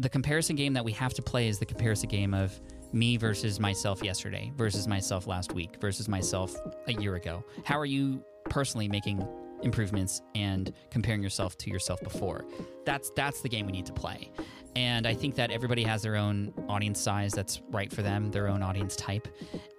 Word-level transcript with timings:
the 0.00 0.08
comparison 0.08 0.56
game 0.56 0.72
that 0.72 0.84
we 0.84 0.92
have 0.92 1.12
to 1.12 1.20
play 1.22 1.46
is 1.46 1.58
the 1.58 1.66
comparison 1.66 2.08
game 2.08 2.32
of 2.32 2.58
me 2.92 3.18
versus 3.18 3.60
myself 3.60 4.02
yesterday 4.02 4.50
versus 4.56 4.88
myself 4.88 5.26
last 5.26 5.52
week 5.52 5.76
versus 5.78 6.08
myself 6.08 6.56
a 6.88 6.92
year 6.94 7.16
ago. 7.16 7.44
How 7.64 7.78
are 7.78 7.86
you 7.86 8.24
personally 8.48 8.88
making 8.88 9.26
improvements 9.62 10.22
and 10.34 10.72
comparing 10.90 11.22
yourself 11.22 11.58
to 11.58 11.70
yourself 11.70 12.00
before? 12.00 12.46
That's 12.86 13.10
that's 13.14 13.42
the 13.42 13.48
game 13.48 13.66
we 13.66 13.72
need 13.72 13.86
to 13.86 13.92
play. 13.92 14.32
And 14.74 15.06
I 15.06 15.12
think 15.14 15.34
that 15.34 15.50
everybody 15.50 15.82
has 15.82 16.00
their 16.02 16.16
own 16.16 16.54
audience 16.68 16.98
size 17.00 17.32
that's 17.32 17.60
right 17.70 17.92
for 17.92 18.02
them, 18.02 18.30
their 18.30 18.48
own 18.48 18.62
audience 18.62 18.96
type. 18.96 19.28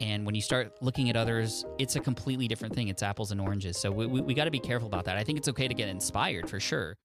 And 0.01 0.25
when 0.25 0.35
you 0.35 0.41
start 0.41 0.73
looking 0.81 1.09
at 1.09 1.15
others, 1.15 1.65
it's 1.79 1.95
a 1.95 1.99
completely 1.99 2.47
different 2.47 2.75
thing. 2.75 2.89
It's 2.89 3.01
apples 3.01 3.31
and 3.31 3.41
oranges. 3.41 3.77
So 3.77 3.89
we, 3.89 4.05
we, 4.05 4.21
we 4.21 4.33
got 4.33 4.45
to 4.45 4.51
be 4.51 4.59
careful 4.59 4.87
about 4.87 5.05
that. 5.05 5.17
I 5.17 5.23
think 5.23 5.37
it's 5.37 5.47
okay 5.47 5.67
to 5.67 5.73
get 5.73 5.87
inspired 5.87 6.49
for 6.49 6.59
sure. 6.59 6.97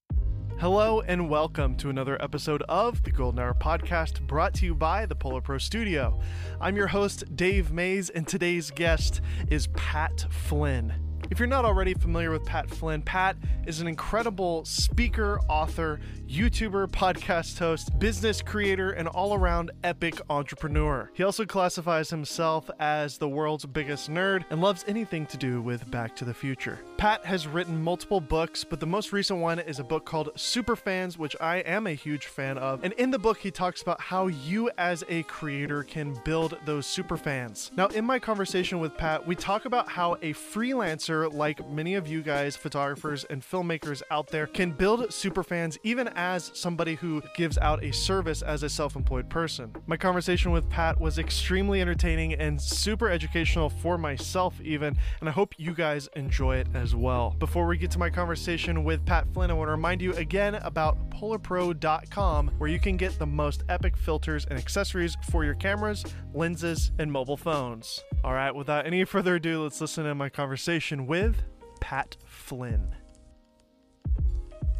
Hello 0.59 1.03
and 1.03 1.29
welcome 1.29 1.77
to 1.77 1.91
another 1.91 2.21
episode 2.23 2.63
of 2.63 3.03
the 3.03 3.11
Golden 3.11 3.41
Hour 3.41 3.53
Podcast 3.53 4.27
brought 4.27 4.55
to 4.55 4.65
you 4.65 4.75
by 4.75 5.05
the 5.05 5.15
Polar 5.15 5.43
Pro 5.43 5.59
Studio. 5.59 6.19
I'm 6.63 6.77
your 6.77 6.87
host, 6.87 7.37
Dave 7.37 7.73
Maze, 7.73 8.09
and 8.09 8.27
today's 8.27 8.71
guest 8.71 9.21
is 9.51 9.67
Pat 9.75 10.25
Flynn. 10.31 10.95
If 11.31 11.39
you're 11.39 11.47
not 11.47 11.67
already 11.67 11.93
familiar 11.93 12.31
with 12.31 12.47
Pat 12.47 12.71
Flynn, 12.71 13.03
Pat 13.03 13.37
is 13.67 13.83
an 13.83 13.87
incredible 13.87 14.65
speaker, 14.65 15.41
author, 15.51 16.01
YouTuber, 16.29 16.89
podcast 16.89 17.57
host, 17.57 17.97
business 18.01 18.43
creator, 18.43 18.91
and 18.91 19.07
all 19.07 19.35
around 19.35 19.71
epic 19.85 20.21
entrepreneur. 20.29 21.09
He 21.15 21.23
also 21.23 21.47
classifies 21.47 22.11
himself 22.11 22.69
as 22.81 23.17
the 23.17 23.29
world's 23.29 23.65
biggest 23.65 24.11
nerd 24.11 24.45
and 24.51 24.61
loves 24.61 24.85
anything 24.89 25.27
to 25.27 25.37
do 25.37 25.63
with 25.63 25.89
Back 25.89 26.17
to 26.17 26.25
the 26.25 26.35
Future. 26.35 26.81
Pat 26.97 27.25
has 27.25 27.47
written 27.47 27.81
multiple 27.81 28.21
books, 28.21 28.65
but 28.65 28.81
the 28.81 28.87
most 28.87 29.13
recent 29.13 29.39
one 29.39 29.61
is 29.61 29.79
a 29.79 29.85
book 29.85 30.05
called 30.05 30.35
Superfans, 30.35 31.17
which 31.17 31.37
I 31.41 31.59
am 31.59 31.87
a 31.87 31.93
huge 31.93 32.27
fan 32.27 32.59
of. 32.59 32.83
And 32.83 32.93
in 32.95 33.13
the 33.13 33.19
book, 33.21 33.39
he 33.39 33.53
talks 33.53 33.83
about 33.83 34.01
how 34.01 34.27
you 34.27 34.69
as 34.79 35.05
a 35.09 35.23
creator 35.25 35.85
can 35.85 36.19
build 36.25 36.59
those 36.65 36.87
superfans. 36.87 37.71
Now, 37.77 37.87
in 37.89 38.05
my 38.05 38.19
conversation 38.19 38.81
with 38.81 38.97
Pat, 38.97 39.25
we 39.25 39.37
talk 39.37 39.65
about 39.65 39.89
how 39.89 40.15
a 40.15 40.33
freelancer 40.33 41.33
like 41.33 41.69
many 41.71 41.95
of 41.95 42.09
you 42.09 42.23
guys, 42.23 42.57
photographers 42.57 43.23
and 43.25 43.43
filmmakers 43.43 44.03
out 44.11 44.27
there, 44.29 44.49
can 44.49 44.73
build 44.73 45.01
superfans 45.11 45.79
even 45.85 46.09
as 46.17 46.51
somebody 46.55 46.95
who 46.97 47.23
gives 47.35 47.59
out 47.59 47.85
a 47.85 47.93
service 47.93 48.43
as 48.43 48.63
a 48.63 48.69
self 48.69 48.97
employed 48.97 49.29
person. 49.29 49.73
My 49.87 49.97
conversation 49.97 50.51
with 50.51 50.69
Pat 50.69 51.01
was 51.01 51.19
extremely 51.19 51.81
entertaining 51.81 52.35
and 52.35 52.61
super 52.61 53.09
educational 53.09 53.69
for 53.69 53.97
myself, 53.99 54.61
even, 54.63 54.97
and 55.21 55.29
I 55.29 55.33
hope 55.33 55.55
you 55.59 55.75
guys 55.75 56.09
enjoy 56.17 56.57
it 56.57 56.69
as 56.75 56.97
well. 56.97 57.37
Before 57.39 57.67
we 57.67 57.77
get 57.77 57.91
to 57.93 57.99
my 57.99 58.11
conversation 58.11 58.83
with 58.83 59.05
Pat 59.05 59.27
Flynn, 59.33 59.51
I 59.51 59.55
want 59.55 59.69
to 59.69 59.73
remind 59.73 60.03
you 60.03 60.15
again 60.15 60.57
about 60.57 61.11
polarpro.com, 61.11 62.51
where 62.59 62.71
you 62.71 62.81
can 62.81 62.97
get 62.97 63.19
the 63.19 63.27
most 63.27 63.63
epic 63.69 63.97
filters 63.97 64.47
and 64.47 64.59
accessories 64.59 65.17
for 65.31 65.45
your 65.45 65.55
cameras, 65.55 66.05
lenses, 66.35 66.93
and 66.99 67.13
mobile 67.13 67.37
phones. 67.37 68.03
All 68.25 68.33
right, 68.33 68.55
without 68.55 68.87
any 68.87 69.05
further 69.05 69.37
ado, 69.37 69.63
let's 69.63 69.81
listen 69.81 70.05
to 70.05 70.15
my 70.15 70.29
conversation 70.29 71.07
with 71.07 71.37
Pat 71.81 72.17
Flynn. 72.27 72.95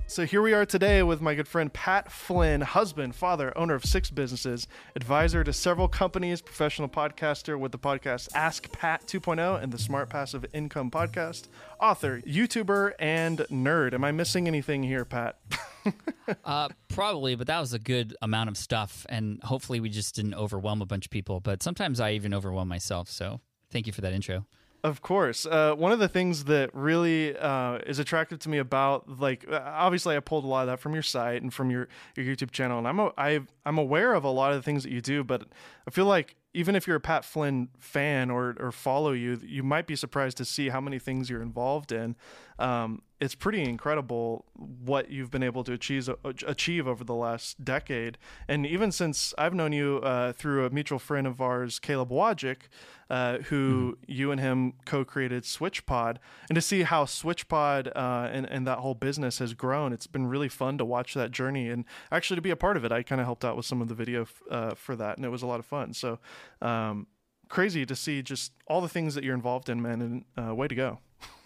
So 0.09 0.25
here 0.25 0.41
we 0.41 0.53
are 0.53 0.65
today 0.65 1.03
with 1.03 1.21
my 1.21 1.35
good 1.35 1.49
friend 1.49 1.71
Pat 1.71 2.13
Flynn, 2.13 2.61
husband, 2.61 3.17
father, 3.17 3.53
owner 3.59 3.75
of 3.75 3.85
six 3.85 4.09
businesses, 4.09 4.69
advisor 4.95 5.43
to 5.43 5.53
several 5.53 5.89
companies, 5.89 6.41
professional 6.41 6.89
podcaster 6.89 7.59
with 7.59 7.73
the 7.73 7.79
podcast 7.79 8.29
Ask 8.33 8.71
Pat 8.71 9.05
2.0 9.09 9.61
and 9.61 9.73
the 9.73 9.79
Smart 9.79 10.09
Passive 10.09 10.47
Income 10.55 10.93
podcast, 10.93 11.49
author, 11.81 12.21
YouTuber, 12.21 12.93
and 13.01 13.39
nerd. 13.51 13.95
Am 13.95 14.05
I 14.05 14.13
missing 14.13 14.47
anything 14.47 14.85
here, 14.85 15.05
Pat? 15.05 15.41
uh, 16.45 16.69
probably, 16.89 17.35
but 17.35 17.49
that 17.49 17.59
was 17.59 17.73
a 17.73 17.79
good 17.81 18.17
amount 18.23 18.49
of 18.49 18.57
stuff, 18.57 19.07
and 19.09 19.43
hopefully 19.43 19.81
we 19.81 19.89
just 19.89 20.15
didn't 20.15 20.35
overwhelm 20.35 20.83
a 20.83 20.87
bunch 20.87 21.07
of 21.07 21.11
people. 21.11 21.41
But 21.41 21.65
sometimes 21.65 21.99
I 21.99 22.13
even 22.13 22.33
overwhelm 22.33 22.69
myself. 22.69 23.11
So 23.11 23.41
thank 23.73 23.89
you 23.89 23.93
for 23.93 24.03
that 24.03 24.13
intro. 24.13 24.47
Of 24.87 25.03
course. 25.03 25.47
Uh, 25.47 25.75
one 25.75 25.91
of 25.91 25.99
the 25.99 26.07
things 26.07 26.45
that 26.45 26.73
really 26.73 27.37
uh, 27.37 27.79
is 27.89 27.99
attractive 27.99 28.39
to 28.39 28.49
me 28.49 28.59
about, 28.59 29.19
like, 29.19 29.45
uh, 29.51 29.61
obviously, 29.65 30.17
I 30.17 30.21
pulled 30.21 30.45
a 30.45 30.47
lot 30.47 30.61
of 30.61 30.67
that 30.69 30.79
from 30.79 30.95
your 30.95 31.03
site 31.03 31.43
and 31.43 31.53
from 31.53 31.73
your, 31.73 31.89
your 32.15 32.25
YouTube 32.25 32.53
channel, 32.53 32.79
and 32.79 32.87
I'm 32.87 33.49
I'm 33.67 33.79
aware 33.79 34.15
of 34.15 34.23
a 34.23 34.31
lot 34.31 34.53
of 34.53 34.59
the 34.59 34.63
things 34.63 34.85
that 34.85 34.93
you 34.93 35.01
do, 35.01 35.25
but 35.25 35.43
I 35.89 35.91
feel 35.91 36.07
like 36.07 36.37
even 36.55 36.77
if 36.77 36.87
you're 36.87 36.95
a 36.95 37.01
Pat 37.01 37.25
Flynn 37.25 37.69
fan 37.81 38.31
or 38.31 38.55
or 38.61 38.71
follow 38.71 39.11
you, 39.11 39.41
you 39.43 39.65
might 39.65 39.89
be 39.89 39.97
surprised 39.97 40.37
to 40.37 40.45
see 40.45 40.69
how 40.69 40.81
many 40.81 41.01
things 41.01 41.29
you're 41.29 41.43
involved 41.43 41.91
in. 41.91 42.15
Um, 42.59 43.03
it's 43.19 43.35
pretty 43.35 43.63
incredible 43.63 44.45
what 44.55 45.11
you've 45.11 45.31
been 45.31 45.43
able 45.43 45.65
to 45.65 45.73
achieve 45.73 46.11
achieve 46.47 46.87
over 46.87 47.03
the 47.03 47.15
last 47.15 47.65
decade, 47.65 48.19
and 48.47 48.67
even 48.67 48.93
since 48.93 49.33
I've 49.39 49.55
known 49.55 49.73
you 49.73 50.01
uh, 50.03 50.33
through 50.33 50.67
a 50.67 50.71
mutual 50.71 50.99
friend 50.99 51.27
of 51.27 51.41
ours, 51.41 51.79
Caleb 51.79 52.11
Wojcik, 52.11 52.69
uh, 53.09 53.39
who 53.39 53.93
mm-hmm. 53.93 54.13
you 54.13 54.31
and 54.33 54.41
him 54.41 54.75
co-created 54.85 55.45
SwitchPod, 55.45 56.19
and 56.51 56.57
to 56.57 56.61
see 56.61 56.83
how 56.83 57.05
SwitchPod 57.07 57.93
uh, 57.97 58.29
and 58.31 58.47
and 58.47 58.67
that 58.67 58.79
whole 58.79 58.95
business 58.95 59.39
has 59.39 59.55
grown, 59.55 59.95
it's 59.95 60.07
been 60.07 60.27
really 60.27 60.49
fun 60.51 60.77
to 60.77 60.85
watch 60.85 61.15
that 61.15 61.31
journey 61.31 61.71
and 61.71 61.87
actually 62.13 62.37
to 62.37 62.43
be 62.43 62.51
a 62.51 62.57
part 62.57 62.77
of 62.77 62.85
it. 62.85 62.93
I 62.93 63.03
kind 63.03 63.21
of 63.21 63.27
helped 63.27 63.45
out 63.45 63.57
with 63.57 63.65
some 63.65 63.81
of 63.81 63.89
the 63.89 63.95
video 63.95 64.23
f- 64.23 64.43
uh, 64.51 64.75
for 64.75 64.95
that, 64.97 65.17
and 65.17 65.25
it 65.25 65.31
was 65.31 65.43
a 65.43 65.47
lot 65.47 65.61
of 65.61 65.67
fun. 65.67 65.95
So. 65.95 66.19
Um, 66.61 67.07
crazy 67.49 67.87
to 67.87 67.95
see 67.95 68.23
just 68.23 68.51
all 68.67 68.81
the 68.81 68.89
things 68.89 69.15
that 69.15 69.23
you're 69.23 69.33
involved 69.33 69.69
in, 69.69 69.81
man, 69.81 70.03
and 70.03 70.49
uh, 70.49 70.53
way 70.53 70.67
to 70.67 70.75
go. 70.75 70.99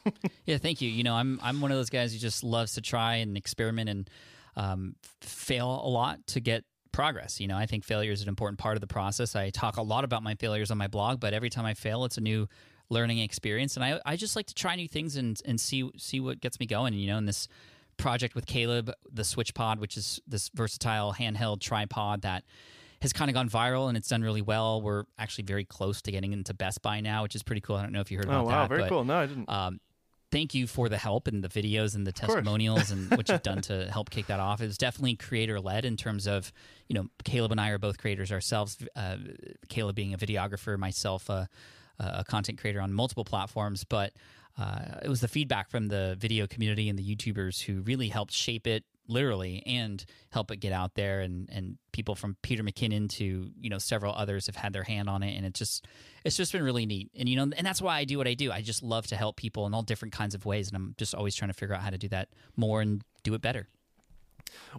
yeah, 0.47 0.59
thank 0.59 0.81
you. 0.81 0.89
You 0.89 1.03
know, 1.03 1.15
I'm 1.15 1.41
I'm 1.43 1.61
one 1.61 1.71
of 1.71 1.77
those 1.77 1.91
guys 1.91 2.13
who 2.13 2.19
just 2.19 2.45
loves 2.45 2.75
to 2.75 2.81
try 2.81 3.17
and 3.17 3.37
experiment 3.37 3.89
and 3.89 4.11
um, 4.57 4.97
fail 5.21 5.83
a 5.85 5.89
lot 5.89 6.27
to 6.29 6.41
get 6.41 6.65
progress. 6.93 7.41
You 7.41 7.49
know, 7.49 7.57
I 7.57 7.67
think 7.67 7.85
failure 7.85 8.13
is 8.13 8.23
an 8.23 8.29
important 8.29 8.59
part 8.59 8.77
of 8.77 8.81
the 8.81 8.87
process. 8.87 9.37
I 9.37 9.51
talk 9.51 9.77
a 9.77 9.83
lot 9.83 10.05
about 10.05 10.23
my 10.23 10.35
failures 10.35 10.71
on 10.71 10.79
my 10.79 10.89
blog, 10.89 11.21
but 11.21 11.35
every 11.35 11.51
time 11.51 11.65
I 11.65 11.75
fail, 11.75 12.05
it's 12.05 12.19
a 12.19 12.21
new 12.21 12.49
learning 12.89 13.19
experience, 13.19 13.77
and 13.77 13.85
I 13.85 14.01
I 14.05 14.17
just 14.17 14.37
like 14.37 14.47
to 14.47 14.55
try 14.55 14.75
new 14.77 14.89
things 14.89 15.17
and 15.17 15.41
and 15.45 15.61
see 15.61 15.91
see 15.97 16.21
what 16.21 16.41
gets 16.41 16.59
me 16.61 16.67
going. 16.67 16.95
You 16.95 17.09
know, 17.09 17.19
in 17.19 17.27
this 17.27 17.49
project 17.97 18.35
with 18.35 18.47
Caleb, 18.47 18.91
the 19.13 19.25
Switch 19.25 19.55
Pod, 19.55 19.79
which 19.79 19.97
is 19.97 20.21
this 20.27 20.51
versatile 20.55 21.13
handheld 21.13 21.61
tripod 21.61 22.23
that 22.23 22.45
has 23.03 23.13
kind 23.13 23.31
of 23.31 23.35
gone 23.35 23.49
viral 23.49 23.89
and 23.89 23.97
it's 23.97 24.09
done 24.09 24.23
really 24.23 24.43
well. 24.43 24.83
We're 24.83 25.05
actually 25.19 25.45
very 25.45 25.65
close 25.65 26.03
to 26.03 26.13
getting 26.13 26.33
into 26.33 26.53
Best 26.53 26.83
Buy 26.83 27.01
now, 27.01 27.23
which 27.23 27.35
is 27.35 27.43
pretty 27.43 27.61
cool. 27.61 27.77
I 27.77 27.83
don't 27.83 27.93
know 27.93 28.01
if 28.01 28.11
you 28.11 28.19
heard 28.19 28.27
oh, 28.27 28.31
about 28.31 28.41
oh, 28.41 28.45
wow, 28.45 28.63
that. 28.63 28.69
very 28.69 28.83
but, 28.83 28.89
cool. 28.89 29.05
No, 29.05 29.17
I 29.17 29.27
didn't. 29.27 29.49
Um, 29.49 29.81
thank 30.31 30.55
you 30.55 30.67
for 30.67 30.89
the 30.89 30.99
help 30.99 31.27
and 31.27 31.43
the 31.43 31.49
videos 31.49 31.95
and 31.95 32.07
the 32.07 32.13
testimonials 32.13 32.91
and 32.91 33.11
what 33.11 33.29
you've 33.29 33.43
done 33.43 33.61
to 33.63 33.91
help 33.91 34.11
kick 34.11 34.27
that 34.27 34.41
off. 34.41 34.61
It 34.61 34.67
was 34.67 34.79
definitely 34.79 35.17
creator 35.17 35.61
led 35.61 35.85
in 35.85 35.97
terms 35.97 36.27
of, 36.27 36.53
you 36.89 36.95
know, 36.95 37.07
Caleb 37.25 37.53
and 37.53 37.61
I 37.61 37.71
are 37.71 37.79
both 37.79 37.99
creators 37.99 38.33
ourselves. 38.33 38.79
Uh, 38.95 39.17
Caleb 39.69 39.97
being 39.97 40.15
a 40.15 40.19
videographer, 40.19 40.79
myself 40.79 41.29
a, 41.29 41.49
a, 41.99 42.25
content 42.25 42.59
creator 42.59 42.81
on 42.81 42.93
multiple 42.93 43.25
platforms, 43.25 43.85
but 43.85 44.13
uh, 44.59 45.01
it 45.03 45.09
was 45.09 45.21
the 45.21 45.29
feedback 45.29 45.71
from 45.71 45.89
the 45.89 46.17
video 46.19 46.47
community 46.47 46.89
and 46.89 46.99
the 46.99 47.17
YouTubers 47.17 47.63
who 47.63 47.81
really 47.83 48.09
helped 48.09 48.33
shape 48.33 48.67
it 48.67 48.85
literally 49.11 49.63
and 49.67 50.05
help 50.31 50.51
it 50.51 50.57
get 50.57 50.73
out 50.73 50.95
there. 50.95 51.21
And 51.21 51.49
and 51.51 51.79
people 51.93 52.15
from 52.15 52.37
Peter 52.43 52.63
McKinnon 52.63 53.09
to 53.11 53.51
you 53.61 53.71
know 53.71 53.79
several 53.79 54.15
others 54.15 54.47
have 54.47 54.57
had 54.57 54.73
their 54.73 54.85
hand 54.85 55.09
on 55.09 55.23
it. 55.23 55.37
And 55.37 55.45
it's 55.45 55.59
just 55.59 55.87
it's 56.25 56.37
just 56.37 56.53
been 56.53 56.63
really 56.63 56.87
neat. 56.87 57.11
And 57.19 57.29
you 57.29 57.37
know 57.37 57.43
and 57.57 57.67
that's 57.67 57.83
why 57.83 57.99
I 57.99 58.05
do 58.05 58.19
what 58.19 58.29
I 58.29 58.35
do. 58.35 58.51
I 58.53 58.63
just 58.63 58.83
love 58.83 59.07
to 59.09 59.17
help 59.17 59.37
people 59.37 59.67
in 59.67 59.75
all 59.75 59.83
different 59.83 60.13
kinds 60.13 60.35
of 60.35 60.47
ways. 60.47 60.69
And 60.69 60.77
I'm 60.77 60.95
just 60.97 61.15
always 61.15 61.35
trying 61.35 61.51
to 61.51 61.55
figure 61.55 61.75
out 61.75 61.83
how 61.83 61.91
to 61.91 61.99
do 61.99 62.09
that 62.09 62.29
more 62.57 62.81
and 62.81 63.03
do 63.23 63.35
it 63.35 63.43
better. 63.43 63.69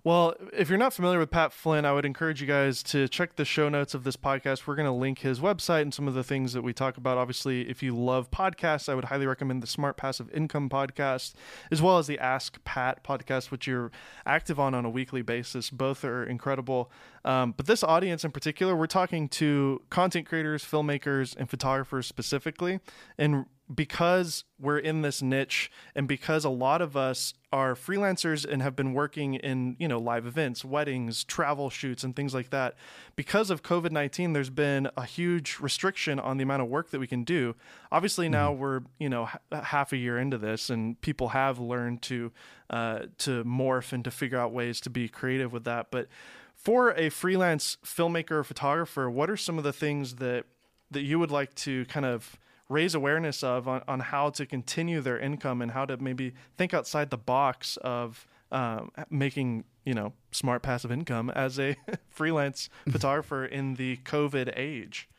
Well, 0.04 0.36
if 0.54 0.70
you're 0.70 0.78
not 0.78 0.94
familiar 0.94 1.20
with 1.20 1.32
Pat 1.32 1.54
Flynn, 1.54 1.86
I 1.86 1.94
would 1.94 2.06
encourage 2.06 2.42
you 2.42 2.48
guys 2.48 2.82
to 2.84 3.08
check 3.08 3.36
the 3.36 3.46
show 3.46 3.70
notes 3.70 3.94
of 3.94 4.04
this 4.04 4.16
podcast. 4.16 4.68
We're 4.68 4.76
going 4.76 4.88
to 4.88 4.92
link 4.92 5.20
his 5.20 5.40
website 5.40 5.84
and 5.84 5.94
some 5.94 6.08
of 6.08 6.14
the 6.14 6.24
things 6.24 6.54
that 6.54 6.62
we 6.62 6.74
talk 6.74 6.98
about. 6.98 7.18
Obviously, 7.18 7.70
if 7.70 7.84
you 7.84 7.96
love 7.96 8.32
podcasts, 8.32 8.90
I 8.90 8.96
would 8.96 9.06
highly 9.06 9.28
recommend 9.28 9.62
the 9.62 9.68
Smart 9.68 9.98
Passive 9.98 10.30
Income 10.34 10.70
podcast, 10.70 11.34
as 11.72 11.82
well 11.82 11.98
as 11.98 12.08
the 12.08 12.20
Ask 12.20 12.64
Pat 12.64 13.04
podcast, 13.04 13.52
which 13.52 13.68
you're 13.68 13.92
active 14.26 14.60
on 14.60 14.74
on 14.74 14.86
a 14.86 14.90
weekly 14.90 15.22
basis. 15.22 15.70
Both 15.70 16.04
are 16.04 16.24
incredible. 16.24 16.92
Um, 17.24 17.54
but 17.56 17.68
this 17.68 17.84
audience 17.84 18.24
in 18.24 18.32
particular, 18.32 18.76
we're 18.76 18.88
talking 18.88 19.30
to 19.30 19.82
content 19.90 20.28
creators, 20.28 20.64
filmmakers, 20.64 21.36
and 21.36 21.50
photographers 21.50 22.08
specifically. 22.08 22.80
And 23.18 23.46
because 23.74 24.44
we're 24.60 24.78
in 24.78 25.02
this 25.02 25.22
niche 25.22 25.72
and 25.96 26.08
because 26.08 26.44
a 26.44 26.50
lot 26.50 26.82
of 26.82 26.98
us 26.98 27.34
are 27.54 27.76
freelancers 27.76 28.46
and 28.46 28.62
have 28.62 28.76
been 28.76 28.94
working 28.94 29.36
in 29.36 29.76
you 29.80 29.88
know 29.88 30.00
live 30.00 30.26
events 30.26 30.66
weddings 30.66 31.24
travel 31.24 31.70
shoots 31.70 32.04
and 32.04 32.16
things 32.16 32.34
like 32.34 32.50
that 32.50 32.76
because 33.16 33.50
of 33.50 33.62
covid-19 33.62 34.34
there's 34.34 34.50
been 34.50 34.90
a 34.98 35.06
huge 35.06 35.58
restriction 35.60 36.20
on 36.20 36.38
the 36.38 36.44
amount 36.44 36.62
of 36.62 36.68
work 36.68 36.90
that 36.90 37.00
we 37.00 37.08
can 37.08 37.24
do 37.24 37.56
obviously 37.92 38.26
mm-hmm. 38.26 38.34
now 38.34 38.52
we're 38.52 38.82
you 39.00 39.10
know 39.10 39.30
h- 39.54 39.64
half 39.64 39.92
a 39.94 39.98
year 39.98 40.18
into 40.18 40.38
this 40.38 40.70
and 40.70 41.00
people 41.02 41.30
have 41.30 41.60
learned 41.60 42.02
to 42.02 42.32
uh, 42.70 43.02
to 43.18 43.44
morph 43.44 43.92
and 43.92 44.04
to 44.06 44.12
figure 44.12 44.40
out 44.40 44.54
ways 44.54 44.80
to 44.80 44.90
be 44.90 45.08
creative 45.08 45.52
with 45.52 45.66
that 45.66 45.88
but 45.92 46.08
for 46.56 46.92
a 46.92 47.10
freelance 47.10 47.78
filmmaker 47.86 48.32
or 48.32 48.44
photographer 48.44 49.10
what 49.10 49.30
are 49.30 49.38
some 49.38 49.58
of 49.58 49.64
the 49.64 49.74
things 49.74 50.16
that 50.16 50.46
that 50.90 51.02
you 51.02 51.20
would 51.20 51.32
like 51.32 51.54
to 51.56 51.86
kind 51.86 52.06
of 52.06 52.38
raise 52.72 52.96
awareness 52.96 53.44
of 53.44 53.68
on, 53.68 53.84
on 53.88 54.00
how 54.00 54.30
to 54.32 54.46
continue 54.46 55.02
their 55.02 55.20
income 55.20 55.62
and 55.62 55.72
how 55.72 55.86
to 55.86 55.98
maybe 55.98 56.34
think 56.58 56.74
outside 56.74 57.10
the 57.10 57.18
box 57.18 57.78
of 57.78 58.26
um, 58.52 58.92
making 59.10 59.66
you 59.86 59.94
know 59.94 60.14
smart 60.32 60.62
passive 60.62 60.92
income 60.92 61.30
as 61.30 61.60
a 61.60 61.76
freelance 62.10 62.70
photographer 62.92 63.46
in 63.46 63.76
the 63.76 63.98
COVID 63.98 64.54
age. 64.56 65.10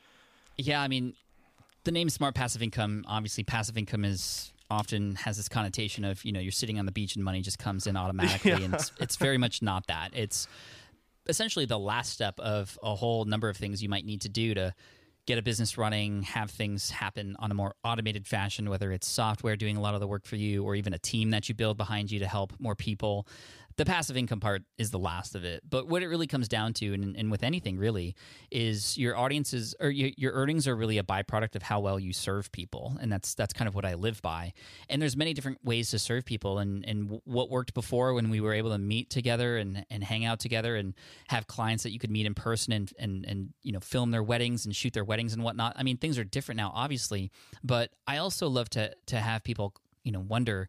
Yeah, 0.57 0.81
I 0.83 0.89
mean, 0.89 1.15
the 1.85 1.93
name 1.93 2.09
smart 2.09 2.35
passive 2.35 2.63
income. 2.63 3.05
Obviously, 3.07 3.45
passive 3.45 3.77
income 3.77 4.05
is 4.05 4.53
often 4.71 5.17
has 5.17 5.37
this 5.37 5.49
connotation 5.49 6.05
of 6.05 6.25
you 6.25 6.33
know 6.33 6.41
you're 6.41 6.53
sitting 6.53 6.79
on 6.79 6.87
the 6.87 6.93
beach 6.93 7.15
and 7.15 7.25
money 7.25 7.43
just 7.43 7.59
comes 7.59 7.87
in 7.87 7.97
automatically, 7.97 8.51
yeah. 8.53 8.61
and 8.61 8.75
it's, 8.75 8.93
it's 9.01 9.17
very 9.17 9.39
much 9.39 9.63
not 9.63 9.87
that. 9.87 10.11
It's 10.15 10.49
essentially 11.29 11.67
the 11.67 11.79
last 11.79 12.13
step 12.13 12.39
of 12.41 12.79
a 12.83 12.95
whole 12.95 13.25
number 13.25 13.49
of 13.49 13.57
things 13.57 13.83
you 13.83 13.89
might 13.89 14.05
need 14.05 14.23
to 14.23 14.29
do 14.29 14.55
to 14.55 14.75
get 15.27 15.39
a 15.39 15.43
business 15.43 15.79
running, 15.79 16.23
have 16.23 16.51
things 16.51 16.91
happen 16.91 17.37
on 17.39 17.51
a 17.51 17.55
more 17.55 17.75
automated 17.85 18.27
fashion, 18.27 18.69
whether 18.69 18.91
it's 18.93 19.09
software 19.09 19.57
doing 19.57 19.77
a 19.77 19.81
lot 19.81 19.95
of 19.95 20.01
the 20.01 20.07
work 20.07 20.25
for 20.25 20.37
you 20.37 20.65
or 20.65 20.75
even 20.75 20.93
a 20.93 20.99
team 20.99 21.31
that 21.31 21.49
you 21.49 21.55
build 21.55 21.77
behind 21.77 22.11
you 22.11 22.19
to 22.19 22.27
help 22.27 22.53
more 22.59 22.75
people 22.75 23.27
the 23.77 23.85
passive 23.85 24.17
income 24.17 24.41
part 24.41 24.63
is 24.79 24.91
the 24.91 24.99
last 24.99 25.35
of 25.35 25.45
it. 25.45 25.63
But 25.69 25.89
what 25.89 26.03
it 26.03 26.09
really 26.09 26.27
comes 26.27 26.49
down 26.49 26.73
to, 26.75 26.93
and, 26.93 27.17
and 27.17 27.31
with 27.31 27.43
anything 27.43 27.79
really, 27.79 28.15
is 28.51 28.99
your 28.99 29.17
audiences 29.17 29.75
or 29.81 29.91
your, 29.91 30.11
your, 30.17 30.33
earnings 30.33 30.67
are 30.67 30.75
really 30.75 30.99
a 30.99 31.03
byproduct 31.03 31.57
of 31.57 31.63
how 31.63 31.81
well 31.81 31.99
you 31.99 32.13
serve 32.13 32.51
people, 32.53 32.97
and 33.01 33.11
that's 33.11 33.35
that's 33.35 33.53
kind 33.53 33.69
of 33.69 33.75
what 33.75 33.85
I 33.85 33.95
live 33.95 34.21
by. 34.23 34.53
And 34.89 35.01
there's 35.01 35.17
many 35.17 35.35
different 35.35 35.65
ways 35.65 35.91
to 35.91 35.99
serve 35.99 36.25
people, 36.25 36.59
and 36.59 36.85
and 36.85 37.21
what 37.25 37.51
worked 37.51 37.75
before 37.75 38.15
when 38.15 38.31
we 38.31 38.41
were 38.41 38.53
able 38.53 38.71
to 38.71 38.79
meet 38.79 39.11
together 39.11 39.57
and 39.57 39.85
and 39.91 40.03
hang 40.03 40.25
out 40.25 40.41
together 40.41 40.77
and 40.77 40.95
have 41.29 41.47
clients 41.47 41.83
that 41.83 41.93
you 41.93 41.99
could 41.99 42.11
meet 42.11 42.27
in 42.27 42.35
person 42.35 42.73
and 42.73 42.93
and 42.99 43.25
and 43.27 43.51
you 43.63 43.73
know 43.73 43.81
film 43.81 44.11
their 44.11 44.23
weddings 44.23 44.65
and 44.65 44.75
shoot 44.75 44.93
their 44.93 45.05
weddings 45.05 45.33
and 45.33 45.43
whatnot. 45.43 45.75
I 45.77 45.83
mean, 45.83 45.97
things 45.97 46.19
are 46.19 46.25
different 46.25 46.57
now, 46.57 46.73
obviously, 46.75 47.31
but 47.63 47.91
I 48.07 48.19
also 48.19 48.49
love 48.49 48.69
to 48.71 48.95
to 49.07 49.17
have 49.17 49.45
people 49.45 49.75
you 50.05 50.13
know 50.13 50.21
wonder, 50.21 50.69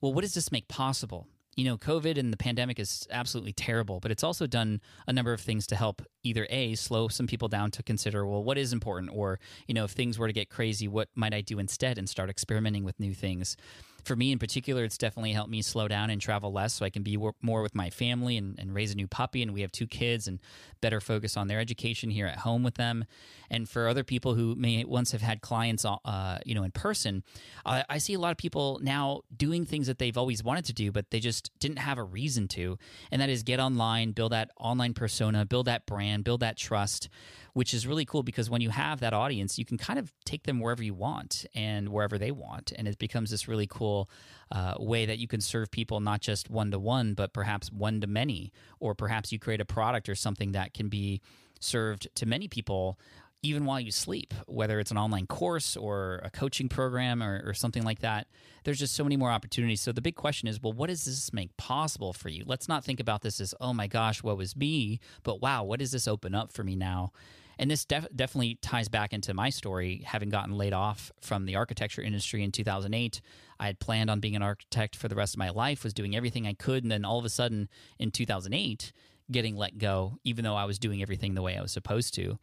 well, 0.00 0.12
what 0.12 0.22
does 0.22 0.34
this 0.34 0.52
make 0.52 0.68
possible? 0.68 1.26
You 1.58 1.64
know, 1.64 1.76
COVID 1.76 2.16
and 2.18 2.32
the 2.32 2.36
pandemic 2.36 2.78
is 2.78 3.08
absolutely 3.10 3.52
terrible, 3.52 3.98
but 3.98 4.12
it's 4.12 4.22
also 4.22 4.46
done 4.46 4.80
a 5.08 5.12
number 5.12 5.32
of 5.32 5.40
things 5.40 5.66
to 5.66 5.74
help 5.74 6.02
either 6.22 6.46
A, 6.50 6.76
slow 6.76 7.08
some 7.08 7.26
people 7.26 7.48
down 7.48 7.72
to 7.72 7.82
consider, 7.82 8.24
well, 8.24 8.44
what 8.44 8.56
is 8.56 8.72
important? 8.72 9.10
Or, 9.12 9.40
you 9.66 9.74
know, 9.74 9.82
if 9.82 9.90
things 9.90 10.20
were 10.20 10.28
to 10.28 10.32
get 10.32 10.50
crazy, 10.50 10.86
what 10.86 11.08
might 11.16 11.34
I 11.34 11.40
do 11.40 11.58
instead 11.58 11.98
and 11.98 12.08
start 12.08 12.30
experimenting 12.30 12.84
with 12.84 13.00
new 13.00 13.12
things? 13.12 13.56
For 14.04 14.16
me 14.16 14.32
in 14.32 14.38
particular, 14.38 14.84
it's 14.84 14.98
definitely 14.98 15.32
helped 15.32 15.50
me 15.50 15.62
slow 15.62 15.88
down 15.88 16.10
and 16.10 16.20
travel 16.20 16.52
less 16.52 16.74
so 16.74 16.84
I 16.84 16.90
can 16.90 17.02
be 17.02 17.16
more 17.42 17.62
with 17.62 17.74
my 17.74 17.90
family 17.90 18.36
and, 18.36 18.58
and, 18.58 18.74
raise 18.74 18.92
a 18.92 18.96
new 18.96 19.06
puppy. 19.06 19.42
And 19.42 19.52
we 19.52 19.62
have 19.62 19.72
two 19.72 19.86
kids 19.86 20.28
and 20.28 20.38
better 20.80 21.00
focus 21.00 21.36
on 21.36 21.48
their 21.48 21.58
education 21.58 22.10
here 22.10 22.26
at 22.26 22.38
home 22.38 22.62
with 22.62 22.74
them. 22.74 23.04
And 23.50 23.68
for 23.68 23.88
other 23.88 24.04
people 24.04 24.34
who 24.34 24.54
may 24.54 24.84
once 24.84 25.12
have 25.12 25.22
had 25.22 25.40
clients, 25.40 25.84
uh, 25.84 26.38
you 26.44 26.54
know, 26.54 26.62
in 26.62 26.70
person, 26.70 27.24
uh, 27.66 27.82
I 27.88 27.98
see 27.98 28.14
a 28.14 28.18
lot 28.18 28.30
of 28.30 28.36
people 28.36 28.78
now 28.82 29.22
doing 29.34 29.64
things 29.64 29.86
that 29.86 29.98
they've 29.98 30.16
always 30.16 30.44
wanted 30.44 30.66
to 30.66 30.72
do, 30.72 30.92
but 30.92 31.10
they 31.10 31.20
just 31.20 31.50
didn't 31.58 31.78
have 31.78 31.98
a 31.98 32.04
reason 32.04 32.46
to. 32.48 32.78
And 33.10 33.20
that 33.20 33.30
is 33.30 33.42
get 33.42 33.58
online, 33.58 34.12
build 34.12 34.32
that 34.32 34.50
online 34.58 34.94
persona, 34.94 35.44
build 35.44 35.66
that 35.66 35.86
brand, 35.86 36.24
build 36.24 36.40
that 36.40 36.56
trust 36.56 37.08
which 37.58 37.74
is 37.74 37.88
really 37.88 38.04
cool 38.04 38.22
because 38.22 38.48
when 38.48 38.60
you 38.60 38.70
have 38.70 39.00
that 39.00 39.12
audience, 39.12 39.58
you 39.58 39.64
can 39.64 39.76
kind 39.76 39.98
of 39.98 40.12
take 40.24 40.44
them 40.44 40.60
wherever 40.60 40.80
you 40.80 40.94
want 40.94 41.44
and 41.56 41.88
wherever 41.88 42.16
they 42.16 42.30
want. 42.30 42.72
And 42.76 42.86
it 42.86 42.98
becomes 42.98 43.32
this 43.32 43.48
really 43.48 43.66
cool 43.66 44.08
uh, 44.52 44.74
way 44.78 45.06
that 45.06 45.18
you 45.18 45.26
can 45.26 45.40
serve 45.40 45.68
people 45.72 45.98
not 45.98 46.20
just 46.20 46.48
one 46.48 46.70
to 46.70 46.78
one, 46.78 47.14
but 47.14 47.32
perhaps 47.32 47.72
one 47.72 48.00
to 48.00 48.06
many. 48.06 48.52
Or 48.78 48.94
perhaps 48.94 49.32
you 49.32 49.40
create 49.40 49.60
a 49.60 49.64
product 49.64 50.08
or 50.08 50.14
something 50.14 50.52
that 50.52 50.72
can 50.72 50.88
be 50.88 51.20
served 51.58 52.06
to 52.14 52.26
many 52.26 52.46
people 52.46 52.96
even 53.42 53.64
while 53.64 53.80
you 53.80 53.90
sleep, 53.90 54.34
whether 54.46 54.78
it's 54.78 54.92
an 54.92 54.98
online 54.98 55.26
course 55.26 55.76
or 55.76 56.20
a 56.24 56.30
coaching 56.30 56.68
program 56.68 57.20
or, 57.20 57.42
or, 57.44 57.54
something 57.54 57.84
like 57.84 58.00
that. 58.00 58.26
There's 58.64 58.80
just 58.80 58.94
so 58.96 59.04
many 59.04 59.16
more 59.16 59.30
opportunities. 59.30 59.80
So 59.80 59.92
the 59.92 60.00
big 60.00 60.16
question 60.16 60.48
is, 60.48 60.60
well, 60.60 60.72
what 60.72 60.88
does 60.88 61.04
this 61.04 61.32
make 61.32 61.56
possible 61.56 62.12
for 62.12 62.28
you? 62.28 62.42
Let's 62.46 62.68
not 62.68 62.84
think 62.84 62.98
about 62.98 63.22
this 63.22 63.40
as, 63.40 63.54
oh 63.60 63.72
my 63.72 63.86
gosh, 63.86 64.22
what 64.24 64.36
was 64.36 64.56
me? 64.56 64.98
But 65.22 65.40
wow, 65.40 65.62
what 65.62 65.78
does 65.78 65.92
this 65.92 66.08
open 66.08 66.34
up 66.34 66.52
for 66.52 66.64
me 66.64 66.74
now? 66.74 67.12
And 67.58 67.70
this 67.70 67.84
def- 67.84 68.08
definitely 68.14 68.58
ties 68.62 68.88
back 68.88 69.12
into 69.12 69.34
my 69.34 69.50
story, 69.50 70.02
having 70.06 70.28
gotten 70.28 70.56
laid 70.56 70.72
off 70.72 71.10
from 71.20 71.44
the 71.44 71.56
architecture 71.56 72.02
industry 72.02 72.44
in 72.44 72.52
2008. 72.52 73.20
I 73.58 73.66
had 73.66 73.80
planned 73.80 74.10
on 74.10 74.20
being 74.20 74.36
an 74.36 74.42
architect 74.42 74.94
for 74.94 75.08
the 75.08 75.16
rest 75.16 75.34
of 75.34 75.38
my 75.38 75.50
life, 75.50 75.82
was 75.82 75.92
doing 75.92 76.14
everything 76.14 76.46
I 76.46 76.54
could, 76.54 76.84
and 76.84 76.92
then 76.92 77.04
all 77.04 77.18
of 77.18 77.24
a 77.24 77.30
sudden 77.30 77.68
in 77.98 78.10
2008, 78.12 78.92
getting 79.30 79.56
let 79.56 79.78
go, 79.78 80.18
even 80.22 80.44
though 80.44 80.54
I 80.54 80.66
was 80.66 80.78
doing 80.78 81.02
everything 81.02 81.34
the 81.34 81.42
way 81.42 81.56
I 81.56 81.62
was 81.62 81.72
supposed 81.72 82.14
to. 82.14 82.38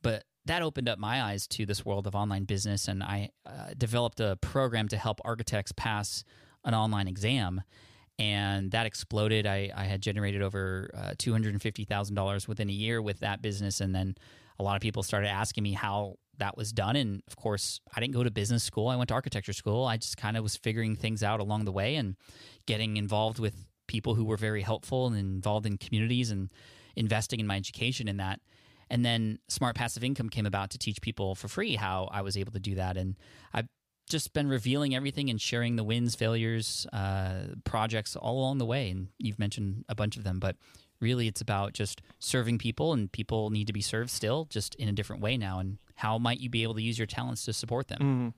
But 0.00 0.24
that 0.44 0.62
opened 0.62 0.88
up 0.88 0.98
my 0.98 1.22
eyes 1.22 1.46
to 1.48 1.66
this 1.66 1.84
world 1.84 2.06
of 2.06 2.14
online 2.14 2.44
business, 2.44 2.86
and 2.86 3.02
I 3.02 3.30
uh, 3.44 3.74
developed 3.76 4.20
a 4.20 4.36
program 4.40 4.88
to 4.88 4.96
help 4.96 5.20
architects 5.24 5.72
pass 5.72 6.24
an 6.64 6.74
online 6.74 7.08
exam 7.08 7.62
and 8.18 8.70
that 8.70 8.86
exploded. 8.86 9.46
I, 9.46 9.70
I 9.74 9.84
had 9.84 10.00
generated 10.00 10.42
over 10.42 10.90
uh, 10.94 11.14
two 11.18 11.32
hundred 11.32 11.54
and 11.54 11.62
fifty 11.62 11.84
thousand 11.84 12.14
dollars 12.14 12.46
within 12.46 12.68
a 12.68 12.72
year 12.72 13.00
with 13.00 13.20
that 13.20 13.42
business, 13.42 13.80
and 13.80 13.94
then 13.94 14.16
a 14.62 14.64
lot 14.64 14.76
of 14.76 14.82
people 14.82 15.02
started 15.02 15.28
asking 15.28 15.64
me 15.64 15.72
how 15.72 16.14
that 16.38 16.56
was 16.56 16.72
done. 16.72 16.96
And 16.96 17.22
of 17.26 17.36
course, 17.36 17.80
I 17.94 18.00
didn't 18.00 18.14
go 18.14 18.22
to 18.22 18.30
business 18.30 18.62
school. 18.62 18.88
I 18.88 18.96
went 18.96 19.08
to 19.08 19.14
architecture 19.14 19.52
school. 19.52 19.84
I 19.84 19.96
just 19.96 20.16
kind 20.16 20.36
of 20.36 20.42
was 20.42 20.56
figuring 20.56 20.94
things 20.94 21.22
out 21.22 21.40
along 21.40 21.64
the 21.64 21.72
way 21.72 21.96
and 21.96 22.16
getting 22.66 22.96
involved 22.96 23.38
with 23.38 23.66
people 23.88 24.14
who 24.14 24.24
were 24.24 24.36
very 24.36 24.62
helpful 24.62 25.08
and 25.08 25.16
involved 25.16 25.66
in 25.66 25.76
communities 25.78 26.30
and 26.30 26.50
investing 26.94 27.40
in 27.40 27.46
my 27.46 27.56
education 27.56 28.06
in 28.08 28.18
that. 28.18 28.40
And 28.88 29.04
then 29.04 29.40
Smart 29.48 29.74
Passive 29.74 30.04
Income 30.04 30.28
came 30.28 30.46
about 30.46 30.70
to 30.70 30.78
teach 30.78 31.00
people 31.00 31.34
for 31.34 31.48
free 31.48 31.76
how 31.76 32.08
I 32.12 32.22
was 32.22 32.36
able 32.36 32.52
to 32.52 32.60
do 32.60 32.76
that. 32.76 32.96
And 32.96 33.16
I've 33.52 33.68
just 34.08 34.32
been 34.32 34.48
revealing 34.48 34.94
everything 34.94 35.30
and 35.30 35.40
sharing 35.40 35.76
the 35.76 35.84
wins, 35.84 36.14
failures, 36.14 36.86
uh, 36.92 37.54
projects 37.64 38.16
all 38.16 38.38
along 38.40 38.58
the 38.58 38.66
way. 38.66 38.90
And 38.90 39.08
you've 39.18 39.38
mentioned 39.38 39.84
a 39.88 39.94
bunch 39.94 40.16
of 40.16 40.24
them, 40.24 40.38
but 40.38 40.56
really 41.02 41.26
it's 41.26 41.40
about 41.40 41.72
just 41.72 42.00
serving 42.18 42.58
people 42.58 42.92
and 42.92 43.12
people 43.12 43.50
need 43.50 43.66
to 43.66 43.72
be 43.72 43.82
served 43.82 44.10
still 44.10 44.46
just 44.46 44.74
in 44.76 44.88
a 44.88 44.92
different 44.92 45.20
way 45.20 45.36
now 45.36 45.58
and 45.58 45.78
how 45.96 46.16
might 46.16 46.40
you 46.40 46.48
be 46.48 46.62
able 46.62 46.74
to 46.74 46.82
use 46.82 46.98
your 46.98 47.06
talents 47.06 47.44
to 47.44 47.52
support 47.52 47.88
them 47.88 47.98
mm-hmm. 47.98 48.28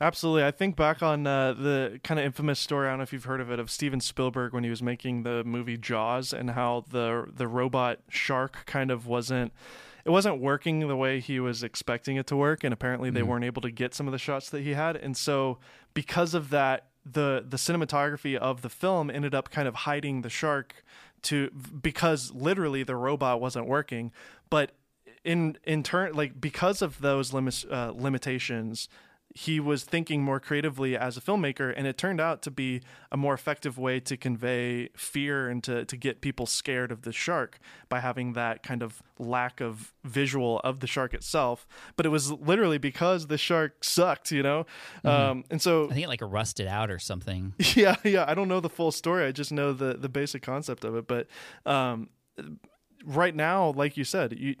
Absolutely. 0.00 0.44
I 0.44 0.50
think 0.50 0.76
back 0.76 1.02
on 1.02 1.26
uh, 1.26 1.52
the 1.52 2.00
kind 2.02 2.18
of 2.18 2.24
infamous 2.24 2.58
story, 2.58 2.86
I 2.86 2.90
don't 2.90 2.98
know 2.98 3.02
if 3.02 3.12
you've 3.12 3.24
heard 3.24 3.40
of 3.40 3.50
it, 3.50 3.58
of 3.58 3.70
Steven 3.70 4.00
Spielberg 4.00 4.52
when 4.52 4.64
he 4.64 4.70
was 4.70 4.82
making 4.82 5.24
the 5.24 5.44
movie 5.44 5.76
Jaws 5.76 6.32
and 6.32 6.50
how 6.50 6.84
the 6.88 7.26
the 7.30 7.46
robot 7.46 8.00
shark 8.08 8.64
kind 8.66 8.90
of 8.90 9.06
wasn't 9.06 9.52
it 10.04 10.10
wasn't 10.10 10.40
working 10.40 10.80
the 10.80 10.96
way 10.96 11.20
he 11.20 11.38
was 11.38 11.62
expecting 11.62 12.16
it 12.16 12.26
to 12.28 12.36
work 12.36 12.64
and 12.64 12.72
apparently 12.72 13.10
they 13.10 13.20
mm-hmm. 13.20 13.30
weren't 13.30 13.44
able 13.44 13.60
to 13.62 13.70
get 13.70 13.94
some 13.94 14.06
of 14.06 14.12
the 14.12 14.18
shots 14.18 14.48
that 14.50 14.62
he 14.62 14.72
had. 14.72 14.96
And 14.96 15.16
so 15.16 15.58
because 15.92 16.34
of 16.34 16.50
that 16.50 16.86
the 17.04 17.44
the 17.46 17.56
cinematography 17.56 18.36
of 18.36 18.62
the 18.62 18.68
film 18.68 19.10
ended 19.10 19.34
up 19.34 19.50
kind 19.50 19.68
of 19.68 19.74
hiding 19.74 20.22
the 20.22 20.30
shark 20.30 20.84
to 21.22 21.50
because 21.50 22.32
literally 22.32 22.82
the 22.82 22.96
robot 22.96 23.40
wasn't 23.40 23.66
working 23.66 24.12
but 24.50 24.72
in 25.24 25.56
in 25.64 25.82
turn 25.82 26.12
like 26.14 26.40
because 26.40 26.82
of 26.82 27.00
those 27.00 27.32
limits 27.32 27.64
uh, 27.70 27.92
limitations 27.94 28.88
he 29.38 29.60
was 29.60 29.84
thinking 29.84 30.20
more 30.20 30.40
creatively 30.40 30.96
as 30.96 31.16
a 31.16 31.20
filmmaker 31.20 31.72
and 31.76 31.86
it 31.86 31.96
turned 31.96 32.20
out 32.20 32.42
to 32.42 32.50
be 32.50 32.80
a 33.12 33.16
more 33.16 33.34
effective 33.34 33.78
way 33.78 34.00
to 34.00 34.16
convey 34.16 34.88
fear 34.96 35.48
and 35.48 35.62
to, 35.62 35.84
to 35.84 35.96
get 35.96 36.20
people 36.20 36.44
scared 36.44 36.90
of 36.90 37.02
the 37.02 37.12
shark 37.12 37.60
by 37.88 38.00
having 38.00 38.32
that 38.32 38.64
kind 38.64 38.82
of 38.82 39.00
lack 39.16 39.60
of 39.60 39.94
visual 40.02 40.58
of 40.64 40.80
the 40.80 40.88
shark 40.88 41.14
itself. 41.14 41.68
But 41.94 42.04
it 42.04 42.08
was 42.08 42.32
literally 42.32 42.78
because 42.78 43.28
the 43.28 43.38
shark 43.38 43.84
sucked 43.84 44.32
you 44.32 44.42
know? 44.42 44.66
Mm-hmm. 45.04 45.08
um, 45.08 45.44
and 45.52 45.62
so 45.62 45.84
i 45.84 45.92
think 45.94 46.04
it 46.04 46.08
like 46.08 46.20
rusted 46.20 46.66
out 46.66 46.90
or 46.90 46.98
something. 46.98 47.54
Yeah 47.76 47.94
yeah 48.02 48.24
i 48.26 48.34
don't 48.34 48.48
know 48.48 48.58
the 48.58 48.68
full 48.68 48.90
story 48.90 49.24
i 49.24 49.30
just 49.30 49.52
know 49.52 49.72
the 49.72 49.94
the 49.94 50.08
basic 50.08 50.42
concept 50.42 50.84
of 50.84 50.96
it 50.96 51.06
but 51.06 51.28
um, 51.64 52.08
right 53.04 53.36
now 53.36 53.70
like 53.70 53.96
you 53.96 54.02
said 54.02 54.36
you 54.36 54.56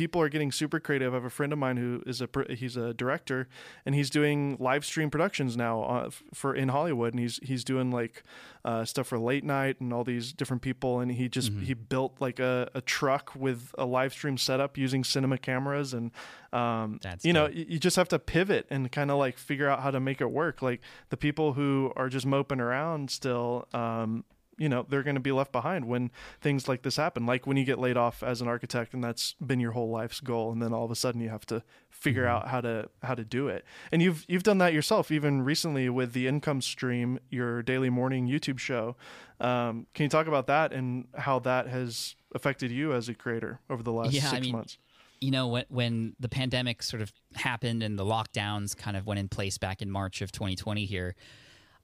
people 0.00 0.22
are 0.22 0.30
getting 0.30 0.50
super 0.50 0.80
creative. 0.80 1.12
I 1.12 1.16
have 1.16 1.26
a 1.26 1.30
friend 1.30 1.52
of 1.52 1.58
mine 1.58 1.76
who 1.76 2.02
is 2.06 2.22
a 2.22 2.28
he's 2.48 2.74
a 2.74 2.94
director, 2.94 3.48
and 3.84 3.94
he's 3.94 4.08
doing 4.08 4.56
live 4.58 4.82
stream 4.82 5.10
productions 5.10 5.58
now 5.58 5.82
uh, 5.82 6.10
for 6.32 6.54
in 6.54 6.70
Hollywood, 6.70 7.12
and 7.12 7.20
he's 7.20 7.38
he's 7.42 7.64
doing 7.64 7.90
like 7.90 8.22
uh, 8.64 8.86
stuff 8.86 9.08
for 9.08 9.18
late 9.18 9.44
night 9.44 9.78
and 9.78 9.92
all 9.92 10.02
these 10.02 10.32
different 10.32 10.62
people. 10.62 11.00
And 11.00 11.12
he 11.12 11.28
just 11.28 11.52
mm-hmm. 11.52 11.64
he 11.64 11.74
built 11.74 12.16
like 12.18 12.38
a, 12.38 12.70
a 12.74 12.80
truck 12.80 13.34
with 13.36 13.74
a 13.76 13.84
live 13.84 14.14
stream 14.14 14.38
setup 14.38 14.78
using 14.78 15.04
cinema 15.04 15.36
cameras, 15.36 15.92
and 15.92 16.12
um, 16.54 16.98
you 17.20 17.34
know 17.34 17.48
you 17.48 17.78
just 17.78 17.96
have 17.96 18.08
to 18.08 18.18
pivot 18.18 18.66
and 18.70 18.90
kind 18.90 19.10
of 19.10 19.18
like 19.18 19.36
figure 19.36 19.68
out 19.68 19.82
how 19.82 19.90
to 19.90 20.00
make 20.00 20.22
it 20.22 20.30
work. 20.30 20.62
Like 20.62 20.80
the 21.10 21.18
people 21.18 21.52
who 21.52 21.92
are 21.94 22.08
just 22.08 22.24
moping 22.24 22.60
around 22.60 23.10
still. 23.10 23.68
Um, 23.74 24.24
you 24.60 24.68
know 24.68 24.84
they're 24.86 25.02
going 25.02 25.16
to 25.16 25.20
be 25.20 25.32
left 25.32 25.52
behind 25.52 25.86
when 25.86 26.10
things 26.42 26.68
like 26.68 26.82
this 26.82 26.96
happen. 26.96 27.24
Like 27.24 27.46
when 27.46 27.56
you 27.56 27.64
get 27.64 27.78
laid 27.78 27.96
off 27.96 28.22
as 28.22 28.42
an 28.42 28.46
architect 28.46 28.92
and 28.92 29.02
that's 29.02 29.34
been 29.44 29.58
your 29.58 29.72
whole 29.72 29.90
life's 29.90 30.20
goal 30.20 30.52
and 30.52 30.60
then 30.60 30.74
all 30.74 30.84
of 30.84 30.90
a 30.90 30.94
sudden 30.94 31.20
you 31.22 31.30
have 31.30 31.46
to 31.46 31.64
figure 31.88 32.24
mm-hmm. 32.24 32.36
out 32.36 32.48
how 32.48 32.60
to 32.60 32.90
how 33.02 33.14
to 33.14 33.24
do 33.24 33.48
it. 33.48 33.64
And 33.90 34.02
you've 34.02 34.26
you've 34.28 34.42
done 34.42 34.58
that 34.58 34.74
yourself 34.74 35.10
even 35.10 35.42
recently 35.42 35.88
with 35.88 36.12
the 36.12 36.28
income 36.28 36.60
stream 36.60 37.18
your 37.30 37.62
daily 37.62 37.88
morning 37.88 38.28
youtube 38.28 38.58
show. 38.58 38.96
Um, 39.40 39.86
can 39.94 40.04
you 40.04 40.10
talk 40.10 40.26
about 40.26 40.46
that 40.48 40.74
and 40.74 41.06
how 41.16 41.38
that 41.40 41.66
has 41.66 42.14
affected 42.34 42.70
you 42.70 42.92
as 42.92 43.08
a 43.08 43.14
creator 43.14 43.60
over 43.70 43.82
the 43.82 43.92
last 43.92 44.12
yeah, 44.12 44.20
six 44.20 44.34
I 44.34 44.40
mean, 44.40 44.52
months? 44.52 44.76
you 45.22 45.30
know 45.30 45.48
when 45.48 45.64
when 45.70 46.16
the 46.20 46.28
pandemic 46.28 46.82
sort 46.82 47.00
of 47.00 47.10
happened 47.34 47.82
and 47.82 47.98
the 47.98 48.04
lockdowns 48.04 48.76
kind 48.76 48.98
of 48.98 49.06
went 49.06 49.20
in 49.20 49.28
place 49.28 49.56
back 49.56 49.80
in 49.80 49.90
march 49.90 50.20
of 50.20 50.30
2020 50.32 50.84
here 50.84 51.14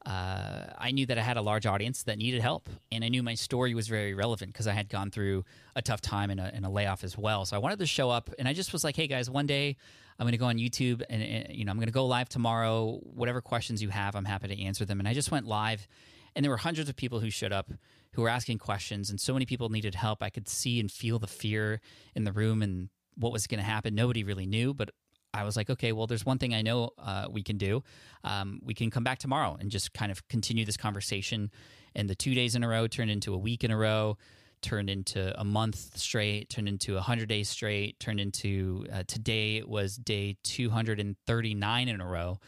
uh, 0.06 0.72
I 0.78 0.92
knew 0.92 1.04
that 1.06 1.18
I 1.18 1.22
had 1.22 1.36
a 1.36 1.42
large 1.42 1.66
audience 1.66 2.04
that 2.04 2.16
needed 2.16 2.40
help, 2.40 2.70
and 2.92 3.04
I 3.04 3.08
knew 3.08 3.24
my 3.24 3.34
story 3.34 3.74
was 3.74 3.88
very 3.88 4.14
relevant 4.14 4.52
because 4.52 4.68
I 4.68 4.72
had 4.72 4.88
gone 4.88 5.10
through 5.10 5.44
a 5.74 5.82
tough 5.82 6.00
time 6.00 6.30
and 6.30 6.38
a, 6.38 6.48
and 6.54 6.64
a, 6.64 6.70
layoff 6.70 7.02
as 7.02 7.18
well. 7.18 7.44
So 7.44 7.56
I 7.56 7.58
wanted 7.58 7.80
to 7.80 7.86
show 7.86 8.08
up, 8.08 8.30
and 8.38 8.46
I 8.46 8.52
just 8.52 8.72
was 8.72 8.84
like, 8.84 8.94
"Hey 8.94 9.08
guys, 9.08 9.28
one 9.28 9.48
day 9.48 9.76
I'm 10.18 10.24
going 10.24 10.32
to 10.32 10.38
go 10.38 10.46
on 10.46 10.58
YouTube, 10.58 11.02
and, 11.10 11.20
and 11.20 11.56
you 11.56 11.64
know 11.64 11.72
I'm 11.72 11.76
going 11.76 11.88
to 11.88 11.92
go 11.92 12.06
live 12.06 12.28
tomorrow. 12.28 13.00
Whatever 13.02 13.40
questions 13.40 13.82
you 13.82 13.88
have, 13.88 14.14
I'm 14.14 14.24
happy 14.24 14.46
to 14.46 14.62
answer 14.62 14.84
them." 14.84 15.00
And 15.00 15.08
I 15.08 15.12
just 15.12 15.32
went 15.32 15.44
live, 15.44 15.88
and 16.36 16.44
there 16.44 16.52
were 16.52 16.56
hundreds 16.56 16.88
of 16.88 16.94
people 16.94 17.18
who 17.18 17.30
showed 17.30 17.52
up 17.52 17.72
who 18.12 18.22
were 18.22 18.28
asking 18.28 18.58
questions, 18.58 19.10
and 19.10 19.20
so 19.20 19.32
many 19.32 19.44
people 19.44 19.70
needed 19.70 19.96
help. 19.96 20.22
I 20.22 20.30
could 20.30 20.48
see 20.48 20.78
and 20.78 20.90
feel 20.90 21.18
the 21.18 21.26
fear 21.26 21.80
in 22.14 22.22
the 22.22 22.32
room 22.32 22.62
and 22.62 22.90
what 23.16 23.32
was 23.32 23.48
going 23.48 23.58
to 23.58 23.64
happen. 23.64 23.94
Nobody 23.94 24.22
really 24.22 24.46
knew, 24.46 24.72
but 24.72 24.90
I 25.36 25.44
was 25.44 25.56
like, 25.56 25.68
okay, 25.68 25.92
well, 25.92 26.06
there's 26.06 26.24
one 26.24 26.38
thing 26.38 26.54
I 26.54 26.62
know 26.62 26.90
uh, 26.98 27.26
we 27.30 27.42
can 27.42 27.58
do. 27.58 27.82
Um, 28.24 28.60
we 28.64 28.74
can 28.74 28.90
come 28.90 29.04
back 29.04 29.18
tomorrow 29.18 29.56
and 29.60 29.70
just 29.70 29.92
kind 29.92 30.10
of 30.10 30.26
continue 30.28 30.64
this 30.64 30.76
conversation. 30.76 31.50
And 31.94 32.08
the 32.08 32.14
two 32.14 32.34
days 32.34 32.54
in 32.54 32.64
a 32.64 32.68
row 32.68 32.86
turned 32.86 33.10
into 33.10 33.34
a 33.34 33.38
week 33.38 33.62
in 33.62 33.70
a 33.70 33.76
row, 33.76 34.16
turned 34.62 34.88
into 34.88 35.38
a 35.38 35.44
month 35.44 35.96
straight, 35.98 36.48
turned 36.48 36.68
into 36.68 36.96
a 36.96 37.00
hundred 37.00 37.28
days 37.28 37.48
straight, 37.48 38.00
turned 38.00 38.18
into 38.18 38.86
uh, 38.92 39.02
today 39.06 39.62
was 39.62 39.96
day 39.96 40.36
239 40.42 41.88
in 41.88 42.00
a 42.00 42.06
row, 42.06 42.38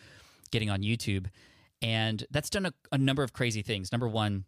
getting 0.50 0.70
on 0.70 0.80
YouTube. 0.80 1.26
And 1.82 2.24
that's 2.30 2.50
done 2.50 2.66
a, 2.66 2.72
a 2.90 2.98
number 2.98 3.22
of 3.22 3.32
crazy 3.32 3.62
things. 3.62 3.92
Number 3.92 4.08
one, 4.08 4.44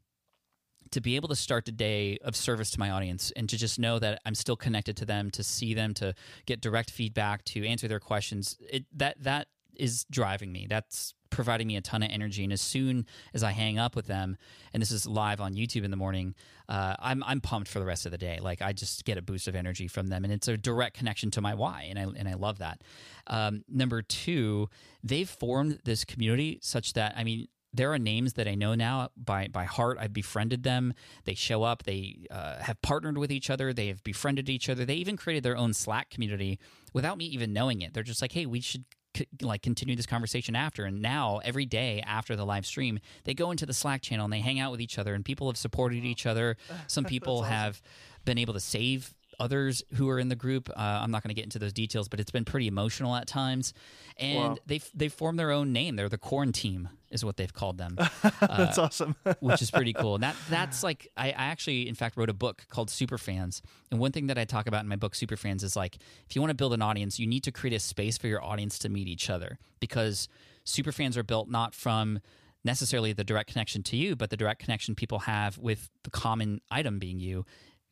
to 0.93 1.01
be 1.01 1.17
able 1.17 1.29
to 1.29 1.37
start 1.37 1.65
the 1.65 1.73
day 1.73 2.19
of 2.23 2.35
service 2.35 2.71
to 2.71 2.79
my 2.79 2.91
audience 2.91 3.33
and 3.37 3.49
to 3.49 3.57
just 3.57 3.79
know 3.79 3.99
that 3.99 4.21
I'm 4.25 4.35
still 4.35 4.57
connected 4.57 4.97
to 4.99 5.05
them, 5.05 5.31
to 5.33 5.43
see 5.43 5.75
them, 5.75 5.95
to 5.95 6.15
get 6.47 6.61
direct 6.61 6.91
feedback, 6.91 7.45
to 7.47 7.67
answer 7.67 7.89
their 7.89 8.01
questions, 8.01 8.57
it, 8.69 8.85
that 8.93 9.23
that 9.23 9.49
is 9.77 10.05
driving 10.11 10.53
me. 10.53 10.67
That's 10.69 11.15
providing 11.31 11.69
me 11.69 11.77
a 11.77 11.81
ton 11.81 12.03
of 12.03 12.11
energy. 12.11 12.45
And 12.45 12.53
as 12.53 12.61
soon 12.61 13.07
as 13.33 13.43
I 13.43 13.53
hang 13.53 13.79
up 13.79 13.97
with 13.97 14.07
them, 14.07 14.37
and 14.73 14.81
this 14.81 14.91
is 14.91 15.07
live 15.07 15.41
on 15.41 15.55
YouTube 15.55 15.85
in 15.85 15.91
the 15.91 15.97
morning, 15.97 16.35
uh, 16.69 16.97
I'm 16.99 17.23
I'm 17.25 17.41
pumped 17.41 17.69
for 17.69 17.79
the 17.79 17.87
rest 17.87 18.05
of 18.05 18.13
the 18.13 18.19
day. 18.19 18.39
Like 18.41 18.61
I 18.63 18.73
just 18.73 19.05
get 19.05 19.17
a 19.17 19.23
boost 19.23 19.49
of 19.49 19.55
energy 19.55 19.89
from 19.89 20.09
them, 20.09 20.25
and 20.25 20.33
it's 20.33 20.49
a 20.49 20.57
direct 20.57 20.97
connection 20.97 21.31
to 21.33 21.41
my 21.41 21.55
why, 21.55 21.87
and 21.89 21.99
I 21.99 22.03
and 22.03 22.29
I 22.29 22.35
love 22.35 22.59
that. 22.59 22.83
Um, 23.27 23.65
number 23.69 24.03
two, 24.03 24.69
they've 25.03 25.29
formed 25.29 25.81
this 25.85 26.05
community 26.05 26.59
such 26.63 26.93
that 26.95 27.15
I 27.17 27.25
mean 27.25 27.49
there 27.73 27.93
are 27.93 27.99
names 27.99 28.35
that 28.35 28.49
I 28.49 28.55
know 28.55 28.75
now 28.75 29.11
by 29.17 29.49
by 29.49 29.65
heart. 29.65 29.99
I've 30.01 30.13
befriended 30.13 30.63
them. 30.63 30.95
They 31.25 31.35
show 31.35 31.63
up. 31.63 31.85
They 31.85 32.27
uh, 32.31 32.59
have 32.59 32.81
partnered 32.83 33.19
with 33.19 33.31
each 33.31 33.51
other. 33.51 33.73
They 33.73 33.89
have 33.89 34.03
befriended 34.03 34.49
each 34.49 34.69
other. 34.69 34.85
They 34.85 34.95
even 34.95 35.17
created 35.17 35.43
their 35.43 35.57
own 35.57 35.73
Slack 35.73 36.11
community 36.11 36.59
without 36.93 37.19
me 37.19 37.27
even 37.27 37.53
knowing 37.53 37.83
it. 37.83 37.95
They're 37.95 38.03
just 38.03 38.23
like, 38.23 38.33
hey, 38.33 38.47
we 38.47 38.61
should 38.61 38.85
like 39.43 39.63
continue 39.63 39.97
this 39.97 40.07
conversation 40.07 40.55
after 40.55 40.85
and 40.85 41.03
now 41.03 41.41
every 41.45 41.67
day 41.67 42.01
after 42.07 42.37
the 42.37 42.47
live 42.47 42.65
stream 42.65 43.01
they 43.25 43.35
go 43.35 43.51
into 43.51 43.67
the 43.67 43.75
slack 43.75 44.03
channel 44.03 44.25
and 44.25 44.33
they 44.33 44.39
hang 44.39 44.61
out 44.61 44.71
with 44.71 44.81
each 44.81 44.99
other 44.99 45.15
and 45.15 45.25
people 45.25 45.49
have 45.49 45.57
supported 45.57 46.05
each 46.05 46.27
other 46.27 46.57
some 46.87 47.05
people 47.05 47.39
awesome. 47.39 47.53
have 47.53 47.83
been 48.25 48.39
able 48.39 48.55
to 48.55 48.61
save 48.61 49.13
others 49.41 49.83
who 49.95 50.09
are 50.09 50.19
in 50.19 50.29
the 50.29 50.37
group. 50.37 50.71
Uh, 50.71 50.75
I'm 50.77 51.11
not 51.11 51.23
going 51.23 51.31
to 51.31 51.35
get 51.35 51.45
into 51.45 51.59
those 51.59 51.73
details, 51.73 52.09
but 52.09 52.21
it's 52.21 52.31
been 52.31 52.45
pretty 52.45 52.69
emotional 52.69 53.17
at 53.17 53.27
times. 53.27 53.73
And 54.19 54.51
wow. 54.51 54.57
they 54.67 54.81
they 54.95 55.09
formed 55.09 55.39
their 55.39 55.51
own 55.51 55.73
name. 55.73 55.97
They're 55.97 56.09
the 56.09 56.19
Corn 56.19 56.53
Team, 56.53 56.89
is 57.11 57.25
what 57.25 57.37
they've 57.37 57.53
called 57.53 57.79
them. 57.79 57.97
that's 58.23 58.79
uh, 58.79 58.83
awesome. 58.83 59.17
which 59.41 59.63
is 59.63 59.71
pretty 59.71 59.95
cool. 59.95 60.15
And 60.15 60.23
that 60.23 60.37
that's 60.49 60.83
like 60.83 61.09
I, 61.17 61.29
I 61.29 61.45
actually, 61.47 61.89
in 61.89 61.95
fact, 61.95 62.17
wrote 62.17 62.31
a 62.31 62.35
book 62.35 62.67
called 62.69 62.89
Superfans. 62.89 63.63
And 63.91 63.99
one 63.99 64.13
thing 64.13 64.29
that 64.29 64.39
I 64.39 64.45
talk 64.45 64.69
about 64.69 64.83
in 64.83 64.89
my 64.89 64.97
book 64.97 65.15
Superfans 65.15 65.65
is 65.65 65.75
like 65.75 65.97
if 66.29 66.37
you 66.37 66.43
want 66.43 66.51
to 66.51 66.57
build 66.57 66.75
an 66.75 66.83
audience, 66.83 67.19
you 67.19 67.27
need 67.27 67.43
to 67.45 67.53
create 67.53 67.75
a 67.75 67.81
space 67.81 68.19
for 68.19 68.29
your 68.29 68.45
audience 68.45 68.79
to 68.81 68.89
meet 68.89 69.09
each 69.09 69.31
other 69.31 69.59
because 69.81 70.29
superfans 70.67 71.17
are 71.17 71.23
built 71.23 71.49
not 71.49 71.75
from 71.75 72.21
necessarily 72.63 73.13
the 73.13 73.25
direct 73.25 73.51
connection 73.51 73.83
to 73.83 73.97
you, 73.97 74.15
but 74.15 74.31
the 74.31 74.37
direct 74.37 74.63
connection 74.63 74.95
people 74.95 75.21
have 75.21 75.57
with 75.59 75.89
the 76.03 76.11
common 76.11 76.61
item 76.71 76.99
being 76.99 77.19
you 77.19 77.47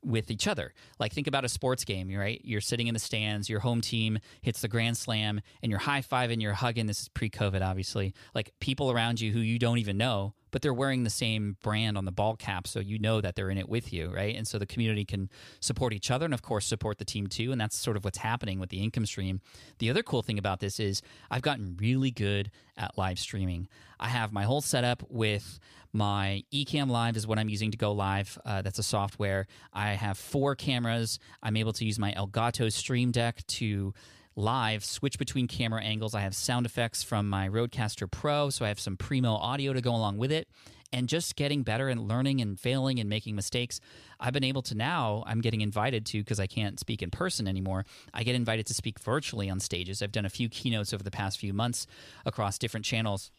with 0.05 0.31
each 0.31 0.47
other. 0.47 0.73
Like 0.99 1.13
think 1.13 1.27
about 1.27 1.45
a 1.45 1.49
sports 1.49 1.85
game, 1.85 2.15
right? 2.15 2.41
You're 2.45 2.61
sitting 2.61 2.87
in 2.87 2.95
the 2.95 3.01
stands, 3.01 3.49
your 3.49 3.61
home 3.61 3.81
team 3.81 4.19
hits 4.43 4.61
the 4.61 4.69
grand 4.69 4.97
slam, 4.97 5.41
and 5.63 5.71
you're 5.71 5.81
high 5.81 6.03
fiving, 6.03 6.41
you're 6.41 6.53
hugging. 6.53 6.87
This 6.87 7.03
is 7.03 7.09
pre-COVID, 7.09 7.63
obviously. 7.63 8.15
Like 8.35 8.53
people 8.61 8.91
around 8.91 9.21
you 9.21 9.33
who 9.33 9.41
you 9.41 9.59
don't 9.59 9.79
even 9.79 9.97
know, 9.97 10.35
but 10.51 10.63
they're 10.63 10.75
wearing 10.75 11.05
the 11.05 11.11
same 11.11 11.57
brand 11.63 11.99
on 11.99 12.05
the 12.05 12.13
ball 12.13 12.37
cap, 12.37 12.67
so 12.67 12.81
you 12.81 12.99
know 12.99 13.21
that 13.21 13.35
they're 13.35 13.51
in 13.51 13.59
it 13.59 13.69
with 13.69 13.93
you, 13.93 14.09
right? 14.09 14.35
And 14.35 14.47
so 14.47 14.59
the 14.59 14.67
community 14.67 15.05
can 15.05 15.29
support 15.61 15.93
each 15.93 16.11
other, 16.11 16.25
and 16.25 16.33
of 16.33 16.43
course 16.43 16.67
support 16.67 16.99
the 16.99 17.05
team 17.05 17.27
too. 17.27 17.53
And 17.53 17.61
that's 17.61 17.77
sort 17.77 17.97
of 17.97 18.05
what's 18.05 18.19
happening 18.19 18.59
with 18.59 18.71
the 18.71 18.83
income 18.83 19.05
stream. 19.05 19.41
The 19.79 19.91
other 19.91 20.03
cool 20.03 20.23
thing 20.23 20.39
about 20.39 20.61
this 20.61 20.81
is 20.81 21.03
I've 21.31 21.43
gotten 21.43 21.77
really 21.79 22.11
good 22.11 22.51
at 22.77 22.97
live 22.97 23.19
streaming. 23.19 23.69
I 24.01 24.09
have 24.09 24.33
my 24.33 24.45
whole 24.45 24.61
setup 24.61 25.03
with 25.11 25.59
my 25.93 26.45
Ecamm 26.53 26.91
Live 26.91 27.17
is 27.17 27.27
what 27.27 27.39
I'm 27.39 27.49
using 27.49 27.71
to 27.71 27.77
go 27.77 27.93
live. 27.93 28.39
Uh, 28.45 28.63
that's 28.63 28.79
a 28.79 28.83
software. 28.83 29.47
I 29.73 29.95
have 29.95 30.19
four 30.19 30.55
cameras. 30.55 31.19
I'm 31.43 31.57
able 31.57 31.73
to 31.75 31.85
use 31.85 31.99
my 31.99 32.13
Elgato 32.13 32.73
Stream 32.73 33.11
Deck 33.11 33.47
to 33.47 33.95
live 34.37 34.85
switch 34.85 35.19
between 35.19 35.49
camera 35.49 35.83
angles. 35.83 36.15
I 36.15 36.21
have 36.21 36.35
sound 36.35 36.65
effects 36.65 37.03
from 37.03 37.29
my 37.29 37.49
Rodecaster 37.49 38.09
Pro, 38.09 38.51
so 38.51 38.65
I 38.65 38.69
have 38.69 38.79
some 38.79 38.97
primo 38.97 39.35
audio 39.35 39.73
to 39.73 39.81
go 39.81 39.95
along 39.95 40.19
with 40.19 40.31
it. 40.31 40.49
And 40.91 41.07
just 41.07 41.37
getting 41.37 41.65
better 41.65 41.89
and 41.89 42.09
learning 42.09 42.41
and 42.41 42.59
failing 42.59 42.99
and 42.99 43.11
making 43.11 43.35
mistakes, 43.35 43.79
I've 44.19 44.33
been 44.33 44.45
able 44.45 44.63
to 44.63 44.75
now. 44.75 45.23
I'm 45.27 45.43
getting 45.43 45.61
invited 45.61 46.07
to 46.07 46.19
because 46.19 46.41
I 46.41 46.47
can't 46.47 46.81
speak 46.81 47.03
in 47.03 47.11
person 47.11 47.47
anymore. 47.47 47.85
I 48.15 48.23
get 48.23 48.35
invited 48.35 48.65
to 48.67 48.75
speak 48.75 48.99
virtually 48.99 49.51
on 49.51 49.61
stages. 49.61 50.01
I've 50.01 50.13
done 50.13 50.25
a 50.25 50.31
few 50.31 50.49
keynotes 50.49 50.95
over 50.95 51.03
the 51.03 51.11
past 51.11 51.39
few 51.39 51.53
months 51.53 51.87
across 52.25 52.57
different 52.57 52.87
channels 52.87 53.31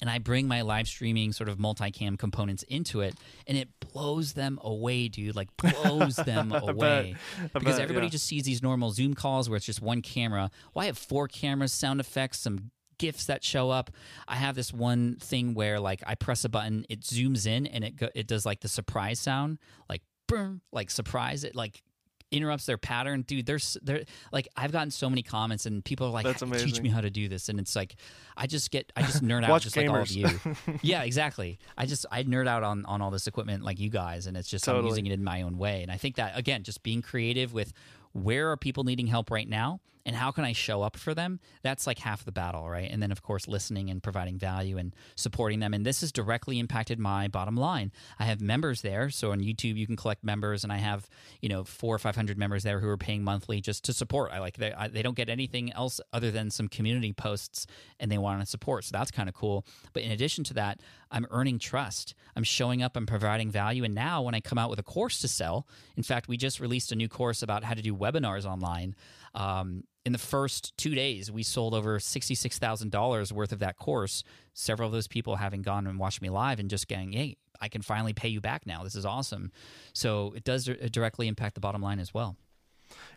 and 0.00 0.08
I 0.08 0.18
bring 0.18 0.46
my 0.46 0.62
live 0.62 0.86
streaming 0.86 1.32
sort 1.32 1.48
of 1.48 1.58
multicam 1.58 2.18
components 2.18 2.62
into 2.64 3.00
it, 3.00 3.14
and 3.46 3.56
it 3.56 3.68
blows 3.80 4.34
them 4.34 4.58
away, 4.62 5.08
dude. 5.08 5.34
Like 5.34 5.48
blows 5.56 6.16
them 6.16 6.52
away 6.52 7.16
bet, 7.40 7.52
because 7.52 7.76
bet, 7.76 7.82
everybody 7.82 8.06
yeah. 8.06 8.12
just 8.12 8.26
sees 8.26 8.44
these 8.44 8.62
normal 8.62 8.90
Zoom 8.90 9.14
calls 9.14 9.48
where 9.48 9.56
it's 9.56 9.66
just 9.66 9.82
one 9.82 10.02
camera. 10.02 10.50
Well, 10.74 10.84
I 10.84 10.86
have 10.86 10.98
four 10.98 11.28
cameras, 11.28 11.72
sound 11.72 12.00
effects, 12.00 12.40
some 12.40 12.70
gifs 12.98 13.26
that 13.26 13.44
show 13.44 13.70
up. 13.70 13.90
I 14.26 14.36
have 14.36 14.54
this 14.54 14.72
one 14.72 15.16
thing 15.16 15.54
where 15.54 15.80
like 15.80 16.02
I 16.06 16.14
press 16.14 16.44
a 16.44 16.48
button, 16.48 16.84
it 16.88 17.00
zooms 17.00 17.46
in, 17.46 17.66
and 17.66 17.84
it 17.84 17.96
go, 17.96 18.08
it 18.14 18.26
does 18.26 18.44
like 18.44 18.60
the 18.60 18.68
surprise 18.68 19.18
sound, 19.18 19.58
like 19.88 20.02
boom, 20.26 20.60
like 20.72 20.90
surprise. 20.90 21.44
It 21.44 21.54
like 21.54 21.82
interrupts 22.30 22.66
their 22.66 22.78
pattern, 22.78 23.22
dude. 23.22 23.46
There's 23.46 23.76
they're 23.82 24.04
like 24.32 24.48
I've 24.56 24.72
gotten 24.72 24.90
so 24.90 25.08
many 25.08 25.22
comments 25.22 25.66
and 25.66 25.84
people 25.84 26.06
are 26.06 26.10
like, 26.10 26.38
"Teach 26.38 26.80
me 26.80 26.88
how 26.88 27.00
to 27.00 27.10
do 27.10 27.28
this," 27.28 27.48
and 27.48 27.58
it's 27.58 27.74
like 27.74 27.96
I 28.36 28.46
just 28.46 28.70
get 28.70 28.92
I 28.96 29.02
just 29.02 29.22
nerd 29.24 29.44
out 29.44 29.62
just 29.62 29.74
gamers. 29.76 29.86
like 29.86 29.90
all 29.90 30.02
of 30.02 30.10
you. 30.10 30.78
yeah, 30.82 31.02
exactly. 31.02 31.58
I 31.76 31.86
just 31.86 32.06
I 32.10 32.22
nerd 32.24 32.48
out 32.48 32.62
on 32.62 32.84
on 32.86 33.00
all 33.02 33.10
this 33.10 33.26
equipment 33.26 33.64
like 33.64 33.78
you 33.78 33.90
guys, 33.90 34.26
and 34.26 34.36
it's 34.36 34.48
just 34.48 34.64
totally. 34.64 34.84
I'm 34.84 34.88
using 34.88 35.06
it 35.06 35.12
in 35.12 35.24
my 35.24 35.42
own 35.42 35.58
way. 35.58 35.82
And 35.82 35.90
I 35.90 35.96
think 35.96 36.16
that 36.16 36.36
again, 36.38 36.62
just 36.62 36.82
being 36.82 37.02
creative 37.02 37.52
with 37.52 37.72
where 38.12 38.50
are 38.50 38.56
people 38.56 38.84
needing 38.84 39.06
help 39.06 39.30
right 39.30 39.48
now 39.48 39.80
and 40.08 40.16
how 40.16 40.30
can 40.30 40.42
I 40.42 40.52
show 40.52 40.80
up 40.80 40.96
for 40.96 41.12
them? 41.12 41.38
That's 41.62 41.86
like 41.86 41.98
half 41.98 42.24
the 42.24 42.32
battle, 42.32 42.66
right? 42.66 42.90
And 42.90 43.02
then, 43.02 43.12
of 43.12 43.22
course, 43.22 43.46
listening 43.46 43.90
and 43.90 44.02
providing 44.02 44.38
value 44.38 44.78
and 44.78 44.96
supporting 45.16 45.60
them. 45.60 45.74
And 45.74 45.84
this 45.84 46.00
has 46.00 46.12
directly 46.12 46.58
impacted 46.58 46.98
my 46.98 47.28
bottom 47.28 47.58
line. 47.58 47.92
I 48.18 48.24
have 48.24 48.40
members 48.40 48.80
there. 48.80 49.10
So 49.10 49.32
on 49.32 49.40
YouTube, 49.40 49.76
you 49.76 49.86
can 49.86 49.96
collect 49.96 50.24
members, 50.24 50.64
and 50.64 50.72
I 50.72 50.78
have, 50.78 51.10
you 51.42 51.50
know, 51.50 51.62
four 51.62 51.94
or 51.94 51.98
500 51.98 52.38
members 52.38 52.62
there 52.62 52.80
who 52.80 52.88
are 52.88 52.96
paying 52.96 53.22
monthly 53.22 53.60
just 53.60 53.84
to 53.84 53.92
support. 53.92 54.30
I 54.32 54.38
like, 54.38 54.56
they, 54.56 54.72
I, 54.72 54.88
they 54.88 55.02
don't 55.02 55.14
get 55.14 55.28
anything 55.28 55.74
else 55.74 56.00
other 56.10 56.30
than 56.30 56.50
some 56.50 56.68
community 56.68 57.12
posts 57.12 57.66
and 58.00 58.10
they 58.10 58.16
want 58.16 58.40
to 58.40 58.46
support. 58.46 58.84
So 58.84 58.96
that's 58.96 59.10
kind 59.10 59.28
of 59.28 59.34
cool. 59.34 59.66
But 59.92 60.04
in 60.04 60.10
addition 60.10 60.42
to 60.44 60.54
that, 60.54 60.80
I'm 61.10 61.26
earning 61.30 61.58
trust. 61.58 62.14
I'm 62.34 62.44
showing 62.44 62.82
up, 62.82 62.96
I'm 62.96 63.04
providing 63.04 63.50
value. 63.50 63.84
And 63.84 63.94
now 63.94 64.22
when 64.22 64.34
I 64.34 64.40
come 64.40 64.56
out 64.56 64.70
with 64.70 64.78
a 64.78 64.82
course 64.84 65.20
to 65.20 65.28
sell, 65.28 65.66
in 65.96 66.02
fact, 66.02 66.28
we 66.28 66.38
just 66.38 66.60
released 66.60 66.92
a 66.92 66.96
new 66.96 67.08
course 67.08 67.42
about 67.42 67.64
how 67.64 67.74
to 67.74 67.82
do 67.82 67.94
webinars 67.98 68.44
online. 68.44 68.94
Um, 69.34 69.84
in 70.04 70.12
the 70.12 70.18
first 70.18 70.76
two 70.78 70.94
days, 70.94 71.30
we 71.30 71.42
sold 71.42 71.74
over 71.74 71.98
$66,000 71.98 73.32
worth 73.32 73.52
of 73.52 73.58
that 73.58 73.76
course. 73.76 74.24
Several 74.54 74.86
of 74.86 74.92
those 74.92 75.06
people 75.06 75.36
having 75.36 75.62
gone 75.62 75.86
and 75.86 75.98
watched 75.98 76.22
me 76.22 76.30
live 76.30 76.58
and 76.58 76.70
just 76.70 76.88
going, 76.88 77.12
hey, 77.12 77.36
I 77.60 77.68
can 77.68 77.82
finally 77.82 78.12
pay 78.12 78.28
you 78.28 78.40
back 78.40 78.66
now. 78.66 78.82
This 78.82 78.94
is 78.94 79.04
awesome. 79.04 79.52
So 79.92 80.32
it 80.36 80.44
does 80.44 80.64
directly 80.64 81.28
impact 81.28 81.54
the 81.54 81.60
bottom 81.60 81.82
line 81.82 81.98
as 81.98 82.14
well. 82.14 82.36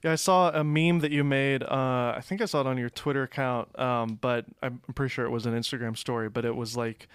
Yeah, 0.03 0.11
I 0.11 0.15
saw 0.15 0.49
a 0.49 0.63
meme 0.63 0.99
that 0.99 1.11
you 1.11 1.23
made. 1.23 1.63
Uh, 1.63 2.13
I 2.17 2.21
think 2.21 2.41
I 2.41 2.45
saw 2.45 2.61
it 2.61 2.67
on 2.67 2.77
your 2.77 2.89
Twitter 2.89 3.23
account, 3.23 3.77
um, 3.79 4.17
but 4.19 4.45
I'm 4.61 4.81
pretty 4.95 5.13
sure 5.13 5.25
it 5.25 5.29
was 5.29 5.45
an 5.45 5.53
Instagram 5.53 5.95
story. 5.95 6.27
But 6.27 6.43
it 6.43 6.55
was 6.55 6.75
like 6.75 7.07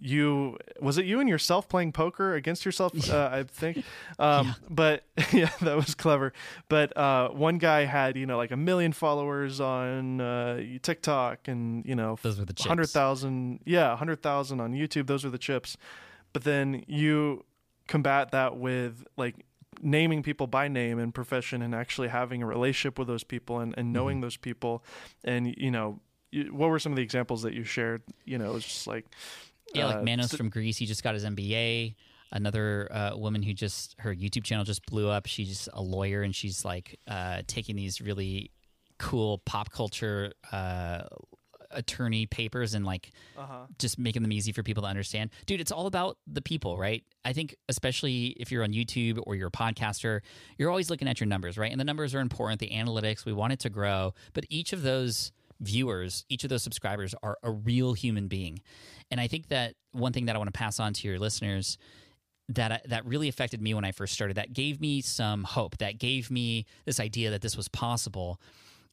you 0.00 0.56
was 0.80 0.98
it 0.98 1.04
you 1.04 1.20
and 1.20 1.28
yourself 1.28 1.68
playing 1.68 1.92
poker 1.92 2.34
against 2.34 2.64
yourself? 2.64 2.92
Uh, 3.06 3.28
i 3.32 3.42
think 3.44 3.84
um, 4.18 4.46
yeah. 4.46 4.54
but 4.68 5.04
yeah 5.32 5.50
that 5.60 5.76
was 5.76 5.94
clever. 5.94 6.32
But 6.68 6.96
uh, 6.96 7.28
one 7.28 7.58
guy 7.58 7.84
had 7.84 8.16
you 8.16 8.26
know 8.26 8.36
like 8.36 8.50
a 8.50 8.56
million 8.56 8.92
followers 8.92 9.60
on 9.60 10.20
uh, 10.20 10.60
tiktok 10.82 11.46
and 11.46 11.84
you 11.86 11.94
know 11.94 12.18
those 12.22 12.38
were 12.38 12.44
the 12.44 12.52
100000 12.52 13.60
yeah 13.64 13.90
100000 13.90 14.60
on 14.60 14.72
youtube. 14.72 15.06
Those 15.06 15.24
were 15.24 15.30
the 15.30 15.38
chips. 15.38 15.76
But 16.32 16.44
then 16.44 16.84
you 16.86 17.44
combat 17.86 18.32
that 18.32 18.56
with 18.56 19.04
like 19.16 19.46
naming 19.82 20.22
people 20.22 20.46
by 20.46 20.68
name 20.68 20.98
and 20.98 21.14
profession 21.14 21.62
and 21.62 21.74
actually 21.74 22.08
having 22.08 22.42
a 22.42 22.46
relationship 22.46 22.98
with 22.98 23.08
those 23.08 23.24
people 23.24 23.60
and, 23.60 23.74
and 23.76 23.92
knowing 23.92 24.16
mm-hmm. 24.16 24.22
those 24.22 24.36
people. 24.36 24.84
And 25.24 25.54
you 25.56 25.70
know 25.70 26.00
what 26.50 26.68
were 26.68 26.78
some 26.78 26.92
of 26.92 26.96
the 26.96 27.02
examples 27.02 27.42
that 27.42 27.54
you 27.54 27.64
shared? 27.64 28.02
You 28.24 28.38
know 28.38 28.50
it 28.50 28.54
was 28.54 28.64
just 28.64 28.86
like 28.86 29.06
Yeah, 29.74 29.86
like 29.86 29.96
uh, 29.96 30.02
Manos 30.02 30.30
st- 30.30 30.38
from 30.38 30.50
Greece, 30.50 30.76
he 30.76 30.86
just 30.86 31.02
got 31.02 31.14
his 31.14 31.24
MBA. 31.24 31.94
Another 32.32 32.88
uh, 32.90 33.16
woman 33.16 33.42
who 33.42 33.52
just 33.52 33.94
her 33.98 34.14
YouTube 34.14 34.44
channel 34.44 34.64
just 34.64 34.84
blew 34.86 35.08
up. 35.08 35.26
She's 35.26 35.68
a 35.72 35.80
lawyer 35.80 36.22
and 36.22 36.34
she's 36.34 36.64
like 36.64 36.98
uh, 37.06 37.42
taking 37.46 37.76
these 37.76 38.00
really 38.00 38.50
cool 38.98 39.38
pop 39.38 39.70
culture 39.70 40.32
uh, 40.50 41.02
attorney 41.70 42.26
papers 42.26 42.74
and 42.74 42.84
like 42.84 43.10
uh-huh. 43.36 43.66
just 43.78 43.98
making 43.98 44.22
them 44.22 44.32
easy 44.32 44.52
for 44.52 44.62
people 44.62 44.82
to 44.82 44.88
understand. 44.88 45.30
Dude, 45.46 45.60
it's 45.60 45.72
all 45.72 45.86
about 45.86 46.18
the 46.26 46.42
people, 46.42 46.76
right? 46.76 47.04
I 47.24 47.32
think 47.32 47.56
especially 47.68 48.28
if 48.38 48.50
you're 48.50 48.64
on 48.64 48.72
YouTube 48.72 49.20
or 49.26 49.34
you're 49.34 49.48
a 49.48 49.52
podcaster, 49.52 50.20
you're 50.58 50.70
always 50.70 50.90
looking 50.90 51.08
at 51.08 51.20
your 51.20 51.26
numbers, 51.26 51.56
right? 51.58 51.70
And 51.70 51.80
the 51.80 51.84
numbers 51.84 52.14
are 52.14 52.20
important, 52.20 52.60
the 52.60 52.70
analytics, 52.70 53.24
we 53.24 53.32
want 53.32 53.52
it 53.52 53.60
to 53.60 53.70
grow, 53.70 54.14
but 54.32 54.44
each 54.48 54.72
of 54.72 54.82
those 54.82 55.32
viewers, 55.60 56.24
each 56.28 56.44
of 56.44 56.50
those 56.50 56.62
subscribers 56.62 57.14
are 57.22 57.38
a 57.42 57.50
real 57.50 57.92
human 57.92 58.28
being. 58.28 58.60
And 59.10 59.20
I 59.20 59.26
think 59.26 59.48
that 59.48 59.74
one 59.92 60.12
thing 60.12 60.26
that 60.26 60.36
I 60.36 60.38
want 60.38 60.52
to 60.52 60.58
pass 60.58 60.80
on 60.80 60.92
to 60.94 61.08
your 61.08 61.18
listeners 61.18 61.78
that 62.48 62.88
that 62.88 63.04
really 63.04 63.28
affected 63.28 63.60
me 63.60 63.74
when 63.74 63.84
I 63.84 63.90
first 63.90 64.14
started 64.14 64.36
that 64.36 64.52
gave 64.52 64.80
me 64.80 65.00
some 65.00 65.42
hope 65.42 65.78
that 65.78 65.98
gave 65.98 66.30
me 66.30 66.64
this 66.84 67.00
idea 67.00 67.30
that 67.30 67.42
this 67.42 67.56
was 67.56 67.66
possible 67.68 68.40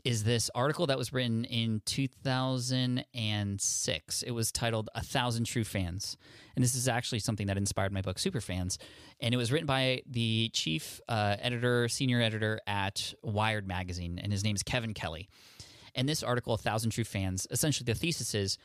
is 0.04 0.26
this 0.26 0.52
article 0.54 0.86
that 0.88 0.98
was 0.98 1.14
written 1.14 1.46
in 1.46 1.82
2006. 1.86 4.24
It 4.24 4.32
was 4.32 4.52
titled 4.52 4.90
A 4.96 5.02
Thousand 5.02 5.46
True 5.46 5.64
Fans. 5.64 6.18
And 6.56 6.64
this 6.64 6.76
is 6.76 6.90
actually 6.90 7.20
something 7.20 7.48
that 7.48 7.58
inspired 7.58 7.94
my 7.94 8.02
book, 8.02 8.18
Superfans. 8.18 8.78
And 9.22 9.34
it 9.34 9.38
was 9.38 9.50
written 9.52 9.66
by 9.66 10.04
the 10.06 10.50
chief 10.52 11.00
uh, 11.08 11.38
editor, 11.40 11.88
senior 11.88 12.22
editor 12.22 12.60
at 12.68 13.14
Wired 13.24 13.66
Magazine, 13.66 14.20
and 14.22 14.34
his 14.34 14.44
name 14.44 14.58
is 14.58 14.64
Kevin 14.64 14.94
Kelly. 14.94 15.30
And 15.96 16.08
this 16.08 16.24
article, 16.24 16.54
A 16.54 16.58
Thousand 16.58 16.92
True 16.92 17.04
Fans, 17.04 17.48
essentially 17.52 17.86
the 17.86 17.98
thesis 17.98 18.34
is 18.34 18.58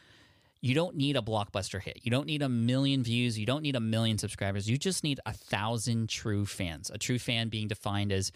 you 0.60 0.74
don't 0.74 0.96
need 0.96 1.16
a 1.16 1.20
blockbuster 1.20 1.80
hit. 1.80 2.00
You 2.02 2.10
don't 2.10 2.26
need 2.26 2.42
a 2.42 2.48
million 2.48 3.02
views. 3.02 3.38
You 3.38 3.46
don't 3.46 3.62
need 3.62 3.76
a 3.76 3.80
million 3.80 4.18
subscribers. 4.18 4.68
You 4.68 4.76
just 4.76 5.04
need 5.04 5.20
a 5.24 5.32
thousand 5.32 6.08
true 6.08 6.46
fans. 6.46 6.90
A 6.90 6.98
true 6.98 7.18
fan 7.18 7.48
being 7.48 7.68
defined 7.68 8.12
as 8.12 8.32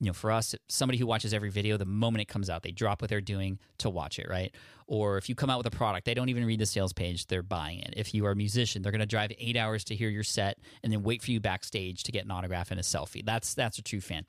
you 0.00 0.06
know, 0.06 0.14
for 0.14 0.30
us, 0.30 0.54
somebody 0.68 0.96
who 0.98 1.06
watches 1.06 1.34
every 1.34 1.50
video, 1.50 1.76
the 1.76 1.84
moment 1.84 2.22
it 2.22 2.28
comes 2.28 2.48
out, 2.48 2.62
they 2.62 2.70
drop 2.70 3.02
what 3.02 3.10
they're 3.10 3.20
doing 3.20 3.58
to 3.78 3.90
watch 3.90 4.18
it, 4.18 4.26
right? 4.30 4.54
Or 4.86 5.18
if 5.18 5.28
you 5.28 5.34
come 5.34 5.50
out 5.50 5.58
with 5.58 5.66
a 5.66 5.76
product, 5.76 6.06
they 6.06 6.14
don't 6.14 6.30
even 6.30 6.46
read 6.46 6.58
the 6.58 6.64
sales 6.64 6.94
page, 6.94 7.26
they're 7.26 7.42
buying 7.42 7.80
it. 7.80 7.92
If 7.98 8.14
you 8.14 8.24
are 8.24 8.30
a 8.30 8.36
musician, 8.36 8.80
they're 8.80 8.92
going 8.92 9.00
to 9.00 9.06
drive 9.06 9.30
eight 9.38 9.58
hours 9.58 9.84
to 9.84 9.94
hear 9.94 10.08
your 10.08 10.22
set 10.24 10.58
and 10.82 10.90
then 10.90 11.02
wait 11.02 11.22
for 11.22 11.32
you 11.32 11.38
backstage 11.38 12.02
to 12.04 12.12
get 12.12 12.24
an 12.24 12.30
autograph 12.30 12.70
and 12.70 12.80
a 12.80 12.82
selfie. 12.82 13.22
That's 13.24 13.52
that's 13.52 13.76
a 13.76 13.82
true 13.82 14.00
fan. 14.00 14.24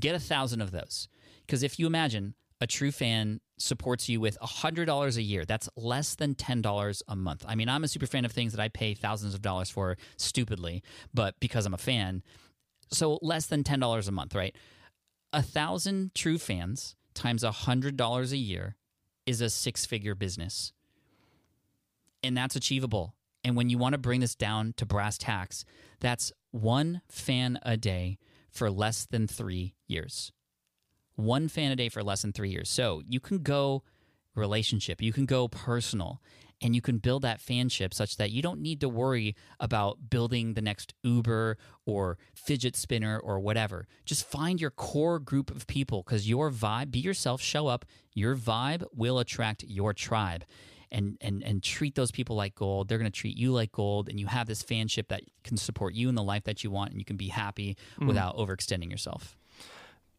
Get 0.00 0.14
a 0.14 0.18
thousand 0.18 0.62
of 0.62 0.70
those, 0.70 1.08
because 1.46 1.62
if 1.62 1.78
you 1.78 1.86
imagine 1.86 2.32
a 2.62 2.66
true 2.66 2.92
fan 2.92 3.40
supports 3.58 4.08
you 4.08 4.20
with 4.20 4.38
$100 4.40 5.16
a 5.16 5.22
year. 5.22 5.44
That's 5.44 5.68
less 5.76 6.14
than 6.14 6.34
$10 6.34 7.02
a 7.08 7.16
month. 7.16 7.44
I 7.46 7.54
mean, 7.54 7.68
I'm 7.68 7.84
a 7.84 7.88
super 7.88 8.06
fan 8.06 8.24
of 8.24 8.32
things 8.32 8.52
that 8.52 8.62
I 8.62 8.68
pay 8.68 8.94
thousands 8.94 9.34
of 9.34 9.42
dollars 9.42 9.70
for 9.70 9.96
stupidly, 10.16 10.82
but 11.12 11.38
because 11.40 11.66
I'm 11.66 11.74
a 11.74 11.78
fan, 11.78 12.22
so 12.90 13.18
less 13.22 13.46
than 13.46 13.62
$10 13.62 14.08
a 14.08 14.12
month, 14.12 14.34
right? 14.34 14.54
a 15.32 15.42
thousand 15.42 16.14
true 16.14 16.38
fans 16.38 16.94
times 17.14 17.42
a 17.42 17.50
hundred 17.50 17.96
dollars 17.96 18.32
a 18.32 18.36
year 18.36 18.76
is 19.26 19.40
a 19.40 19.50
six 19.50 19.86
figure 19.86 20.14
business. 20.14 20.72
And 22.22 22.36
that's 22.36 22.56
achievable. 22.56 23.14
And 23.44 23.56
when 23.56 23.70
you 23.70 23.78
want 23.78 23.94
to 23.94 23.98
bring 23.98 24.20
this 24.20 24.34
down 24.34 24.74
to 24.76 24.86
brass 24.86 25.18
tacks, 25.18 25.64
that's 26.00 26.32
one 26.50 27.00
fan 27.08 27.58
a 27.62 27.76
day 27.76 28.18
for 28.50 28.70
less 28.70 29.06
than 29.06 29.26
three 29.26 29.74
years. 29.88 30.32
One 31.22 31.48
fan 31.48 31.72
a 31.72 31.76
day 31.76 31.88
for 31.88 32.02
less 32.02 32.22
than 32.22 32.32
three 32.32 32.50
years. 32.50 32.68
So 32.68 33.02
you 33.08 33.20
can 33.20 33.38
go 33.38 33.82
relationship, 34.34 35.02
you 35.02 35.12
can 35.12 35.26
go 35.26 35.48
personal, 35.48 36.20
and 36.62 36.74
you 36.74 36.80
can 36.80 36.98
build 36.98 37.22
that 37.22 37.40
fanship 37.40 37.92
such 37.92 38.16
that 38.16 38.30
you 38.30 38.40
don't 38.40 38.60
need 38.60 38.80
to 38.80 38.88
worry 38.88 39.34
about 39.58 40.10
building 40.10 40.54
the 40.54 40.62
next 40.62 40.94
Uber 41.02 41.58
or 41.84 42.18
fidget 42.34 42.76
spinner 42.76 43.18
or 43.18 43.40
whatever. 43.40 43.86
Just 44.04 44.24
find 44.24 44.60
your 44.60 44.70
core 44.70 45.18
group 45.18 45.50
of 45.50 45.66
people 45.66 46.02
because 46.02 46.28
your 46.28 46.50
vibe, 46.50 46.90
be 46.90 47.00
yourself, 47.00 47.42
show 47.42 47.66
up. 47.66 47.84
Your 48.14 48.36
vibe 48.36 48.84
will 48.94 49.18
attract 49.18 49.64
your 49.64 49.92
tribe. 49.92 50.44
And, 50.94 51.16
and, 51.22 51.42
and 51.42 51.62
treat 51.62 51.94
those 51.94 52.10
people 52.10 52.36
like 52.36 52.54
gold. 52.54 52.88
They're 52.88 52.98
going 52.98 53.10
to 53.10 53.18
treat 53.18 53.34
you 53.34 53.50
like 53.50 53.72
gold, 53.72 54.10
and 54.10 54.20
you 54.20 54.26
have 54.26 54.46
this 54.46 54.62
fanship 54.62 55.08
that 55.08 55.22
can 55.42 55.56
support 55.56 55.94
you 55.94 56.10
in 56.10 56.14
the 56.16 56.22
life 56.22 56.44
that 56.44 56.62
you 56.62 56.70
want, 56.70 56.90
and 56.90 57.00
you 57.00 57.06
can 57.06 57.16
be 57.16 57.28
happy 57.28 57.78
mm. 57.98 58.06
without 58.06 58.36
overextending 58.36 58.90
yourself 58.90 59.38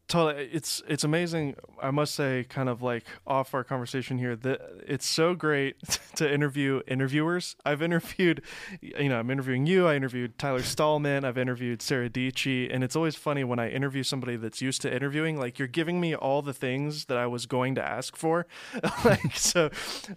totally 0.07 0.49
it's 0.51 0.81
it's 0.87 1.03
amazing 1.03 1.55
i 1.81 1.89
must 1.89 2.13
say 2.13 2.45
kind 2.49 2.67
of 2.67 2.81
like 2.81 3.03
off 3.25 3.53
our 3.53 3.63
conversation 3.63 4.17
here 4.17 4.35
that 4.35 4.59
it's 4.85 5.05
so 5.05 5.33
great 5.33 5.81
to 6.15 6.31
interview 6.31 6.81
interviewers. 6.87 7.55
I've 7.65 7.81
interviewed 7.81 8.41
you 8.81 9.09
know 9.09 9.19
i'm 9.19 9.29
interviewing 9.29 9.65
you 9.65 9.87
i 9.87 9.95
interviewed 9.95 10.37
tyler 10.37 10.61
stalman 10.61 11.23
i've 11.23 11.37
interviewed 11.37 11.81
sarah 11.81 12.09
dietschy 12.09 12.73
and 12.73 12.83
it's 12.83 12.95
always 12.95 13.15
funny 13.15 13.43
when 13.43 13.59
i 13.59 13.69
interview 13.69 14.03
somebody 14.03 14.35
that's 14.35 14.61
used 14.61 14.81
to 14.81 14.93
interviewing 14.93 15.37
like 15.39 15.57
you're 15.57 15.67
giving 15.67 16.01
me 16.01 16.13
all 16.13 16.41
the 16.41 16.53
things 16.53 17.05
that 17.05 17.17
i 17.17 17.25
was 17.25 17.45
going 17.45 17.75
to 17.75 17.83
ask 17.83 18.15
for. 18.15 18.45
Like 19.03 19.35
so 19.35 19.69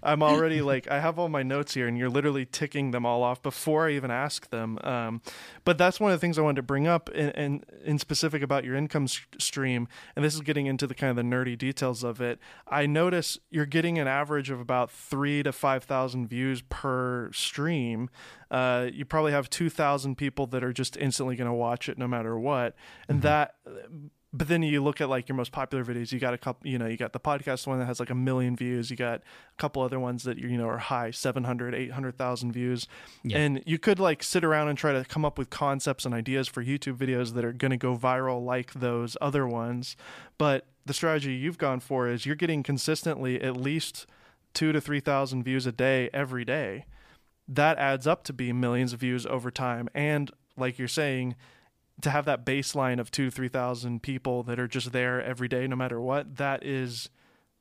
i'm 0.03 0.23
already 0.23 0.63
like 0.63 0.91
i 0.91 1.01
have 1.01 1.19
all 1.19 1.29
my 1.29 1.43
notes 1.43 1.75
here 1.75 1.89
and 1.89 1.97
you're 1.97 2.11
literally 2.11 2.45
ticking 2.45 2.91
them 2.91 3.07
all 3.07 3.23
off 3.23 3.43
before 3.43 3.89
i 3.89 3.93
even 3.93 4.11
ask 4.11 4.51
them. 4.51 4.79
Um, 4.83 5.23
but 5.65 5.79
that's 5.79 5.99
one 5.99 6.13
of 6.13 6.17
the 6.17 6.21
things 6.21 6.39
i 6.39 6.43
wanted 6.43 6.57
to 6.57 6.63
bring 6.63 6.87
up 6.87 7.09
and 7.15 7.31
in, 7.33 7.45
in, 7.45 7.65
in 7.85 7.99
specific 7.99 8.43
about 8.43 8.65
your 8.65 8.77
income 8.77 9.07
stream 9.39 9.76
stream, 9.77 9.89
and 10.15 10.25
this 10.25 10.35
is 10.35 10.41
getting 10.41 10.67
into 10.67 10.87
the 10.87 10.95
kind 10.95 11.11
of 11.11 11.17
the 11.17 11.23
nerdy 11.23 11.57
details 11.57 12.03
of 12.03 12.21
it. 12.21 12.39
I 12.69 12.87
notice 12.87 13.39
you're 13.51 13.67
getting 13.67 13.99
an 13.99 14.09
average 14.09 14.51
of 14.51 14.61
about 14.61 14.91
three 14.91 15.43
to 15.43 15.53
five 15.53 15.85
thousand 15.85 16.29
views 16.29 16.63
per 16.63 17.31
stream. 17.33 18.09
Uh, 18.51 18.89
you 18.93 19.05
probably 19.05 19.33
have 19.33 19.51
two 19.51 19.71
thousand 19.71 20.17
people 20.17 20.47
that 20.49 20.65
are 20.65 20.73
just 20.73 20.97
instantly 20.97 21.37
going 21.37 21.51
to 21.51 21.55
watch 21.55 21.89
it 21.89 21.99
no 21.99 22.09
matter 22.09 22.39
what, 22.39 22.75
and 23.09 23.19
mm-hmm. 23.19 23.27
that 23.27 23.55
but 24.37 24.49
then 24.49 24.63
you 24.63 24.83
look 24.83 25.01
at 25.01 25.09
like 25.09 25.29
your 25.29 25.37
most 25.37 25.51
popular 25.51 25.85
videos 25.85 26.13
you 26.13 26.19
got 26.19 26.35
a 26.35 26.39
couple 26.39 26.69
you 26.69 26.79
know 26.79 26.87
you 26.87 26.97
got 26.97 27.13
the 27.13 27.21
podcast 27.21 27.67
one 27.67 27.79
that 27.79 27.87
has 27.87 27.99
like 27.99 28.11
a 28.11 28.15
million 28.15 28.55
views 28.55 28.91
you 28.91 28.97
got 28.97 29.21
a 29.21 29.57
couple 29.57 29.83
other 29.83 29.99
ones 29.99 30.25
that 30.25 30.37
you 30.37 30.59
know 30.59 30.69
are 30.69 30.79
high 30.79 31.11
700 31.11 31.75
800000 31.75 32.53
views. 32.53 32.87
Yeah. 33.23 33.39
and 33.39 33.63
you 33.65 33.79
could 33.79 33.99
like 33.99 34.23
sit 34.23 34.45
around 34.45 34.69
and 34.69 34.77
try 34.77 34.93
to 34.93 35.05
come 35.05 35.25
up 35.25 35.39
with 35.39 35.49
concepts 35.49 36.05
and 36.05 36.15
ideas 36.15 36.49
for 36.49 36.63
youtube 36.63 36.97
videos 36.97 37.35
that 37.35 37.45
are 37.45 37.53
going 37.53 37.71
to 37.71 37.77
go 37.77 37.97
viral 37.97 38.45
like 38.45 38.73
those 38.75 39.17
other 39.21 39.47
ones. 39.47 39.97
But 40.39 40.67
the 40.85 40.95
strategy 40.95 41.35
you've 41.35 41.59
gone 41.59 41.81
for 41.81 42.09
is 42.09 42.27
you're 42.27 42.37
getting 42.37 42.63
consistently 42.63 43.41
at 43.41 43.57
least 43.57 44.07
two 44.55 44.73
to 44.73 44.81
three 44.81 45.01
thousand 45.01 45.43
views 45.43 45.67
a 45.67 45.73
day 45.73 46.11
every 46.13 46.45
day. 46.45 46.85
That 47.49 47.79
adds 47.79 48.07
up 48.07 48.25
to 48.25 48.33
be 48.33 48.53
millions 48.53 48.93
of 48.93 49.01
views 49.01 49.25
over 49.27 49.51
time. 49.51 49.89
And 49.95 50.31
like 50.57 50.79
you're 50.79 50.89
saying 50.89 51.37
to 52.03 52.11
have 52.11 52.25
that 52.27 52.45
baseline 52.45 53.01
of 53.01 53.11
two 53.11 53.31
three 53.31 53.49
thousand 53.49 54.03
people 54.03 54.43
that 54.45 54.59
are 54.59 54.69
just 54.69 54.93
there 54.93 55.23
every 55.23 55.49
day, 55.49 55.67
no 55.67 55.77
matter 55.77 56.01
what, 56.01 56.37
that 56.37 56.65
is 56.65 57.09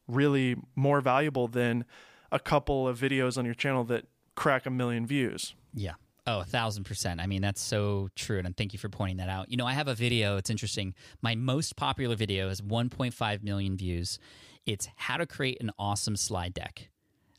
really 0.08 0.56
more 0.76 1.02
valuable 1.02 1.48
than 1.48 1.86
a 2.32 2.40
couple 2.40 2.88
of 2.88 3.00
videos 3.00 3.38
on 3.38 3.46
your 3.46 3.54
channel 3.54 3.84
that 3.86 4.06
crack 4.36 4.66
a 4.66 4.70
million 4.70 5.06
views. 5.06 5.56
Yeah. 5.74 5.94
Oh, 6.28 6.40
a 6.40 6.46
thousand 6.46 6.86
percent. 6.86 7.22
I 7.22 7.28
mean, 7.28 7.42
that's 7.42 7.62
so 7.62 8.10
true. 8.16 8.40
And 8.44 8.58
thank 8.58 8.74
you 8.74 8.80
for 8.80 8.90
pointing 8.90 9.18
that 9.18 9.30
out. 9.30 9.52
You 9.52 9.58
know, 9.58 9.68
I 9.68 9.74
have 9.74 9.88
a 9.88 9.94
video. 9.94 10.38
It's 10.38 10.50
interesting. 10.50 10.96
My 11.22 11.36
most 11.36 11.76
popular 11.76 12.16
video 12.16 12.50
has 12.50 12.62
1.5 12.62 13.44
million 13.44 13.78
views. 13.78 14.18
It's 14.66 14.88
how 14.96 15.18
to 15.18 15.28
create 15.28 15.62
an 15.62 15.72
awesome 15.78 16.16
slide 16.16 16.54
deck. 16.54 16.90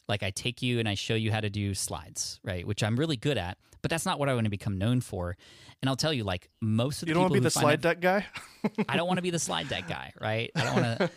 Like 0.09 0.23
I 0.23 0.31
take 0.31 0.63
you 0.63 0.79
and 0.79 0.89
I 0.89 0.95
show 0.95 1.15
you 1.15 1.33
how 1.33 1.41
to 1.41 1.51
do 1.51 1.75
slides, 1.75 2.39
right? 2.45 2.65
Which 2.65 2.85
I'm 2.85 2.97
really 2.97 3.17
good 3.17 3.37
at, 3.37 3.59
but 3.87 3.91
that's 3.91 4.05
not 4.05 4.19
what 4.19 4.29
I 4.29 4.35
want 4.35 4.47
to 4.47 4.51
become 4.51 4.79
known 4.79 5.01
for. 5.01 5.37
And 5.81 5.89
I'll 5.89 5.95
tell 5.95 6.13
you, 6.13 6.25
like 6.25 6.49
most 6.61 7.03
of 7.03 7.07
the 7.07 7.11
you 7.11 7.15
don't 7.15 7.23
want 7.23 7.35
to 7.35 7.41
be 7.41 7.45
the 7.45 7.51
slide 7.51 7.81
deck 7.81 8.01
guy. 8.01 8.27
I 8.89 8.97
don't 8.97 9.07
want 9.07 9.19
to 9.19 9.23
be 9.23 9.31
the 9.31 9.39
slide 9.39 9.69
deck 9.69 9.87
guy, 9.87 10.13
right? 10.21 10.51
I 10.57 10.65
don't 10.65 10.83
want 10.83 10.99
to. 10.99 11.11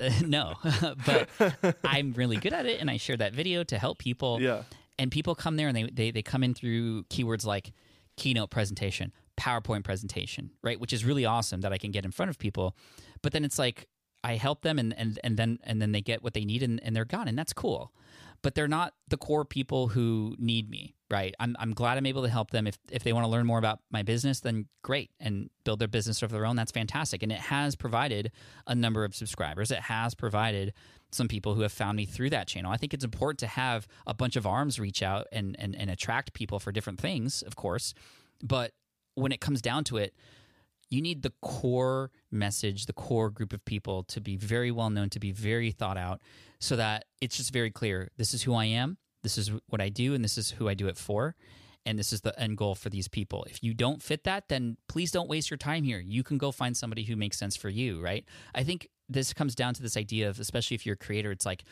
Uh, 0.00 0.10
no, 0.24 0.54
but 1.04 1.76
I'm 1.84 2.12
really 2.12 2.36
good 2.36 2.52
at 2.52 2.64
it, 2.64 2.80
and 2.80 2.88
I 2.88 2.96
share 2.98 3.16
that 3.16 3.32
video 3.32 3.64
to 3.64 3.76
help 3.76 3.98
people. 3.98 4.40
Yeah. 4.40 4.62
And 5.00 5.10
people 5.10 5.34
come 5.34 5.56
there 5.56 5.66
and 5.66 5.76
they 5.76 5.90
they 5.92 6.10
they 6.12 6.22
come 6.22 6.44
in 6.44 6.54
through 6.54 7.02
keywords 7.06 7.44
like 7.44 7.72
keynote 8.16 8.50
presentation, 8.50 9.12
PowerPoint 9.36 9.82
presentation, 9.82 10.52
right? 10.62 10.78
Which 10.78 10.92
is 10.92 11.04
really 11.04 11.24
awesome 11.24 11.62
that 11.62 11.72
I 11.72 11.78
can 11.78 11.90
get 11.90 12.04
in 12.04 12.12
front 12.12 12.30
of 12.30 12.38
people. 12.38 12.76
But 13.20 13.32
then 13.32 13.44
it's 13.44 13.58
like 13.58 13.88
I 14.22 14.36
help 14.36 14.62
them 14.62 14.78
and 14.78 14.94
and 14.96 15.18
and 15.24 15.36
then 15.36 15.58
and 15.64 15.82
then 15.82 15.90
they 15.90 16.00
get 16.00 16.22
what 16.22 16.34
they 16.34 16.44
need 16.44 16.62
and, 16.62 16.80
and 16.84 16.94
they're 16.94 17.04
gone, 17.04 17.26
and 17.26 17.36
that's 17.36 17.52
cool 17.52 17.92
but 18.42 18.54
they're 18.54 18.68
not 18.68 18.94
the 19.08 19.16
core 19.16 19.44
people 19.44 19.88
who 19.88 20.34
need 20.38 20.68
me, 20.68 20.94
right? 21.10 21.34
I'm, 21.38 21.56
I'm 21.58 21.72
glad 21.72 21.96
I'm 21.96 22.06
able 22.06 22.22
to 22.22 22.28
help 22.28 22.50
them. 22.50 22.66
If, 22.66 22.76
if 22.90 23.04
they 23.04 23.12
want 23.12 23.24
to 23.24 23.30
learn 23.30 23.46
more 23.46 23.58
about 23.58 23.78
my 23.90 24.02
business, 24.02 24.40
then 24.40 24.66
great, 24.82 25.10
and 25.20 25.48
build 25.64 25.78
their 25.78 25.88
business 25.88 26.22
of 26.22 26.30
their 26.30 26.44
own. 26.44 26.56
That's 26.56 26.72
fantastic. 26.72 27.22
And 27.22 27.30
it 27.30 27.38
has 27.38 27.76
provided 27.76 28.32
a 28.66 28.74
number 28.74 29.04
of 29.04 29.14
subscribers. 29.14 29.70
It 29.70 29.78
has 29.80 30.14
provided 30.14 30.72
some 31.12 31.28
people 31.28 31.54
who 31.54 31.62
have 31.62 31.72
found 31.72 31.96
me 31.96 32.04
through 32.04 32.30
that 32.30 32.48
channel. 32.48 32.72
I 32.72 32.76
think 32.76 32.92
it's 32.92 33.04
important 33.04 33.38
to 33.40 33.46
have 33.46 33.86
a 34.06 34.14
bunch 34.14 34.34
of 34.34 34.46
arms 34.46 34.80
reach 34.80 35.02
out 35.02 35.28
and, 35.30 35.54
and, 35.58 35.76
and 35.76 35.90
attract 35.90 36.32
people 36.32 36.58
for 36.58 36.72
different 36.72 37.00
things, 37.00 37.42
of 37.42 37.54
course. 37.54 37.94
But 38.42 38.72
when 39.14 39.30
it 39.30 39.40
comes 39.40 39.62
down 39.62 39.84
to 39.84 39.98
it, 39.98 40.14
you 40.92 41.00
need 41.00 41.22
the 41.22 41.32
core 41.40 42.10
message, 42.30 42.86
the 42.86 42.92
core 42.92 43.30
group 43.30 43.52
of 43.52 43.64
people 43.64 44.04
to 44.04 44.20
be 44.20 44.36
very 44.36 44.70
well 44.70 44.90
known, 44.90 45.08
to 45.10 45.20
be 45.20 45.32
very 45.32 45.70
thought 45.70 45.96
out, 45.96 46.20
so 46.60 46.76
that 46.76 47.06
it's 47.20 47.36
just 47.36 47.52
very 47.52 47.70
clear 47.70 48.10
this 48.16 48.34
is 48.34 48.42
who 48.42 48.54
I 48.54 48.66
am, 48.66 48.98
This 49.22 49.38
is 49.38 49.50
what 49.68 49.80
I 49.80 49.88
do, 49.88 50.14
and 50.14 50.22
this 50.22 50.36
is 50.36 50.50
who 50.50 50.68
I 50.68 50.74
do 50.74 50.88
it 50.88 50.96
for. 50.96 51.34
And 51.84 51.98
this 51.98 52.12
is 52.12 52.20
the 52.20 52.38
end 52.38 52.56
goal 52.56 52.76
for 52.76 52.90
these 52.90 53.08
people. 53.08 53.44
If 53.50 53.62
you 53.62 53.74
don't 53.74 54.02
fit 54.02 54.22
that, 54.24 54.48
then 54.48 54.76
please 54.88 55.10
don't 55.10 55.28
waste 55.28 55.50
your 55.50 55.58
time 55.58 55.82
here. 55.82 55.98
You 55.98 56.22
can 56.22 56.38
go 56.38 56.52
find 56.52 56.76
somebody 56.76 57.02
who 57.02 57.16
makes 57.16 57.36
sense 57.36 57.56
for 57.56 57.68
you, 57.68 58.00
right? 58.00 58.24
I 58.54 58.62
think 58.62 58.88
this 59.08 59.32
comes 59.32 59.56
down 59.56 59.74
to 59.74 59.82
this 59.82 59.96
idea 59.96 60.28
of, 60.28 60.38
especially 60.38 60.76
if 60.76 60.86
you're 60.86 60.94
a 60.94 60.96
creator, 60.96 61.32
it's 61.32 61.46
like 61.46 61.64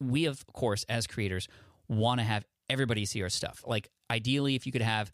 we, 0.00 0.26
of 0.26 0.44
course, 0.52 0.84
as 0.88 1.06
creators, 1.06 1.48
want 1.88 2.20
to 2.20 2.24
have 2.24 2.44
everybody 2.68 3.06
see 3.06 3.22
our 3.22 3.30
stuff. 3.30 3.64
Like, 3.66 3.88
ideally, 4.10 4.54
if 4.54 4.66
you 4.66 4.72
could 4.72 4.82
have 4.82 5.10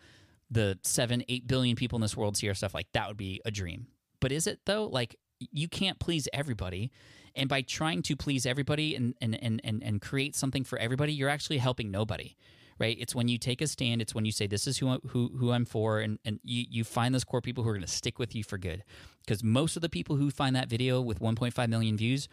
the 0.51 0.79
seven, 0.83 1.25
eight 1.29 1.47
billion 1.47 1.77
people 1.77 1.97
in 1.97 2.03
this 2.03 2.17
world 2.17 2.37
see 2.37 2.49
our 2.49 2.55
stuff, 2.55 2.75
like 2.75 2.89
that 2.93 3.09
would 3.09 3.17
be 3.17 3.41
a 3.45 3.51
dream. 3.51 3.89
But 4.21 4.33
is 4.33 4.47
it 4.47 4.61
though? 4.65 4.87
Like, 4.87 5.17
you 5.39 5.69
can't 5.69 5.99
please 5.99 6.29
everybody 6.33 6.91
and 7.35 7.49
by 7.49 7.63
trying 7.63 8.03
to 8.03 8.17
please 8.17 8.47
everybody 8.47 8.95
and 8.95 9.15
and, 9.21 9.39
and, 9.43 9.61
and, 9.65 9.83
and 9.83 10.01
create 10.01 10.35
something 10.35 10.65
for 10.65 10.79
everybody 10.79 11.13
you're 11.13 11.29
actually 11.29 11.59
helping 11.59 11.91
nobody 11.91 12.37
right 12.79 12.97
it's 13.01 13.15
when 13.15 13.29
you 13.29 13.39
take 13.39 13.61
a 13.61 13.67
stand 13.67 14.03
it's 14.03 14.15
when 14.15 14.25
you 14.25 14.33
say 14.33 14.47
this 14.47 14.67
is 14.67 14.79
who, 14.79 14.99
who, 15.09 15.31
who 15.39 15.53
i'm 15.53 15.65
for 15.65 16.01
and, 16.01 16.19
and 16.25 16.41
you, 16.43 16.65
you 16.69 16.85
find 16.85 17.15
those 17.15 17.25
core 17.25 17.41
people 17.41 17.63
who 17.65 17.71
are 17.71 17.75
going 17.75 17.87
to 17.87 17.89
stick 17.89 18.19
with 18.19 18.35
you 18.35 18.43
for 18.43 18.59
good 18.59 18.85
because 19.25 19.43
most 19.43 19.77
of 19.77 19.83
the 19.83 19.89
people 19.89 20.17
who 20.17 20.31
find 20.31 20.57
that 20.57 20.69
video 20.69 21.01
with 21.01 21.21
1.5 21.21 21.69
million 21.69 21.97
views 21.97 22.29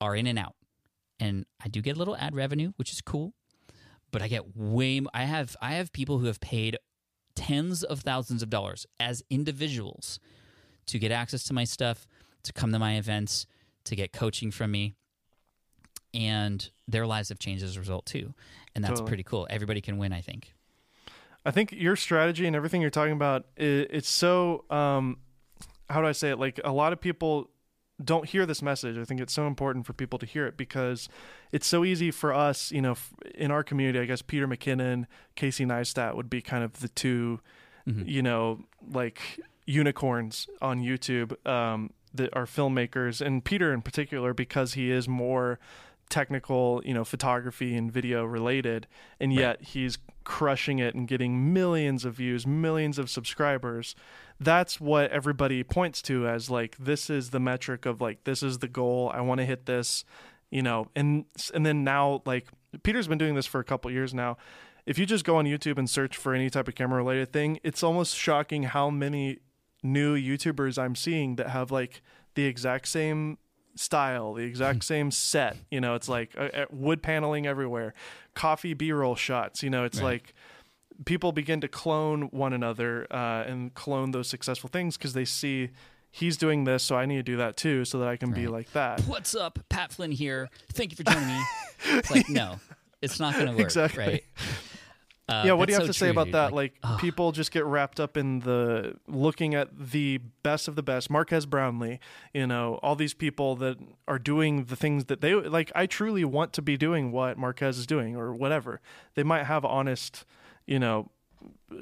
are 0.00 0.16
in 0.16 0.26
and 0.26 0.38
out 0.38 0.54
and 1.20 1.44
i 1.62 1.68
do 1.68 1.80
get 1.80 1.96
a 1.96 1.98
little 1.98 2.16
ad 2.16 2.34
revenue 2.34 2.72
which 2.76 2.92
is 2.92 3.00
cool 3.00 3.34
but 4.10 4.22
i 4.22 4.28
get 4.28 4.56
way 4.56 5.00
i 5.12 5.24
have 5.24 5.56
i 5.60 5.74
have 5.74 5.92
people 5.92 6.18
who 6.18 6.26
have 6.26 6.40
paid 6.40 6.76
tens 7.36 7.84
of 7.84 8.00
thousands 8.00 8.42
of 8.42 8.50
dollars 8.50 8.86
as 8.98 9.22
individuals 9.30 10.18
to 10.86 10.98
get 10.98 11.12
access 11.12 11.44
to 11.44 11.52
my 11.52 11.64
stuff 11.64 12.08
to 12.46 12.52
come 12.52 12.72
to 12.72 12.78
my 12.78 12.96
events, 12.96 13.46
to 13.84 13.94
get 13.94 14.12
coaching 14.12 14.50
from 14.50 14.70
me. 14.70 14.94
And 16.14 16.68
their 16.88 17.06
lives 17.06 17.28
have 17.28 17.38
changed 17.38 17.62
as 17.62 17.76
a 17.76 17.80
result 17.80 18.06
too. 18.06 18.32
And 18.74 18.82
that's 18.82 18.92
totally. 18.92 19.08
pretty 19.08 19.22
cool. 19.24 19.46
Everybody 19.50 19.80
can 19.80 19.98
win, 19.98 20.12
I 20.12 20.22
think. 20.22 20.54
I 21.44 21.50
think 21.50 21.72
your 21.72 21.94
strategy 21.94 22.46
and 22.46 22.56
everything 22.56 22.80
you're 22.80 22.90
talking 22.90 23.12
about, 23.12 23.46
it's 23.56 24.08
so, 24.08 24.64
um, 24.70 25.18
how 25.90 26.00
do 26.00 26.06
I 26.06 26.12
say 26.12 26.30
it? 26.30 26.40
Like 26.40 26.58
a 26.64 26.72
lot 26.72 26.92
of 26.92 27.00
people 27.00 27.50
don't 28.02 28.28
hear 28.28 28.46
this 28.46 28.62
message. 28.62 28.98
I 28.98 29.04
think 29.04 29.20
it's 29.20 29.32
so 29.32 29.46
important 29.46 29.86
for 29.86 29.92
people 29.92 30.18
to 30.18 30.26
hear 30.26 30.46
it 30.46 30.56
because 30.56 31.08
it's 31.56 31.66
so 31.66 31.84
easy 31.86 32.10
for 32.10 32.34
us, 32.34 32.70
you 32.70 32.82
know, 32.82 32.96
in 33.34 33.50
our 33.50 33.64
community, 33.64 33.98
I 33.98 34.04
guess 34.04 34.20
Peter 34.20 34.46
McKinnon, 34.46 35.06
Casey 35.36 35.64
Neistat 35.64 36.14
would 36.14 36.28
be 36.28 36.42
kind 36.42 36.62
of 36.62 36.80
the 36.80 36.88
2 36.88 37.40
mm-hmm. 37.88 38.02
you 38.06 38.20
know, 38.20 38.66
like 38.92 39.40
unicorns 39.64 40.48
on 40.60 40.82
YouTube. 40.82 41.34
Um, 41.46 41.90
that 42.14 42.34
are 42.34 42.46
filmmakers, 42.46 43.20
and 43.20 43.44
Peter 43.44 43.74
in 43.74 43.82
particular, 43.82 44.32
because 44.32 44.72
he 44.72 44.90
is 44.90 45.06
more 45.06 45.58
technical, 46.08 46.80
you 46.84 46.94
know, 46.94 47.04
photography 47.04 47.74
and 47.74 47.92
video 47.92 48.24
related, 48.24 48.86
and 49.20 49.34
yet 49.34 49.58
right. 49.58 49.68
he's 49.68 49.98
crushing 50.24 50.78
it 50.78 50.94
and 50.94 51.06
getting 51.06 51.52
millions 51.52 52.04
of 52.04 52.14
views, 52.14 52.46
millions 52.46 52.98
of 52.98 53.10
subscribers. 53.10 53.94
That's 54.40 54.80
what 54.80 55.10
everybody 55.10 55.62
points 55.62 56.02
to 56.02 56.26
as 56.26 56.48
like 56.50 56.76
this 56.78 57.10
is 57.10 57.30
the 57.30 57.40
metric 57.40 57.86
of 57.86 58.00
like 58.00 58.24
this 58.24 58.42
is 58.42 58.58
the 58.58 58.68
goal. 58.68 59.10
I 59.14 59.20
want 59.20 59.38
to 59.40 59.44
hit 59.44 59.66
this, 59.66 60.04
you 60.50 60.62
know. 60.62 60.88
And 60.94 61.24
and 61.54 61.64
then 61.64 61.84
now 61.84 62.22
like 62.24 62.48
Peter's 62.82 63.08
been 63.08 63.18
doing 63.18 63.34
this 63.34 63.46
for 63.46 63.60
a 63.60 63.64
couple 63.64 63.90
years 63.90 64.14
now. 64.14 64.36
If 64.84 64.98
you 64.98 65.06
just 65.06 65.24
go 65.24 65.36
on 65.36 65.46
YouTube 65.46 65.78
and 65.78 65.90
search 65.90 66.16
for 66.16 66.32
any 66.32 66.48
type 66.48 66.68
of 66.68 66.76
camera 66.76 66.98
related 66.98 67.32
thing, 67.32 67.58
it's 67.64 67.82
almost 67.82 68.16
shocking 68.16 68.64
how 68.64 68.88
many 68.88 69.40
new 69.82 70.16
YouTubers 70.16 70.78
I'm 70.80 70.94
seeing 70.94 71.36
that 71.36 71.48
have 71.48 71.70
like 71.72 72.02
the 72.34 72.44
exact 72.44 72.86
same 72.86 73.38
style, 73.74 74.34
the 74.34 74.44
exact 74.44 74.84
same 74.92 75.10
set. 75.10 75.56
You 75.70 75.80
know, 75.80 75.94
it's 75.94 76.08
like 76.08 76.34
uh, 76.38 76.48
uh 76.54 76.66
wood 76.70 77.02
paneling 77.02 77.46
everywhere, 77.46 77.94
coffee 78.34 78.74
B-roll 78.74 79.16
shots. 79.16 79.62
You 79.62 79.70
know, 79.70 79.84
it's 79.84 79.98
right. 79.98 80.04
like 80.04 80.34
people 81.04 81.32
begin 81.32 81.60
to 81.60 81.68
clone 81.68 82.22
one 82.30 82.52
another 82.52 83.06
uh, 83.10 83.44
and 83.46 83.74
clone 83.74 84.12
those 84.12 84.28
successful 84.28 84.68
things 84.68 84.96
because 84.96 85.12
they 85.12 85.24
see 85.24 85.70
he's 86.16 86.36
doing 86.38 86.64
this, 86.64 86.82
so 86.82 86.96
I 86.96 87.04
need 87.06 87.16
to 87.16 87.22
do 87.22 87.36
that 87.36 87.56
too, 87.56 87.84
so 87.84 87.98
that 87.98 88.08
I 88.08 88.16
can 88.16 88.30
right. 88.30 88.42
be 88.42 88.48
like 88.48 88.72
that. 88.72 89.00
What's 89.02 89.34
up, 89.34 89.58
Pat 89.68 89.92
Flynn 89.92 90.12
here? 90.12 90.48
Thank 90.72 90.90
you 90.92 90.96
for 90.96 91.04
joining 91.04 91.28
me. 91.28 91.42
it's 91.84 92.10
like 92.10 92.28
no, 92.28 92.58
it's 93.02 93.20
not 93.20 93.34
going 93.34 93.46
to 93.46 93.52
work. 93.52 93.60
Exactly. 93.60 94.04
Right? 94.04 94.24
Uh, 95.28 95.42
yeah, 95.44 95.52
what 95.54 95.66
do 95.66 95.72
you 95.72 95.78
have 95.78 95.86
so 95.86 95.92
to 95.92 95.98
say 95.98 96.08
about 96.08 96.26
dude. 96.26 96.34
that? 96.34 96.52
Like, 96.52 96.74
like 96.84 97.00
people 97.00 97.32
just 97.32 97.50
get 97.50 97.64
wrapped 97.64 97.98
up 97.98 98.16
in 98.16 98.40
the 98.40 98.94
looking 99.08 99.56
at 99.56 99.76
the 99.76 100.20
best 100.44 100.68
of 100.68 100.76
the 100.76 100.84
best. 100.84 101.10
Marques 101.10 101.46
Brownlee, 101.46 101.98
you 102.32 102.46
know, 102.46 102.78
all 102.80 102.94
these 102.94 103.12
people 103.12 103.56
that 103.56 103.76
are 104.06 104.20
doing 104.20 104.66
the 104.66 104.76
things 104.76 105.06
that 105.06 105.20
they 105.20 105.34
like. 105.34 105.72
I 105.74 105.86
truly 105.86 106.24
want 106.24 106.52
to 106.54 106.62
be 106.62 106.76
doing 106.76 107.10
what 107.10 107.36
Marques 107.36 107.76
is 107.76 107.86
doing, 107.86 108.14
or 108.16 108.32
whatever. 108.32 108.80
They 109.16 109.24
might 109.24 109.44
have 109.44 109.64
honest, 109.64 110.24
you 110.64 110.78
know, 110.78 111.10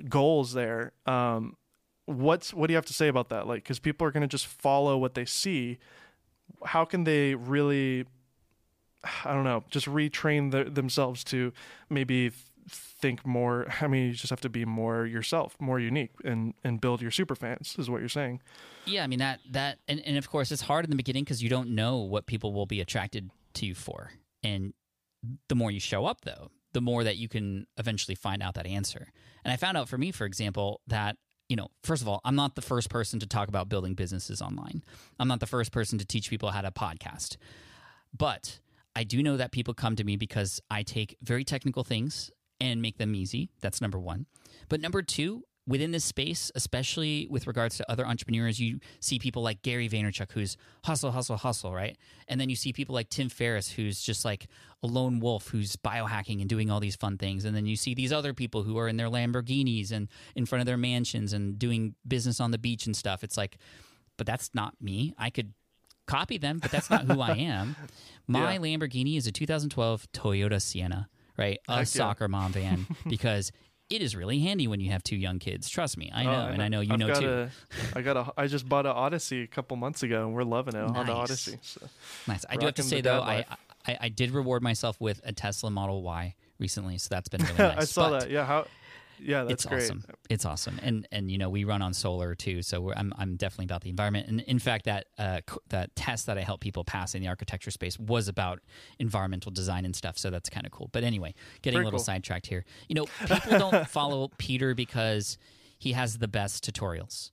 goals 0.09 0.55
there. 0.55 0.93
Um, 1.05 1.57
what's 2.07 2.53
what 2.53 2.69
do 2.69 2.73
you 2.73 2.77
have 2.77 2.87
to 2.87 2.95
say 2.95 3.09
about 3.09 3.29
that? 3.31 3.47
Like, 3.47 3.63
because 3.63 3.79
people 3.79 4.07
are 4.07 4.11
going 4.11 4.23
to 4.23 4.29
just 4.29 4.47
follow 4.47 4.97
what 4.97 5.15
they 5.15 5.25
see. 5.25 5.79
How 6.65 6.85
can 6.85 7.05
they 7.05 7.35
really? 7.35 8.05
I 9.25 9.35
don't 9.35 9.45
know. 9.45 9.65
Just 9.71 9.87
retrain 9.87 10.51
the, 10.51 10.65
themselves 10.65 11.25
to 11.25 11.53
maybe 11.91 12.33
think 12.69 13.27
more 13.27 13.67
i 13.81 13.87
mean 13.87 14.09
you 14.09 14.13
just 14.13 14.31
have 14.31 14.41
to 14.41 14.49
be 14.49 14.65
more 14.65 15.07
yourself 15.07 15.57
more 15.61 15.79
unique 15.79 16.13
and 16.25 16.55
and 16.65 16.81
build 16.81 17.03
your 17.03 17.11
super 17.11 17.35
fans 17.35 17.77
is 17.79 17.91
what 17.91 18.01
you're 18.01 18.09
saying 18.09 18.41
yeah 18.87 19.05
i 19.05 19.07
mean 19.07 19.19
that 19.19 19.41
that 19.51 19.79
and, 19.89 20.01
and 20.01 20.17
of 20.17 20.31
course 20.31 20.51
it's 20.51 20.63
hard 20.63 20.85
in 20.85 20.91
the 20.91 20.97
beginning 20.97 21.25
because 21.25 21.43
you 21.43 21.49
don't 21.49 21.69
know 21.69 21.99
what 21.99 22.27
people 22.27 22.53
will 22.53 22.67
be 22.67 22.81
attracted 22.81 23.31
to 23.53 23.67
you 23.67 23.75
for 23.75 24.13
and 24.43 24.73
the 25.49 25.55
more 25.55 25.71
you 25.71 25.81
show 25.81 26.07
up 26.07 26.23
though 26.23 26.51
the 26.73 26.81
more 26.81 27.05
that 27.05 27.17
you 27.17 27.29
can 27.29 27.67
eventually 27.77 28.15
find 28.15 28.43
out 28.43 28.55
that 28.55 28.67
answer 28.67 29.09
and 29.45 29.53
i 29.53 29.57
found 29.57 29.77
out 29.77 29.89
for 29.89 29.99
me 29.99 30.11
for 30.11 30.25
example 30.25 30.81
that 30.87 31.17
you 31.49 31.57
know, 31.57 31.69
first 31.83 32.03
of 32.03 32.09
all, 32.09 32.21
I'm 32.25 32.35
not 32.35 32.55
the 32.55 32.63
first 32.63 32.89
person 32.91 33.21
to 33.21 33.27
talk 33.27 33.49
about 33.49 33.69
building 33.69 33.95
businesses 33.95 34.41
online. 34.41 34.83
I'm 35.19 35.29
not 35.29 35.41
the 35.41 35.47
first 35.47 35.73
person 35.73 35.99
to 35.99 36.05
teach 36.05 36.31
people 36.31 36.51
how 36.51 36.63
to 36.63 36.71
podcast. 36.71 37.37
But 38.17 38.61
I 38.97 39.05
do 39.05 39.23
know 39.23 39.37
that 39.37 39.53
people 39.53 39.75
come 39.75 39.97
to 39.97 40.05
me 40.05 40.17
because 40.17 40.61
I 40.71 40.83
take 40.83 41.17
very 41.23 41.45
technical 41.45 41.85
things 41.85 42.31
and 42.61 42.81
make 42.81 42.99
them 42.99 43.15
easy. 43.15 43.51
That's 43.61 43.81
number 43.81 43.99
one. 43.99 44.27
But 44.69 44.81
number 44.81 45.03
two, 45.03 45.45
within 45.67 45.93
this 45.93 46.05
space, 46.05 46.53
especially 46.55 47.27
with 47.31 47.47
regards 47.47 47.77
to 47.79 47.91
other 47.91 48.07
entrepreneurs, 48.07 48.61
you 48.61 48.81
see 49.01 49.19
people 49.19 49.43
like 49.43 49.63
Gary 49.63 49.89
Vaynerchuk, 49.89 50.33
who's 50.33 50.57
hustle, 50.85 51.11
hustle, 51.11 51.37
hustle, 51.37 51.73
right? 51.73 51.97
And 52.29 52.41
then 52.41 52.51
you 52.51 52.57
see 52.57 52.73
people 52.73 52.95
like 52.95 53.09
Tim 53.09 53.29
Ferriss, 53.29 53.71
who's 53.71 54.03
just 54.03 54.25
like 54.25 54.47
a 54.83 54.87
lone 54.87 55.21
wolf 55.21 55.49
who's 55.49 55.77
biohacking 55.77 56.41
and 56.41 56.49
doing 56.49 56.71
all 56.71 56.81
these 56.81 56.97
fun 56.97 57.17
things. 57.17 57.45
And 57.45 57.57
then 57.57 57.65
you 57.65 57.77
see 57.77 57.95
these 57.95 58.13
other 58.13 58.35
people 58.35 58.63
who 58.63 58.77
are 58.79 58.89
in 58.89 58.97
their 58.99 59.09
Lamborghinis 59.09 59.91
and 59.91 60.09
in 60.35 60.45
front 60.45 60.61
of 60.61 60.67
their 60.67 60.77
mansions 60.77 61.33
and 61.33 61.59
doing 61.59 61.95
business 62.07 62.41
on 62.41 62.51
the 62.51 62.59
beach 62.59 62.85
and 62.85 62.95
stuff. 62.95 63.25
It's 63.25 63.39
like, 63.39 63.57
but 64.19 64.27
that's 64.27 64.51
not 64.55 64.75
me. 64.83 65.15
I 65.17 65.31
could 65.31 65.55
copy 66.07 66.37
them, 66.37 66.59
but 66.59 66.71
that's 66.71 66.91
not 66.91 67.05
who 67.05 67.21
I 67.21 67.31
am. 67.39 67.77
My 68.27 68.55
yeah. 68.55 68.59
Lamborghini 68.59 69.17
is 69.17 69.27
a 69.27 69.33
2012 69.33 70.13
Toyota 70.13 70.61
Sienna 70.61 71.09
right? 71.37 71.59
A 71.69 71.79
Heck 71.79 71.87
soccer 71.87 72.25
yeah. 72.25 72.29
mom 72.29 72.53
van 72.53 72.87
because 73.09 73.53
it 73.91 74.03
is 74.03 74.17
really 74.17 74.41
handy 74.41 74.67
when 74.67 74.81
you 74.81 74.91
have 74.91 75.03
two 75.03 75.17
young 75.17 75.39
kids. 75.39 75.69
Trust 75.69 75.97
me, 75.97 76.11
I 76.15 76.23
oh, 76.23 76.25
know, 76.25 76.39
uh, 76.39 76.49
and 76.49 76.63
I 76.63 76.69
know 76.69 76.81
you 76.81 76.95
I've 76.95 76.99
know 76.99 77.15
too. 77.15 77.29
A, 77.29 77.99
I 77.99 78.03
got 78.03 78.17
a. 78.17 78.33
I 78.37 78.47
just 78.47 78.69
bought 78.69 78.87
an 78.87 78.93
Odyssey 78.93 79.43
a 79.43 79.47
couple 79.47 79.77
months 79.77 80.03
ago, 80.03 80.25
and 80.25 80.35
we're 80.35 80.45
loving 80.45 80.75
it. 80.75 80.83
Nice. 80.83 80.97
Honda 80.97 81.13
Odyssey. 81.13 81.59
So. 81.63 81.81
Nice. 82.27 82.45
I 82.49 82.57
do 82.57 82.67
have 82.67 82.75
to 82.77 82.83
say 82.83 83.01
though, 83.01 83.21
I, 83.21 83.45
I, 83.87 83.99
I 84.03 84.09
did 84.09 84.31
reward 84.31 84.63
myself 84.63 85.01
with 85.01 85.21
a 85.25 85.33
Tesla 85.33 85.71
Model 85.71 86.03
Y 86.03 86.35
recently, 86.59 86.99
so 86.99 87.09
that's 87.11 87.29
been 87.29 87.43
really 87.45 87.57
nice. 87.59 87.79
I 87.79 87.85
saw 87.85 88.11
but, 88.11 88.21
that. 88.21 88.31
Yeah. 88.31 88.45
How 88.45 88.67
yeah, 89.25 89.43
that's 89.45 89.65
it's 89.65 89.67
great. 89.67 89.83
awesome. 89.83 90.05
It's 90.29 90.45
awesome, 90.45 90.79
and 90.83 91.09
and 91.11 91.31
you 91.31 91.39
know 91.39 91.49
we 91.49 91.65
run 91.65 91.83
on 91.83 91.95
solar 91.95 92.35
too, 92.35 92.63
so 92.63 92.93
I'm 92.93 93.13
I'm 93.17 93.37
definitely 93.37 93.65
about 93.65 93.83
the 93.83 93.91
environment. 93.91 94.29
And 94.29 94.41
in 94.43 94.59
fact, 94.59 94.85
that 94.85 95.07
uh, 95.19 95.41
that 95.71 95.95
test 95.97 96.27
that 96.27 96.37
I 96.37 96.43
help 96.43 96.61
people 96.61 96.85
pass 96.85 97.15
in 97.15 97.23
the 97.23 97.29
architecture 97.29 97.71
space 97.71 97.99
was 97.99 98.29
about 98.29 98.61
environmental 98.99 99.51
design 99.51 99.85
and 99.85 99.97
stuff. 99.97 100.19
So 100.19 100.31
that's 100.31 100.51
kind 100.51 100.67
of 100.67 100.73
cool. 100.73 100.91
But 100.93 101.05
anyway, 101.05 101.35
getting 101.63 101.77
Very 101.79 101.85
a 101.85 101.87
little 101.87 101.99
cool. 101.99 102.05
sidetracked 102.05 102.47
here. 102.47 102.65
You 102.89 102.97
know, 102.97 103.07
people 103.27 103.59
don't 103.59 103.89
follow 103.89 104.31
Peter 104.39 104.75
because 104.75 105.39
he 105.79 105.93
has 105.93 106.19
the 106.19 106.29
best 106.29 106.65
tutorials. 106.65 107.31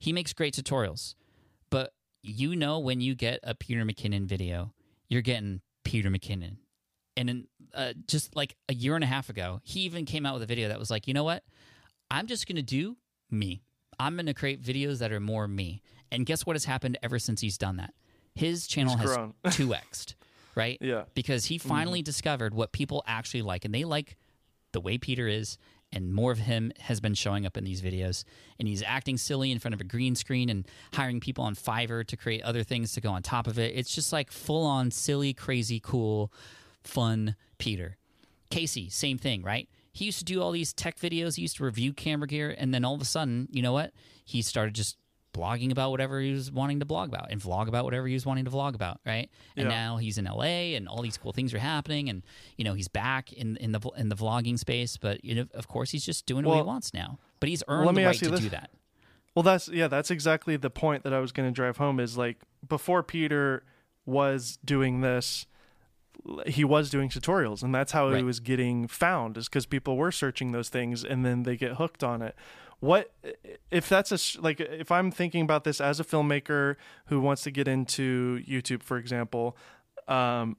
He 0.00 0.12
makes 0.12 0.32
great 0.32 0.54
tutorials, 0.54 1.14
but 1.70 1.92
you 2.22 2.56
know 2.56 2.78
when 2.78 3.00
you 3.00 3.14
get 3.14 3.40
a 3.42 3.54
Peter 3.54 3.84
McKinnon 3.84 4.26
video, 4.26 4.72
you're 5.08 5.22
getting 5.22 5.60
Peter 5.84 6.10
McKinnon 6.10 6.56
and 7.16 7.30
in, 7.30 7.46
uh, 7.74 7.92
just 8.06 8.36
like 8.36 8.56
a 8.68 8.74
year 8.74 8.94
and 8.94 9.04
a 9.04 9.06
half 9.06 9.28
ago, 9.28 9.60
he 9.64 9.80
even 9.80 10.04
came 10.04 10.26
out 10.26 10.34
with 10.34 10.42
a 10.42 10.46
video 10.46 10.68
that 10.68 10.78
was 10.78 10.90
like, 10.90 11.08
you 11.08 11.14
know 11.14 11.24
what? 11.24 11.42
I'm 12.10 12.26
just 12.26 12.46
going 12.46 12.56
to 12.56 12.62
do 12.62 12.96
me. 13.30 13.62
I'm 13.98 14.14
going 14.14 14.26
to 14.26 14.34
create 14.34 14.62
videos 14.62 14.98
that 14.98 15.12
are 15.12 15.20
more 15.20 15.48
me. 15.48 15.82
And 16.12 16.26
guess 16.26 16.46
what 16.46 16.54
has 16.54 16.64
happened 16.64 16.98
ever 17.02 17.18
since 17.18 17.40
he's 17.40 17.58
done 17.58 17.76
that? 17.76 17.94
His 18.34 18.66
channel 18.66 18.96
has 18.96 19.16
2x'd, 19.46 20.14
right? 20.54 20.78
Yeah. 20.80 21.04
Because 21.14 21.46
he 21.46 21.58
finally 21.58 22.00
mm-hmm. 22.00 22.04
discovered 22.04 22.54
what 22.54 22.72
people 22.72 23.02
actually 23.06 23.42
like. 23.42 23.64
And 23.64 23.74
they 23.74 23.84
like 23.84 24.16
the 24.72 24.80
way 24.80 24.98
Peter 24.98 25.26
is. 25.26 25.56
And 25.92 26.12
more 26.12 26.32
of 26.32 26.38
him 26.38 26.72
has 26.80 27.00
been 27.00 27.14
showing 27.14 27.46
up 27.46 27.56
in 27.56 27.64
these 27.64 27.80
videos. 27.80 28.24
And 28.58 28.68
he's 28.68 28.82
acting 28.82 29.16
silly 29.16 29.50
in 29.50 29.58
front 29.58 29.74
of 29.74 29.80
a 29.80 29.84
green 29.84 30.14
screen 30.14 30.50
and 30.50 30.66
hiring 30.92 31.20
people 31.20 31.44
on 31.44 31.54
Fiverr 31.54 32.06
to 32.06 32.16
create 32.16 32.42
other 32.42 32.62
things 32.62 32.92
to 32.92 33.00
go 33.00 33.10
on 33.10 33.22
top 33.22 33.46
of 33.46 33.58
it. 33.58 33.74
It's 33.74 33.94
just 33.94 34.12
like 34.12 34.30
full 34.30 34.66
on 34.66 34.90
silly, 34.90 35.32
crazy, 35.32 35.80
cool 35.80 36.30
fun 36.86 37.36
Peter. 37.58 37.96
Casey, 38.50 38.88
same 38.88 39.18
thing, 39.18 39.42
right? 39.42 39.68
He 39.92 40.04
used 40.04 40.18
to 40.18 40.24
do 40.24 40.42
all 40.42 40.52
these 40.52 40.72
tech 40.72 40.98
videos. 40.98 41.36
He 41.36 41.42
used 41.42 41.56
to 41.56 41.64
review 41.64 41.92
camera 41.92 42.28
gear, 42.28 42.54
and 42.56 42.72
then 42.72 42.84
all 42.84 42.94
of 42.94 43.00
a 43.00 43.04
sudden, 43.06 43.48
you 43.50 43.62
know 43.62 43.72
what? 43.72 43.92
He 44.24 44.42
started 44.42 44.74
just 44.74 44.96
blogging 45.34 45.70
about 45.70 45.90
whatever 45.90 46.18
he 46.20 46.32
was 46.32 46.50
wanting 46.50 46.80
to 46.80 46.86
blog 46.86 47.08
about 47.10 47.30
and 47.30 47.40
vlog 47.40 47.68
about 47.68 47.84
whatever 47.84 48.06
he 48.06 48.14
was 48.14 48.24
wanting 48.24 48.44
to 48.46 48.50
vlog 48.50 48.74
about, 48.74 49.00
right? 49.04 49.28
And 49.54 49.64
Yeah. 49.68 49.76
now 49.76 49.96
he's 49.98 50.16
in 50.16 50.24
LA 50.26 50.74
and 50.76 50.88
all 50.88 51.02
these 51.02 51.18
cool 51.18 51.32
things 51.32 51.52
are 51.52 51.58
happening 51.58 52.08
and 52.08 52.22
you 52.56 52.64
know, 52.64 52.72
he's 52.72 52.88
back 52.88 53.34
in 53.34 53.58
in 53.58 53.72
the 53.72 53.80
in 53.98 54.08
the 54.08 54.16
vlogging 54.16 54.58
space, 54.58 54.96
but 54.96 55.22
you 55.22 55.34
know, 55.34 55.44
of 55.52 55.68
course 55.68 55.90
he's 55.90 56.06
just 56.06 56.24
doing 56.24 56.46
what 56.46 56.56
he 56.56 56.62
wants 56.62 56.94
now. 56.94 57.18
But 57.38 57.50
he's 57.50 57.62
earned 57.68 57.94
the 57.94 58.04
right 58.06 58.18
to 58.18 58.30
this. 58.30 58.40
do 58.40 58.48
that. 58.48 58.70
Well, 59.34 59.42
that's 59.42 59.68
yeah, 59.68 59.88
that's 59.88 60.10
exactly 60.10 60.56
the 60.56 60.70
point 60.70 61.02
that 61.04 61.12
I 61.12 61.20
was 61.20 61.32
going 61.32 61.46
to 61.46 61.52
drive 61.54 61.76
home. 61.76 62.00
Is 62.00 62.16
like 62.16 62.38
before 62.66 63.02
Peter 63.02 63.62
was 64.06 64.58
doing 64.64 65.02
this, 65.02 65.46
he 66.46 66.64
was 66.64 66.90
doing 66.90 67.08
tutorials, 67.08 67.62
and 67.62 67.74
that's 67.74 67.92
how 67.92 68.12
he 68.12 68.22
was 68.22 68.40
getting 68.40 68.88
found. 68.88 69.36
Is 69.36 69.48
because 69.48 69.66
people 69.66 69.96
were 69.96 70.12
searching 70.12 70.52
those 70.52 70.68
things, 70.68 71.04
and 71.04 71.24
then 71.24 71.42
they 71.44 71.56
get 71.56 71.74
hooked 71.74 72.02
on 72.02 72.22
it. 72.22 72.34
What 72.80 73.12
if 73.70 73.88
that's 73.88 74.12
a 74.12 74.40
like 74.40 74.60
if 74.60 74.90
I'm 74.90 75.10
thinking 75.10 75.42
about 75.42 75.64
this 75.64 75.80
as 75.80 75.98
a 75.98 76.04
filmmaker 76.04 76.76
who 77.06 77.20
wants 77.20 77.42
to 77.44 77.50
get 77.50 77.68
into 77.68 78.42
YouTube, 78.46 78.82
for 78.82 78.98
example, 78.98 79.56
um, 80.08 80.56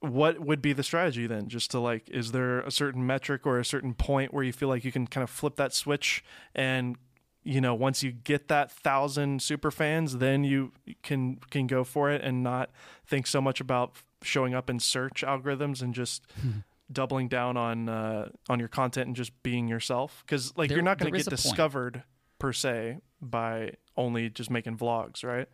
what 0.00 0.40
would 0.40 0.60
be 0.60 0.72
the 0.72 0.82
strategy 0.82 1.26
then? 1.26 1.48
Just 1.48 1.70
to 1.70 1.78
like, 1.78 2.08
is 2.10 2.32
there 2.32 2.60
a 2.60 2.70
certain 2.70 3.06
metric 3.06 3.46
or 3.46 3.58
a 3.58 3.64
certain 3.64 3.94
point 3.94 4.34
where 4.34 4.44
you 4.44 4.52
feel 4.52 4.68
like 4.68 4.84
you 4.84 4.92
can 4.92 5.06
kind 5.06 5.22
of 5.22 5.30
flip 5.30 5.56
that 5.56 5.72
switch 5.72 6.24
and 6.54 6.96
you 7.42 7.60
know 7.60 7.74
once 7.74 8.02
you 8.02 8.12
get 8.12 8.48
that 8.48 8.70
thousand 8.70 9.40
super 9.42 9.70
fans 9.70 10.18
then 10.18 10.44
you 10.44 10.72
can 11.02 11.36
can 11.50 11.66
go 11.66 11.82
for 11.84 12.10
it 12.10 12.20
and 12.22 12.42
not 12.42 12.70
think 13.06 13.26
so 13.26 13.40
much 13.40 13.60
about 13.60 13.92
showing 14.22 14.54
up 14.54 14.68
in 14.68 14.78
search 14.78 15.22
algorithms 15.26 15.80
and 15.82 15.94
just 15.94 16.22
doubling 16.92 17.28
down 17.28 17.56
on 17.56 17.88
uh, 17.88 18.28
on 18.48 18.58
your 18.58 18.68
content 18.68 19.06
and 19.06 19.16
just 19.16 19.32
being 19.42 19.68
yourself 19.68 20.22
because 20.26 20.56
like 20.56 20.68
There- 20.68 20.76
you're 20.78 20.84
not 20.84 20.98
going 20.98 21.12
to 21.12 21.16
get 21.16 21.20
is 21.20 21.26
a 21.26 21.30
point. 21.30 21.42
discovered 21.42 22.02
per 22.38 22.52
se 22.52 22.98
by 23.22 23.72
only 23.96 24.28
just 24.30 24.50
making 24.50 24.76
vlogs 24.76 25.24
right 25.24 25.48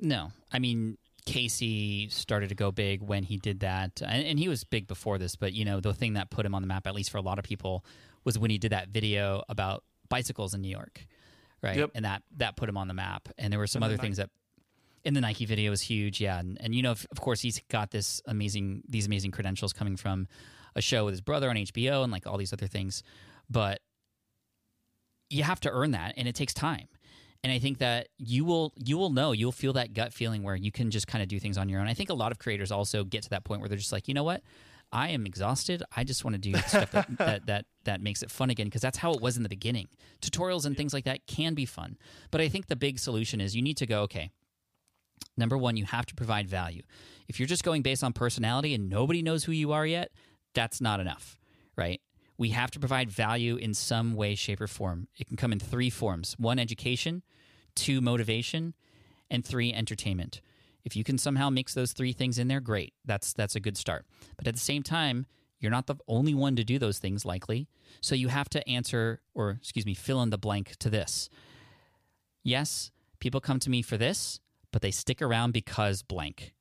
No, 0.00 0.32
I 0.52 0.58
mean 0.58 0.96
Casey 1.26 2.08
started 2.08 2.48
to 2.48 2.54
go 2.54 2.70
big 2.72 3.02
when 3.02 3.22
he 3.22 3.36
did 3.36 3.60
that, 3.60 4.00
and, 4.00 4.24
and 4.24 4.38
he 4.38 4.48
was 4.48 4.64
big 4.64 4.86
before 4.86 5.18
this. 5.18 5.36
But 5.36 5.52
you 5.52 5.64
know, 5.66 5.78
the 5.78 5.92
thing 5.92 6.14
that 6.14 6.30
put 6.30 6.46
him 6.46 6.54
on 6.54 6.62
the 6.62 6.68
map, 6.68 6.86
at 6.86 6.94
least 6.94 7.10
for 7.10 7.18
a 7.18 7.20
lot 7.20 7.38
of 7.38 7.44
people, 7.44 7.84
was 8.24 8.38
when 8.38 8.50
he 8.50 8.56
did 8.56 8.72
that 8.72 8.88
video 8.88 9.42
about 9.48 9.84
bicycles 10.08 10.54
in 10.54 10.60
New 10.60 10.70
York, 10.70 11.06
right? 11.62 11.76
Yep. 11.76 11.90
And 11.94 12.04
that 12.04 12.22
that 12.36 12.56
put 12.56 12.68
him 12.68 12.76
on 12.76 12.88
the 12.88 12.94
map. 12.94 13.28
And 13.38 13.52
there 13.52 13.58
were 13.58 13.66
some 13.66 13.82
And 13.82 13.92
other 13.92 14.00
things 14.00 14.18
that. 14.18 14.30
In 15.04 15.14
the 15.14 15.20
Nike 15.20 15.46
video 15.46 15.70
was 15.70 15.80
huge, 15.80 16.20
yeah, 16.20 16.40
and, 16.40 16.58
and 16.60 16.74
you 16.74 16.82
know, 16.82 16.90
of 16.90 17.06
of 17.12 17.20
course, 17.20 17.40
he's 17.40 17.62
got 17.70 17.92
this 17.92 18.20
amazing, 18.26 18.82
these 18.86 19.06
amazing 19.06 19.30
credentials 19.30 19.72
coming 19.72 19.96
from 19.96 20.26
a 20.74 20.82
show 20.82 21.04
with 21.04 21.12
his 21.12 21.20
brother 21.20 21.48
on 21.48 21.56
HBO 21.56 22.02
and 22.02 22.12
like 22.12 22.26
all 22.26 22.36
these 22.36 22.52
other 22.52 22.66
things, 22.66 23.04
but 23.48 23.80
you 25.30 25.44
have 25.44 25.60
to 25.60 25.70
earn 25.70 25.92
that, 25.92 26.14
and 26.16 26.26
it 26.26 26.34
takes 26.34 26.52
time 26.52 26.88
and 27.42 27.52
i 27.52 27.58
think 27.58 27.78
that 27.78 28.08
you 28.18 28.44
will 28.44 28.72
you 28.76 28.98
will 28.98 29.10
know 29.10 29.32
you'll 29.32 29.52
feel 29.52 29.72
that 29.72 29.94
gut 29.94 30.12
feeling 30.12 30.42
where 30.42 30.56
you 30.56 30.72
can 30.72 30.90
just 30.90 31.06
kind 31.06 31.22
of 31.22 31.28
do 31.28 31.38
things 31.38 31.56
on 31.58 31.68
your 31.68 31.80
own 31.80 31.86
i 31.86 31.94
think 31.94 32.10
a 32.10 32.14
lot 32.14 32.32
of 32.32 32.38
creators 32.38 32.72
also 32.72 33.04
get 33.04 33.22
to 33.22 33.30
that 33.30 33.44
point 33.44 33.60
where 33.60 33.68
they're 33.68 33.78
just 33.78 33.92
like 33.92 34.08
you 34.08 34.14
know 34.14 34.24
what 34.24 34.42
i 34.92 35.08
am 35.10 35.26
exhausted. 35.26 35.82
I 35.96 36.04
just 36.04 36.24
want 36.24 36.34
to 36.34 36.38
do 36.38 36.54
stuff 36.58 36.90
that, 36.92 37.08
that 37.18 37.46
that 37.46 37.66
that 37.84 38.00
makes 38.00 38.22
it 38.22 38.30
fun 38.30 38.50
again 38.50 38.66
because 38.66 38.82
that's 38.82 38.98
how 38.98 39.12
it 39.12 39.20
was 39.20 39.36
in 39.36 39.42
the 39.42 39.48
beginning. 39.48 39.88
Tutorials 40.22 40.64
and 40.66 40.76
things 40.76 40.92
like 40.94 41.04
that 41.04 41.26
can 41.26 41.54
be 41.54 41.66
fun. 41.66 41.96
But 42.30 42.40
i 42.40 42.48
think 42.48 42.66
the 42.66 42.76
big 42.76 42.98
solution 42.98 43.40
is 43.40 43.54
you 43.54 43.62
need 43.62 43.76
to 43.78 43.86
go 43.86 44.02
okay 44.02 44.30
number 45.36 45.58
one 45.58 45.76
you 45.76 45.84
have 45.84 46.06
to 46.06 46.14
provide 46.14 46.48
value. 46.48 46.82
If 47.28 47.38
you're 47.38 47.46
just 47.48 47.64
going 47.64 47.82
based 47.82 48.02
on 48.04 48.12
personality 48.12 48.74
and 48.74 48.88
nobody 48.88 49.22
knows 49.22 49.44
who 49.44 49.52
you 49.52 49.72
are 49.72 49.86
yet 49.86 50.10
that's 50.54 50.80
not 50.80 51.00
enough 51.00 51.38
right? 51.78 52.00
We 52.36 52.50
have 52.50 52.70
to 52.72 52.78
provide 52.78 53.10
value 53.10 53.56
in 53.56 53.72
some 53.72 54.14
way, 54.14 54.34
shape, 54.34 54.60
or 54.60 54.66
form. 54.66 55.08
It 55.16 55.26
can 55.28 55.36
come 55.36 55.52
in 55.52 55.60
three 55.60 55.88
forms 55.88 56.34
one, 56.38 56.58
education, 56.58 57.22
two, 57.74 58.00
motivation, 58.02 58.74
and 59.30 59.44
three, 59.44 59.72
entertainment. 59.72 60.42
If 60.84 60.96
you 60.96 61.04
can 61.04 61.18
somehow 61.18 61.50
mix 61.50 61.74
those 61.74 61.92
three 61.92 62.12
things 62.12 62.38
in 62.38 62.48
there, 62.48 62.60
great. 62.60 62.94
That's 63.04 63.32
that's 63.32 63.56
a 63.56 63.60
good 63.60 63.76
start. 63.76 64.06
But 64.36 64.46
at 64.46 64.54
the 64.54 64.60
same 64.60 64.82
time, 64.82 65.26
you're 65.60 65.70
not 65.70 65.86
the 65.86 65.96
only 66.06 66.34
one 66.34 66.56
to 66.56 66.64
do 66.64 66.78
those 66.78 66.98
things 66.98 67.24
likely. 67.24 67.68
So 68.00 68.14
you 68.14 68.28
have 68.28 68.48
to 68.50 68.68
answer 68.68 69.20
or 69.34 69.50
excuse 69.50 69.86
me, 69.86 69.94
fill 69.94 70.22
in 70.22 70.30
the 70.30 70.38
blank 70.38 70.76
to 70.78 70.90
this. 70.90 71.28
Yes, 72.44 72.90
people 73.18 73.40
come 73.40 73.58
to 73.60 73.70
me 73.70 73.82
for 73.82 73.96
this, 73.96 74.40
but 74.72 74.82
they 74.82 74.90
stick 74.90 75.20
around 75.20 75.52
because 75.52 76.02
blank. 76.02 76.54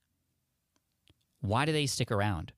Why 1.42 1.66
do 1.66 1.72
they 1.72 1.86
stick 1.86 2.12
around? 2.12 2.54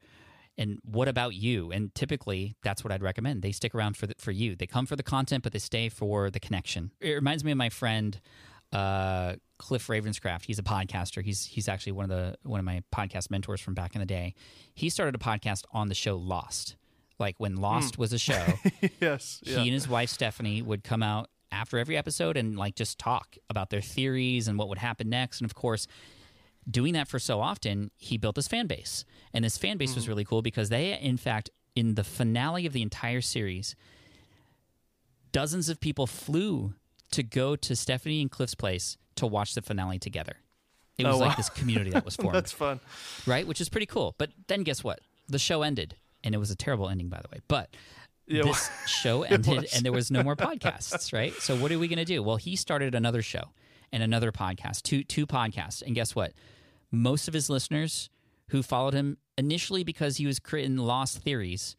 and 0.60 0.78
what 0.84 1.08
about 1.08 1.34
you 1.34 1.72
and 1.72 1.96
typically 1.96 2.56
that's 2.62 2.84
what 2.84 2.92
i'd 2.92 3.02
recommend 3.02 3.42
they 3.42 3.52
stick 3.52 3.74
around 3.74 3.98
for 3.98 4.06
the, 4.06 4.14
for 4.20 4.32
you 4.32 4.56
they 4.56 4.68
come 4.68 4.86
for 4.86 4.96
the 4.96 5.04
content 5.04 5.42
but 5.42 5.54
they 5.54 5.60
stay 5.60 5.90
for 5.90 6.30
the 6.30 6.40
connection 6.40 6.92
it 7.00 7.14
reminds 7.14 7.44
me 7.44 7.52
of 7.52 7.58
my 7.58 7.70
friend 7.70 8.20
uh, 8.72 9.36
cliff 9.58 9.88
ravenscraft. 9.88 10.46
He's 10.46 10.60
a 10.60 10.64
podcaster. 10.64 11.24
He's 11.24 11.46
he's 11.46 11.68
actually 11.68 11.94
one 11.94 12.06
of 12.06 12.10
the 12.10 12.36
one 12.44 12.60
of 12.60 12.66
my 12.66 12.84
podcast 12.94 13.30
mentors 13.30 13.62
from 13.62 13.74
back 13.74 13.96
in 13.96 14.00
the 14.00 14.06
day. 14.06 14.36
He 14.74 14.90
started 14.90 15.16
a 15.16 15.20
podcast 15.20 15.64
on 15.72 15.90
the 15.90 15.96
show 15.96 16.16
lost. 16.16 16.76
Like 17.20 17.36
when 17.38 17.58
lost 17.58 17.98
was 17.98 18.14
a 18.14 18.18
show 18.18 18.46
yes 19.02 19.42
he 19.44 19.52
yeah. 19.52 19.60
and 19.60 19.72
his 19.72 19.90
wife 19.90 20.10
stephanie 20.10 20.62
would 20.62 20.86
come 20.86 21.04
out 21.04 21.30
after 21.52 21.78
every 21.78 21.98
episode 21.98 22.38
and 22.38 22.58
like 22.58 22.76
just 22.76 22.98
talk 22.98 23.36
about 23.50 23.72
their 23.72 23.82
theories 23.82 24.48
and 24.48 24.58
what 24.58 24.70
would 24.70 24.78
happen 24.78 25.10
next. 25.10 25.42
And 25.42 25.46
of 25.46 25.54
course 25.54 25.86
doing 26.70 26.94
that 26.94 27.08
for 27.08 27.20
so 27.20 27.42
often, 27.42 27.92
he 27.98 28.18
built 28.18 28.36
his 28.36 28.48
fan 28.48 28.68
base. 28.68 29.06
And 29.34 29.44
his 29.44 29.58
fan 29.58 29.78
base 29.78 29.96
was 29.96 30.08
really 30.08 30.26
cool 30.26 30.42
because 30.42 30.70
they, 30.70 30.98
in 31.00 31.18
fact, 31.18 31.50
in 31.76 31.96
the 31.96 32.04
finale 32.04 32.66
of 32.66 32.74
the 32.74 32.82
entire 32.82 33.22
series, 33.22 33.76
dozens 35.32 35.70
of 35.70 35.80
people 35.80 36.08
flew 36.08 36.74
to 37.12 37.24
go 37.24 37.56
to 37.56 37.76
Stephanie 37.76 38.22
and 38.22 38.30
Cliff's 38.32 38.56
place 38.56 38.98
to 39.16 39.26
watch 39.28 39.54
the 39.56 39.62
finale 39.62 40.00
together. 40.00 40.38
It 40.98 41.06
Oh, 41.06 41.12
was 41.12 41.20
like 41.20 41.38
this 41.38 41.50
community 41.50 41.92
that 41.92 42.06
was 42.06 42.16
formed, 42.18 42.36
that's 42.36 42.52
fun 42.52 42.80
right? 43.26 43.48
Which 43.48 43.62
is 43.62 43.70
pretty 43.70 43.86
cool. 43.86 44.16
But 44.18 44.32
then 44.48 44.64
guess 44.64 44.84
what? 44.84 45.00
The 45.28 45.40
show 45.40 45.62
ended, 45.62 45.96
and 46.24 46.36
it 46.36 46.38
was 46.38 46.52
a 46.52 46.56
terrible 46.56 46.90
ending, 46.90 47.10
by 47.10 47.22
the 47.22 47.28
way. 47.32 47.40
But 47.48 47.70
yeah 48.28 48.44
this 48.44 48.70
show 48.88 49.24
ended 49.24 49.68
and 49.74 49.84
there 49.84 49.92
was 49.92 50.12
no 50.12 50.22
more 50.24 50.36
podcasts, 50.36 51.12
right? 51.14 51.34
So 51.34 51.56
what 51.56 51.72
are 51.72 51.80
we 51.80 51.88
going 51.88 51.98
to 51.98 52.06
do? 52.06 52.22
Well, 52.22 52.36
he 52.38 52.56
started 52.56 52.94
another 52.96 53.22
show 53.22 53.46
and 53.92 54.04
another 54.04 54.32
podcast, 54.32 54.84
two 54.84 55.04
two 55.04 55.26
podcasts. 55.26 55.82
And 55.82 55.96
guess 55.96 56.16
what? 56.16 56.34
Most 56.92 57.28
of 57.28 57.34
his 57.34 57.50
listeners 57.50 58.10
who 58.50 58.62
followed 58.64 58.94
him 58.94 59.18
initially 59.38 59.84
because 59.84 60.18
he 60.18 60.26
was 60.26 60.40
creating 60.40 60.78
lost 60.78 61.20
theories 61.20 61.76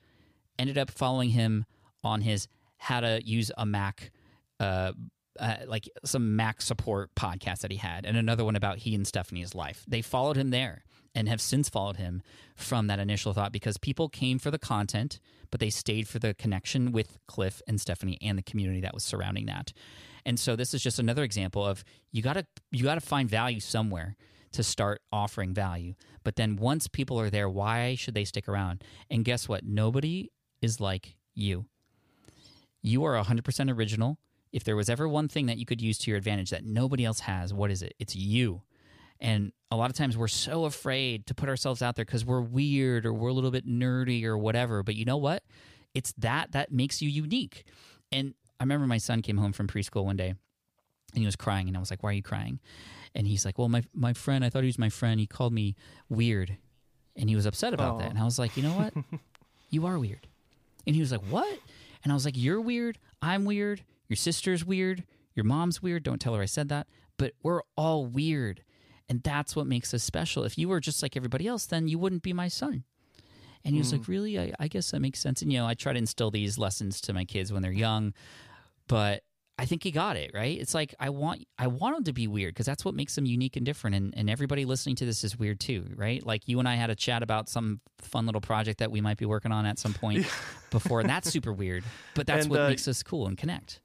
ended 0.58 0.78
up 0.78 0.90
following 0.90 1.30
him 1.30 1.66
on 2.02 2.20
his 2.22 2.48
how 2.78 3.00
to 3.00 3.20
use 3.24 3.50
a 3.58 3.66
Mac 3.66 4.10
uh, 4.60 4.92
uh, 5.40 5.56
like 5.66 5.88
some 6.04 6.36
Mac 6.36 6.62
support 6.62 7.14
podcast 7.14 7.60
that 7.60 7.70
he 7.70 7.78
had, 7.78 8.04
and 8.04 8.16
another 8.16 8.44
one 8.44 8.56
about 8.56 8.78
he 8.78 8.94
and 8.94 9.06
Stephanie's 9.06 9.54
life. 9.54 9.84
They 9.88 10.02
followed 10.02 10.36
him 10.36 10.50
there 10.50 10.84
and 11.14 11.28
have 11.28 11.40
since 11.40 11.68
followed 11.68 11.96
him 11.96 12.22
from 12.54 12.86
that 12.86 13.00
initial 13.00 13.32
thought 13.32 13.52
because 13.52 13.76
people 13.78 14.08
came 14.08 14.38
for 14.38 14.50
the 14.50 14.58
content, 14.58 15.18
but 15.50 15.58
they 15.58 15.70
stayed 15.70 16.06
for 16.06 16.18
the 16.18 16.34
connection 16.34 16.92
with 16.92 17.18
Cliff 17.26 17.60
and 17.66 17.80
Stephanie 17.80 18.18
and 18.22 18.38
the 18.38 18.42
community 18.42 18.80
that 18.80 18.94
was 18.94 19.02
surrounding 19.02 19.46
that. 19.46 19.72
And 20.24 20.38
so 20.38 20.54
this 20.54 20.74
is 20.74 20.82
just 20.82 20.98
another 20.98 21.24
example 21.24 21.64
of 21.64 21.82
you 22.12 22.22
gotta 22.22 22.46
you 22.70 22.84
gotta 22.84 23.00
find 23.00 23.28
value 23.28 23.60
somewhere 23.60 24.16
to 24.52 24.62
start 24.62 25.00
offering 25.12 25.54
value. 25.54 25.94
But 26.24 26.36
then 26.36 26.56
once 26.56 26.88
people 26.88 27.18
are 27.20 27.30
there, 27.30 27.48
why 27.48 27.94
should 27.94 28.14
they 28.14 28.24
stick 28.24 28.48
around? 28.48 28.84
And 29.10 29.24
guess 29.24 29.48
what? 29.48 29.64
Nobody 29.64 30.30
is 30.60 30.80
like 30.80 31.16
you. 31.34 31.66
You 32.82 33.04
are 33.04 33.22
100% 33.22 33.74
original. 33.76 34.18
If 34.52 34.64
there 34.64 34.76
was 34.76 34.88
ever 34.90 35.08
one 35.08 35.28
thing 35.28 35.46
that 35.46 35.58
you 35.58 35.66
could 35.66 35.80
use 35.80 35.98
to 35.98 36.10
your 36.10 36.18
advantage 36.18 36.50
that 36.50 36.64
nobody 36.64 37.04
else 37.04 37.20
has, 37.20 37.54
what 37.54 37.70
is 37.70 37.82
it? 37.82 37.94
It's 37.98 38.16
you. 38.16 38.62
And 39.20 39.52
a 39.70 39.76
lot 39.76 39.90
of 39.90 39.96
times 39.96 40.16
we're 40.16 40.28
so 40.28 40.64
afraid 40.64 41.26
to 41.26 41.34
put 41.34 41.48
ourselves 41.48 41.82
out 41.82 41.94
there 41.94 42.04
because 42.04 42.24
we're 42.24 42.40
weird 42.40 43.06
or 43.06 43.12
we're 43.12 43.28
a 43.28 43.32
little 43.32 43.50
bit 43.50 43.66
nerdy 43.66 44.24
or 44.24 44.36
whatever. 44.36 44.82
But 44.82 44.96
you 44.96 45.04
know 45.04 45.18
what? 45.18 45.44
It's 45.94 46.12
that 46.18 46.52
that 46.52 46.72
makes 46.72 47.02
you 47.02 47.08
unique. 47.08 47.64
And 48.10 48.34
I 48.58 48.64
remember 48.64 48.86
my 48.86 48.98
son 48.98 49.22
came 49.22 49.36
home 49.36 49.52
from 49.52 49.68
preschool 49.68 50.04
one 50.04 50.16
day 50.16 50.34
and 51.12 51.18
he 51.18 51.26
was 51.26 51.36
crying. 51.36 51.68
And 51.68 51.76
I 51.76 51.80
was 51.80 51.90
like, 51.90 52.02
Why 52.02 52.10
are 52.10 52.14
you 52.14 52.22
crying? 52.22 52.60
And 53.14 53.26
he's 53.26 53.44
like, 53.44 53.58
Well, 53.58 53.68
my, 53.68 53.82
my 53.94 54.12
friend, 54.12 54.44
I 54.44 54.50
thought 54.50 54.62
he 54.62 54.68
was 54.68 54.78
my 54.78 54.88
friend. 54.88 55.20
He 55.20 55.26
called 55.26 55.52
me 55.52 55.76
weird. 56.08 56.56
And 57.16 57.28
he 57.28 57.36
was 57.36 57.44
upset 57.46 57.74
about 57.74 57.94
Aw. 57.94 57.98
that. 57.98 58.10
And 58.10 58.18
I 58.18 58.24
was 58.24 58.38
like, 58.38 58.56
You 58.56 58.62
know 58.62 58.76
what? 58.76 58.94
you 59.70 59.86
are 59.86 59.98
weird. 59.98 60.26
And 60.86 60.94
he 60.94 61.00
was 61.00 61.12
like, 61.12 61.22
What? 61.28 61.58
And 62.04 62.12
I 62.12 62.14
was 62.14 62.24
like, 62.24 62.36
You're 62.36 62.60
weird. 62.60 62.98
I'm 63.20 63.44
weird. 63.44 63.82
Your 64.10 64.16
sister's 64.16 64.64
weird. 64.66 65.04
Your 65.34 65.44
mom's 65.44 65.80
weird. 65.80 66.02
Don't 66.02 66.20
tell 66.20 66.34
her 66.34 66.42
I 66.42 66.46
said 66.46 66.68
that. 66.68 66.88
But 67.16 67.32
we're 67.42 67.62
all 67.76 68.04
weird. 68.04 68.64
And 69.08 69.22
that's 69.22 69.54
what 69.56 69.66
makes 69.66 69.94
us 69.94 70.02
special. 70.02 70.44
If 70.44 70.58
you 70.58 70.68
were 70.68 70.80
just 70.80 71.02
like 71.02 71.16
everybody 71.16 71.46
else, 71.46 71.64
then 71.64 71.88
you 71.88 71.98
wouldn't 71.98 72.22
be 72.22 72.32
my 72.32 72.48
son. 72.48 72.84
And 73.64 73.74
he 73.74 73.80
was 73.80 73.92
like, 73.92 74.08
Really? 74.08 74.38
I, 74.38 74.52
I 74.58 74.68
guess 74.68 74.90
that 74.90 75.00
makes 75.00 75.20
sense. 75.20 75.42
And, 75.42 75.52
you 75.52 75.58
know, 75.58 75.66
I 75.66 75.74
try 75.74 75.92
to 75.92 75.98
instill 75.98 76.30
these 76.32 76.58
lessons 76.58 77.00
to 77.02 77.12
my 77.12 77.24
kids 77.24 77.52
when 77.52 77.62
they're 77.62 77.70
young. 77.70 78.12
But 78.88 79.22
I 79.58 79.66
think 79.66 79.84
he 79.84 79.90
got 79.90 80.16
it 80.16 80.30
right. 80.32 80.58
It's 80.58 80.72
like 80.72 80.94
I 80.98 81.10
want 81.10 81.46
I 81.58 81.66
want 81.66 81.94
them 81.94 82.04
to 82.04 82.12
be 82.14 82.26
weird 82.26 82.54
because 82.54 82.64
that's 82.64 82.82
what 82.82 82.94
makes 82.94 83.14
them 83.14 83.26
unique 83.26 83.56
and 83.56 83.66
different. 83.66 83.94
And, 83.94 84.14
and 84.16 84.30
everybody 84.30 84.64
listening 84.64 84.96
to 84.96 85.04
this 85.04 85.22
is 85.22 85.38
weird 85.38 85.60
too, 85.60 85.84
right? 85.96 86.24
Like 86.24 86.48
you 86.48 86.58
and 86.58 86.66
I 86.66 86.76
had 86.76 86.88
a 86.88 86.94
chat 86.96 87.22
about 87.22 87.48
some 87.50 87.80
fun 87.98 88.24
little 88.24 88.40
project 88.40 88.78
that 88.78 88.90
we 88.90 89.02
might 89.02 89.18
be 89.18 89.26
working 89.26 89.52
on 89.52 89.66
at 89.66 89.78
some 89.78 89.92
point 89.92 90.26
before, 90.70 91.00
and 91.00 91.10
that's 91.10 91.30
super 91.30 91.52
weird. 91.52 91.84
But 92.14 92.26
that's 92.26 92.44
And, 92.46 92.50
what 92.50 92.60
uh, 92.62 92.68
makes 92.68 92.88
us 92.88 93.02
cool 93.02 93.26
and 93.26 93.36
connect. 93.36 93.82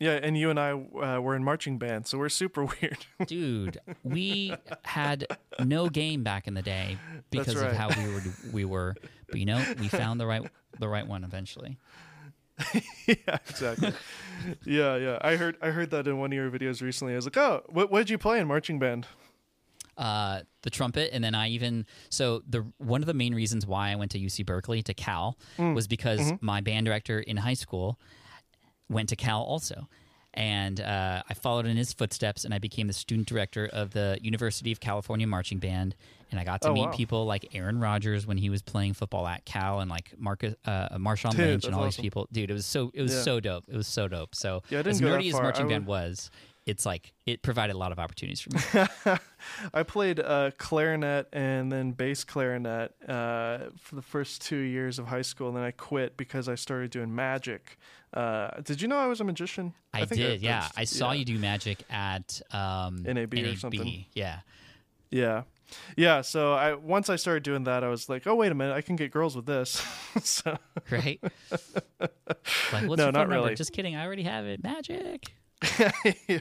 Yeah, 0.00 0.12
and 0.22 0.38
you 0.38 0.50
and 0.50 0.60
I 0.60 0.70
uh, 0.70 1.20
were 1.20 1.34
in 1.34 1.42
marching 1.42 1.78
band, 1.78 2.06
so 2.06 2.18
we're 2.18 2.28
super 2.28 2.64
weird. 2.80 2.98
Dude, 3.26 3.78
we 4.04 4.54
had 4.84 5.26
no 5.58 5.88
game 5.88 6.22
back 6.22 6.46
in 6.46 6.54
the 6.54 6.62
day 6.62 6.98
because 7.30 7.56
right. 7.56 7.70
of 7.70 7.76
how 7.76 7.88
we 7.88 8.12
were 8.12 8.22
we 8.52 8.64
were. 8.64 8.94
But 9.28 9.40
you 9.40 9.46
know, 9.46 9.62
we 9.80 9.88
found 9.88 10.20
the 10.20 10.26
right 10.26 10.48
the 10.78 10.88
right 10.88 11.06
one 11.06 11.24
eventually. 11.24 11.78
yeah, 13.06 13.38
exactly. 13.48 13.92
yeah, 14.64 14.96
yeah. 14.96 15.18
I 15.20 15.36
heard 15.36 15.56
I 15.60 15.70
heard 15.70 15.90
that 15.90 16.06
in 16.06 16.18
one 16.18 16.32
of 16.32 16.36
your 16.36 16.50
videos 16.50 16.80
recently. 16.80 17.14
I 17.14 17.16
was 17.16 17.26
like, 17.26 17.36
"Oh, 17.36 17.64
what 17.68 17.90
what 17.90 17.98
did 17.98 18.10
you 18.10 18.18
play 18.18 18.38
in 18.38 18.46
marching 18.46 18.78
band?" 18.78 19.06
uh, 19.98 20.42
the 20.62 20.70
trumpet, 20.70 21.10
and 21.12 21.22
then 21.22 21.34
I 21.34 21.48
even 21.48 21.84
so 22.08 22.42
the 22.48 22.64
one 22.78 23.02
of 23.02 23.06
the 23.06 23.14
main 23.14 23.34
reasons 23.34 23.66
why 23.66 23.90
I 23.90 23.96
went 23.96 24.12
to 24.12 24.18
UC 24.18 24.46
Berkeley 24.46 24.82
to 24.82 24.94
Cal 24.94 25.36
was 25.58 25.88
because 25.88 26.32
my 26.40 26.60
band 26.60 26.86
director 26.86 27.18
in 27.18 27.36
high 27.36 27.54
school 27.54 27.98
went 28.88 29.08
to 29.10 29.16
Cal 29.16 29.42
also, 29.42 29.88
and 30.34 30.80
uh, 30.80 31.22
I 31.28 31.34
followed 31.34 31.66
in 31.66 31.76
his 31.76 31.92
footsteps, 31.92 32.44
and 32.44 32.52
I 32.54 32.58
became 32.58 32.86
the 32.86 32.92
student 32.92 33.26
director 33.28 33.68
of 33.72 33.90
the 33.92 34.18
University 34.22 34.70
of 34.72 34.80
California 34.80 35.26
marching 35.26 35.58
band, 35.58 35.94
and 36.30 36.38
I 36.38 36.44
got 36.44 36.60
to 36.62 36.68
Oh, 36.68 36.74
meet 36.74 36.86
wow. 36.86 36.92
people 36.92 37.24
like 37.26 37.54
Aaron 37.54 37.80
Rodgers 37.80 38.26
when 38.26 38.36
he 38.38 38.50
was 38.50 38.62
playing 38.62 38.92
football 38.94 39.26
at 39.26 39.44
Cal, 39.44 39.80
and 39.80 39.90
like 39.90 40.12
Marcus 40.18 40.54
uh, 40.66 40.90
Marshawn 40.98 41.30
Dude, 41.32 41.40
Lynch 41.40 41.64
and 41.64 41.74
all 41.74 41.84
these 41.84 41.96
people. 41.96 42.28
Dude, 42.32 42.50
it 42.50 42.54
was 42.54 42.66
so 42.66 42.90
it 42.94 43.02
was 43.02 43.14
Yeah. 43.14 43.22
so 43.22 43.40
dope. 43.40 43.64
It 43.68 43.76
was 43.76 43.86
so 43.86 44.06
dope. 44.08 44.34
So 44.34 44.62
Yeah, 44.70 44.82
as 44.84 45.00
nerdy 45.00 45.28
as 45.28 45.32
marching 45.34 45.68
band 45.68 45.86
was. 45.86 46.30
It's 46.66 46.84
like 46.84 47.14
it 47.24 47.40
provided 47.40 47.74
a 47.74 47.78
lot 47.78 47.92
of 47.92 47.98
opportunities 47.98 48.42
for 48.42 48.50
me. 48.50 49.16
I 49.72 49.82
played 49.84 50.20
uh, 50.20 50.50
clarinet 50.58 51.26
and 51.32 51.72
then 51.72 51.92
bass 51.92 52.24
clarinet 52.24 52.92
uh, 53.08 53.70
for 53.78 53.94
the 53.94 54.02
first 54.02 54.42
two 54.42 54.58
years 54.58 54.98
of 54.98 55.06
high 55.06 55.22
school, 55.22 55.48
and 55.48 55.56
then 55.56 55.64
I 55.64 55.70
quit 55.70 56.18
because 56.18 56.46
I 56.46 56.56
started 56.56 56.90
doing 56.90 57.14
magic. 57.14 57.78
Uh, 58.12 58.60
did 58.62 58.80
you 58.80 58.88
know 58.88 58.96
I 58.96 59.06
was 59.06 59.20
a 59.20 59.24
magician? 59.24 59.74
I, 59.92 60.04
think 60.04 60.20
did, 60.20 60.40
yeah. 60.42 60.60
that's- 60.60 60.72
I 60.76 60.84
saw 60.84 61.12
yeah. 61.12 61.18
you 61.18 61.24
do 61.24 61.38
magic 61.38 61.82
at 61.90 62.40
um, 62.52 63.02
NAB 63.02 63.34
or 63.34 63.56
something. 63.56 64.06
Yeah, 64.14 64.40
Yeah, 65.10 65.42
yeah. 65.96 66.22
So 66.22 66.54
I 66.54 66.74
once 66.74 67.10
I 67.10 67.16
started 67.16 67.42
doing 67.42 67.64
that, 67.64 67.84
I 67.84 67.88
was 67.88 68.08
like, 68.08 68.26
oh 68.26 68.34
wait 68.34 68.52
a 68.52 68.54
minute, 68.54 68.74
I 68.74 68.80
can 68.80 68.96
get 68.96 69.10
girls 69.10 69.36
with 69.36 69.46
this. 69.46 69.84
so 70.22 70.56
right. 70.90 71.20
like, 72.00 72.10
what's 72.86 72.98
No, 72.98 73.06
not 73.06 73.14
number? 73.14 73.34
really. 73.34 73.54
Just 73.54 73.72
kidding. 73.72 73.94
I 73.96 74.04
already 74.04 74.22
have 74.22 74.46
it. 74.46 74.62
Magic. 74.62 75.26
yeah. 76.28 76.38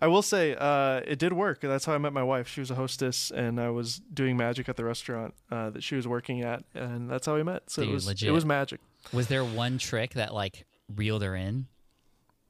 I 0.00 0.06
will 0.06 0.22
say 0.22 0.54
uh, 0.58 1.00
it 1.06 1.18
did 1.18 1.32
work. 1.32 1.60
That's 1.62 1.86
how 1.86 1.94
I 1.94 1.98
met 1.98 2.12
my 2.12 2.22
wife. 2.22 2.46
She 2.46 2.60
was 2.60 2.70
a 2.70 2.74
hostess, 2.74 3.30
and 3.30 3.58
I 3.58 3.70
was 3.70 4.00
doing 4.12 4.36
magic 4.36 4.68
at 4.68 4.76
the 4.76 4.84
restaurant 4.84 5.34
uh, 5.50 5.70
that 5.70 5.82
she 5.82 5.96
was 5.96 6.06
working 6.06 6.42
at, 6.42 6.62
and 6.74 7.10
that's 7.10 7.26
how 7.26 7.34
we 7.36 7.42
met. 7.42 7.70
So 7.70 7.82
Dude, 7.82 7.90
it 7.90 7.94
was 7.94 8.06
legit. 8.06 8.28
it 8.28 8.32
was 8.32 8.44
magic. 8.44 8.80
Was 9.12 9.28
there 9.28 9.44
one 9.44 9.78
trick 9.78 10.14
that 10.14 10.32
like 10.34 10.64
reeled 10.94 11.22
her 11.22 11.34
in? 11.36 11.66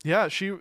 Yeah, 0.05 0.29
she. 0.29 0.55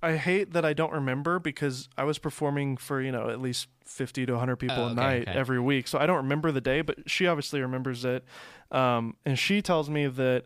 I 0.00 0.14
hate 0.16 0.52
that 0.52 0.64
I 0.64 0.74
don't 0.74 0.92
remember 0.92 1.40
because 1.40 1.88
I 1.98 2.04
was 2.04 2.18
performing 2.18 2.76
for 2.76 3.02
you 3.02 3.10
know 3.10 3.28
at 3.30 3.40
least 3.40 3.66
fifty 3.84 4.24
to 4.26 4.38
hundred 4.38 4.56
people 4.56 4.76
Oh, 4.78 4.86
a 4.88 4.94
night 4.94 5.28
okay. 5.28 5.36
every 5.38 5.58
week, 5.60 5.88
so 5.88 5.98
I 5.98 6.06
don't 6.06 6.18
remember 6.18 6.52
the 6.52 6.60
day. 6.60 6.82
But 6.82 7.10
she 7.10 7.26
obviously 7.26 7.60
remembers 7.60 8.04
it, 8.04 8.24
um, 8.70 9.16
and 9.26 9.36
she 9.36 9.60
tells 9.60 9.90
me 9.90 10.06
that 10.06 10.44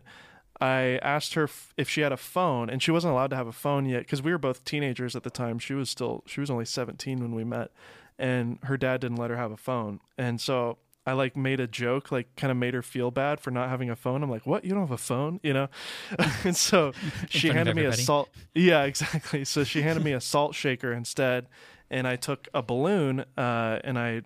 I 0.59 0.97
asked 1.03 1.35
her 1.35 1.43
f- 1.43 1.71
if 1.77 1.87
she 1.87 2.01
had 2.01 2.11
a 2.11 2.17
phone, 2.17 2.69
and 2.71 2.81
she 2.81 2.89
wasn't 2.89 3.11
allowed 3.13 3.29
to 3.29 3.35
have 3.35 3.45
a 3.47 3.51
phone 3.51 3.85
yet 3.85 3.99
because 3.99 4.23
we 4.23 4.31
were 4.31 4.39
both 4.39 4.65
teenagers 4.65 5.15
at 5.15 5.21
the 5.21 5.29
time. 5.29 5.59
She 5.59 5.75
was 5.75 5.87
still 5.89 6.23
she 6.25 6.39
was 6.39 6.49
only 6.49 6.65
seventeen 6.65 7.19
when 7.19 7.35
we 7.35 7.43
met, 7.43 7.69
and 8.17 8.57
her 8.63 8.75
dad 8.77 9.01
didn't 9.01 9.17
let 9.17 9.29
her 9.29 9.37
have 9.37 9.51
a 9.51 9.57
phone, 9.57 9.99
and 10.17 10.41
so. 10.41 10.79
I 11.05 11.13
like 11.13 11.35
made 11.35 11.59
a 11.59 11.67
joke, 11.67 12.11
like 12.11 12.33
kind 12.35 12.49
of 12.49 12.57
made 12.57 12.73
her 12.73 12.81
feel 12.81 13.11
bad 13.11 13.39
for 13.39 13.51
not 13.51 13.69
having 13.69 13.89
a 13.89 13.95
phone. 13.95 14.23
I'm 14.23 14.29
like, 14.29 14.45
"What? 14.45 14.63
You 14.63 14.71
don't 14.71 14.81
have 14.81 14.91
a 14.91 14.97
phone?" 14.97 15.39
You 15.43 15.53
know, 15.53 15.67
and 16.43 16.55
so 16.55 16.93
she 17.29 17.49
handed 17.49 17.75
me 17.75 17.85
a 17.85 17.93
salt. 17.93 18.29
Yeah, 18.53 18.83
exactly. 18.83 19.43
So 19.45 19.63
she 19.63 19.81
handed 19.81 20.03
me 20.03 20.13
a 20.13 20.21
salt 20.21 20.55
shaker 20.55 20.93
instead, 20.93 21.47
and 21.89 22.07
I 22.07 22.15
took 22.15 22.47
a 22.53 22.61
balloon 22.61 23.25
uh, 23.37 23.79
and 23.83 23.99
I 23.99 24.21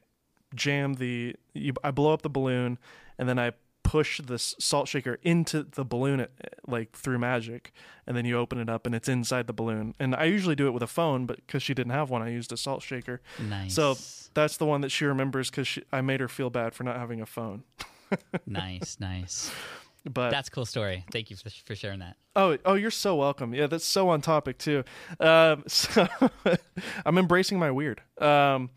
jammed 0.53 0.97
the. 0.97 1.35
You, 1.53 1.73
I 1.83 1.91
blow 1.91 2.13
up 2.13 2.21
the 2.21 2.29
balloon, 2.29 2.77
and 3.17 3.27
then 3.27 3.39
I 3.39 3.53
push 3.87 4.19
this 4.19 4.53
salt 4.59 4.89
shaker 4.89 5.17
into 5.23 5.63
the 5.63 5.85
balloon, 5.85 6.19
uh, 6.19 6.27
like 6.67 6.91
through 6.91 7.17
magic, 7.17 7.71
and 8.05 8.17
then 8.17 8.25
you 8.25 8.37
open 8.37 8.59
it 8.59 8.69
up 8.69 8.85
and 8.85 8.93
it's 8.93 9.07
inside 9.07 9.47
the 9.47 9.53
balloon. 9.53 9.95
And 9.97 10.13
I 10.13 10.25
usually 10.25 10.55
do 10.55 10.67
it 10.67 10.71
with 10.71 10.83
a 10.83 10.87
phone, 10.87 11.25
but 11.25 11.37
because 11.37 11.63
she 11.63 11.73
didn't 11.73 11.93
have 11.93 12.09
one, 12.09 12.21
I 12.21 12.29
used 12.29 12.51
a 12.51 12.57
salt 12.57 12.81
shaker. 12.81 13.21
Nice. 13.39 13.73
So 13.73 13.95
that's 14.33 14.57
the 14.57 14.65
one 14.65 14.81
that 14.81 14.89
she 14.89 15.05
remembers 15.05 15.49
because 15.49 15.79
I 15.93 16.01
made 16.01 16.19
her 16.19 16.27
feel 16.27 16.49
bad 16.49 16.73
for 16.73 16.83
not 16.83 16.97
having 16.97 17.21
a 17.21 17.25
phone. 17.25 17.63
nice, 18.45 18.97
nice. 18.99 19.51
But 20.03 20.31
That's 20.31 20.49
a 20.49 20.51
cool 20.51 20.65
story. 20.65 21.05
Thank 21.11 21.29
you 21.29 21.37
for, 21.37 21.49
for 21.49 21.75
sharing 21.75 21.99
that. 21.99 22.17
Oh, 22.35 22.57
oh, 22.65 22.73
you're 22.73 22.91
so 22.91 23.15
welcome. 23.15 23.53
Yeah, 23.53 23.67
that's 23.67 23.85
so 23.85 24.09
on 24.09 24.19
topic 24.19 24.57
too. 24.57 24.83
Um, 25.21 25.63
so 25.67 26.07
I'm 27.05 27.17
embracing 27.17 27.57
my 27.57 27.71
weird. 27.71 28.01
Um, 28.17 28.69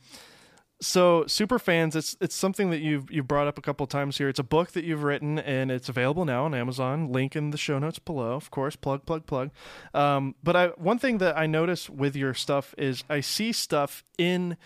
so 0.81 1.27
super 1.27 1.59
fans, 1.59 1.95
it's 1.95 2.17
it's 2.21 2.35
something 2.35 2.71
that 2.71 2.81
you've 2.81 3.11
you've 3.11 3.29
brought 3.29 3.47
up 3.47 3.59
a 3.59 3.61
couple 3.61 3.87
times 3.87 4.19
here. 4.19 4.29
It's 4.29 4.39
a 4.39 4.45
book 4.45 4.73
that 4.73 4.85
you've 4.85 5.03
written 5.03 5.39
and 5.39 5.71
it's 5.71 5.89
available 5.89 6.25
now 6.25 6.45
on 6.45 6.55
Amazon. 6.55 7.13
Link 7.13 7.37
in 7.37 7.51
the 7.51 7.59
show 7.59 7.79
notes 7.79 7.99
below, 7.99 8.33
of 8.33 8.51
course. 8.51 8.77
Plug, 8.77 9.05
plug, 9.05 9.27
plug. 9.27 9.51
Um, 9.93 10.35
but 10.43 10.57
I 10.57 10.69
one 10.69 10.99
thing 10.99 11.19
that 11.19 11.37
I 11.37 11.47
notice 11.47 11.91
with 11.91 12.17
your 12.17 12.33
stuff 12.33 12.75
is 12.79 13.05
I 13.11 13.21
see 13.21 13.53
stuff 13.53 14.03
in 14.17 14.57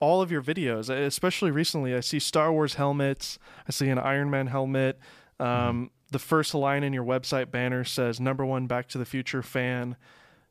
all 0.00 0.22
of 0.22 0.30
your 0.30 0.42
videos, 0.42 0.90
especially 0.90 1.50
recently. 1.50 1.94
I 1.94 2.00
see 2.00 2.18
Star 2.18 2.52
Wars 2.52 2.74
helmets. 2.74 3.38
I 3.66 3.72
see 3.72 3.88
an 3.88 3.98
Iron 3.98 4.30
Man 4.30 4.48
helmet. 4.48 4.98
Um, 5.40 5.90
The 6.10 6.18
first 6.18 6.54
line 6.54 6.84
in 6.84 6.92
your 6.92 7.04
website 7.04 7.50
banner 7.50 7.84
says 7.84 8.20
"Number 8.20 8.44
one 8.44 8.66
Back 8.66 8.88
to 8.88 8.98
the 8.98 9.04
Future 9.04 9.42
fan." 9.42 9.96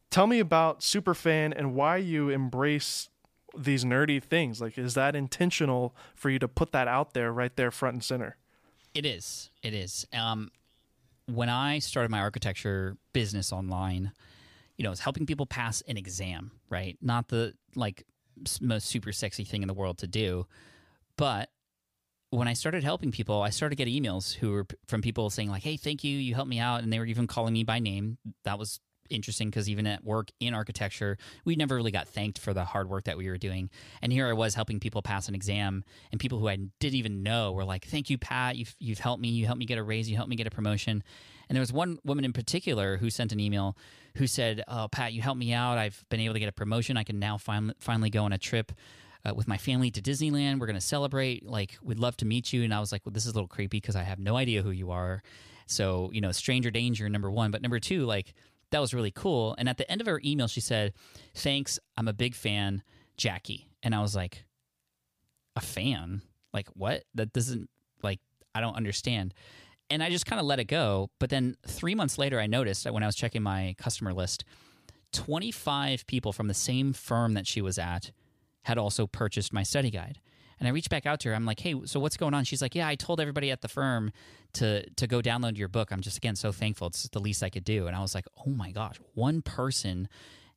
Tell 0.10 0.28
me 0.28 0.40
about 0.40 0.80
Superfan 0.80 1.54
and 1.56 1.76
why 1.76 1.98
you 1.98 2.30
embrace 2.30 3.10
these 3.56 3.86
nerdy 3.86 4.22
things. 4.22 4.62
Like, 4.62 4.78
is 4.78 4.94
that 4.96 5.16
intentional 5.16 5.96
for 6.16 6.30
you 6.30 6.40
to 6.40 6.48
put 6.48 6.72
that 6.72 6.88
out 6.88 7.14
there, 7.14 7.32
right 7.32 7.56
there, 7.56 7.72
front 7.72 7.94
and 7.96 8.04
center? 8.04 8.38
It 8.94 9.06
is. 9.06 9.52
It 9.62 9.74
is. 9.74 10.08
Um, 10.14 10.52
when 11.28 11.50
I 11.50 11.80
started 11.80 12.10
my 12.10 12.20
architecture 12.20 12.98
business 13.14 13.52
online, 13.52 14.12
you 14.78 14.84
know, 14.84 14.92
it's 14.92 15.02
helping 15.02 15.26
people 15.26 15.46
pass 15.46 15.82
an 15.88 15.98
exam, 15.98 16.52
right? 16.70 16.98
Not 17.02 17.28
the 17.28 17.54
like 17.76 18.06
most 18.62 18.88
super 18.88 19.12
sexy 19.12 19.44
thing 19.44 19.62
in 19.62 19.68
the 19.68 19.74
world 19.74 19.98
to 20.00 20.08
do, 20.08 20.46
but 21.18 21.50
when 22.30 22.48
I 22.48 22.54
started 22.54 22.84
helping 22.84 23.12
people, 23.12 23.42
I 23.42 23.50
started 23.50 23.78
getting 23.78 24.02
emails 24.02 24.34
who 24.34 24.52
were 24.52 24.68
from 24.86 25.02
people 25.02 25.30
saying 25.30 25.50
like, 25.50 25.64
"Hey, 25.64 25.78
thank 25.78 26.04
you, 26.04 26.18
you 26.18 26.36
helped 26.36 26.50
me 26.50 26.60
out," 26.60 26.84
and 26.84 26.92
they 26.92 27.00
were 27.00 27.06
even 27.06 27.26
calling 27.26 27.54
me 27.54 27.64
by 27.64 27.80
name. 27.80 28.18
That 28.44 28.60
was 28.60 28.80
interesting 29.10 29.50
because 29.50 29.70
even 29.70 29.88
at 29.88 30.04
work 30.04 30.30
in 30.40 30.54
architecture, 30.54 31.18
we 31.46 31.56
never 31.56 31.76
really 31.76 31.92
got 31.92 32.08
thanked 32.08 32.40
for 32.40 32.54
the 32.54 32.64
hard 32.64 32.90
work 32.90 33.06
that 33.06 33.18
we 33.18 33.28
were 33.28 33.38
doing. 33.38 33.70
And 34.02 34.12
here 34.12 34.28
I 34.28 34.34
was 34.34 34.56
helping 34.56 34.80
people 34.80 35.02
pass 35.02 35.28
an 35.28 35.36
exam, 35.36 35.84
and 36.12 36.20
people 36.20 36.40
who 36.40 36.48
I 36.48 36.58
didn't 36.80 36.96
even 36.96 37.24
know 37.24 37.52
were 37.52 37.66
like, 37.66 37.86
"Thank 37.86 38.10
you, 38.10 38.18
Pat. 38.18 38.56
You've 38.56 38.76
you've 38.80 39.00
helped 39.00 39.22
me. 39.22 39.30
You 39.30 39.46
helped 39.46 39.60
me 39.60 39.66
get 39.66 39.78
a 39.78 39.84
raise. 39.84 40.10
You 40.10 40.16
helped 40.16 40.30
me 40.30 40.36
get 40.36 40.48
a 40.48 40.52
promotion." 40.52 41.04
And 41.50 41.56
there 41.56 41.62
was 41.62 41.72
one 41.72 41.98
woman 42.04 42.26
in 42.26 42.34
particular 42.34 42.98
who 42.98 43.10
sent 43.10 43.32
an 43.32 43.40
email 43.40 43.78
who 44.18 44.28
said, 44.28 44.64
"Oh, 44.68 44.88
Pat, 44.92 45.14
you 45.14 45.22
helped 45.22 45.40
me 45.40 45.54
out. 45.54 45.78
I've 45.78 46.04
been 46.10 46.20
able 46.20 46.34
to 46.34 46.40
get 46.40 46.50
a 46.50 46.54
promotion. 46.54 46.98
I 46.98 47.04
can 47.04 47.20
now 47.20 47.38
finally 47.38 47.74
finally 47.80 48.10
go 48.10 48.24
on 48.24 48.34
a 48.34 48.38
trip." 48.38 48.72
uh, 49.28 49.34
with 49.34 49.48
my 49.48 49.58
family 49.58 49.92
to 49.92 50.02
Disneyland. 50.02 50.60
We're 50.60 50.68
going 50.68 50.76
to 50.76 50.82
celebrate. 50.82 51.46
Like, 51.46 51.78
we'd 51.82 52.00
love 52.00 52.18
to 52.18 52.26
meet 52.26 52.54
you. 52.54 52.64
And 52.64 52.74
I 52.74 52.80
was 52.80 52.92
like, 52.92 53.06
well, 53.06 53.14
this 53.14 53.26
is 53.26 53.32
a 53.32 53.36
little 53.36 53.48
creepy 53.48 53.78
because 53.78 53.96
I 53.96 54.04
have 54.04 54.20
no 54.20 54.38
idea 54.38 54.62
who 54.62 54.72
you 54.72 54.92
are. 54.92 55.22
So, 55.66 56.10
you 56.14 56.22
know, 56.22 56.32
stranger 56.32 56.72
danger, 56.72 57.10
number 57.10 57.30
one. 57.30 57.52
But 57.52 57.62
number 57.62 57.80
two, 57.80 58.06
like, 58.06 58.34
that 58.72 58.80
was 58.80 58.94
really 58.94 59.12
cool. 59.12 59.56
And 59.58 59.70
at 59.70 59.78
the 59.78 59.90
end 59.90 60.02
of 60.02 60.08
her 60.08 60.22
email, 60.24 60.48
she 60.48 60.62
said, 60.62 60.94
thanks. 61.34 61.80
I'm 61.96 62.08
a 62.08 62.14
big 62.14 62.36
fan, 62.36 62.84
Jackie. 63.18 63.70
And 63.84 63.96
I 63.96 64.02
was 64.02 64.16
like, 64.16 64.46
a 65.56 65.62
fan? 65.62 66.22
Like, 66.54 66.68
what? 66.70 67.04
That 67.16 67.34
doesn't, 67.34 67.70
like, 68.04 68.20
I 68.54 68.62
don't 68.62 68.76
understand. 68.76 69.34
And 69.90 70.04
I 70.04 70.10
just 70.10 70.26
kind 70.26 70.40
of 70.40 70.46
let 70.46 70.60
it 70.60 70.66
go. 70.66 71.10
But 71.20 71.30
then 71.30 71.56
three 71.66 71.96
months 71.96 72.18
later, 72.18 72.40
I 72.40 72.48
noticed 72.48 72.84
that 72.84 72.94
when 72.94 73.04
I 73.04 73.06
was 73.06 73.16
checking 73.16 73.44
my 73.44 73.76
customer 73.78 74.14
list, 74.14 74.44
25 75.14 76.06
people 76.08 76.34
from 76.34 76.48
the 76.48 76.54
same 76.54 76.94
firm 76.94 77.34
that 77.34 77.48
she 77.48 77.62
was 77.62 77.78
at 77.78 78.12
had 78.64 78.78
also 78.78 79.08
purchased 79.08 79.54
my 79.54 79.64
study 79.64 79.90
guide. 79.90 80.20
And 80.60 80.68
I 80.68 80.72
reached 80.72 80.90
back 80.90 81.06
out 81.06 81.20
to 81.22 81.30
her. 81.30 81.36
I'm 81.36 81.46
like, 81.46 81.60
"Hey, 81.60 81.76
so 81.86 82.00
what's 82.00 82.18
going 82.18 82.34
on?" 82.34 82.44
She's 82.44 82.62
like, 82.62 82.76
"Yeah, 82.76 82.88
I 82.88 82.96
told 82.96 83.20
everybody 83.20 83.52
at 83.52 83.62
the 83.62 83.68
firm 83.68 84.12
to 84.54 84.90
to 84.92 85.08
go 85.08 85.22
download 85.22 85.58
your 85.58 85.68
book. 85.68 85.92
I'm 85.92 86.02
just 86.02 86.18
again 86.18 86.36
so 86.36 86.52
thankful. 86.52 86.88
It's 86.88 87.08
the 87.10 87.20
least 87.20 87.44
I 87.44 87.50
could 87.50 87.64
do." 87.64 87.88
And 87.88 87.96
I 87.96 88.02
was 88.02 88.16
like, 88.16 88.26
"Oh 88.46 88.50
my 88.50 88.72
gosh, 88.72 88.98
one 89.14 89.42
person 89.42 90.08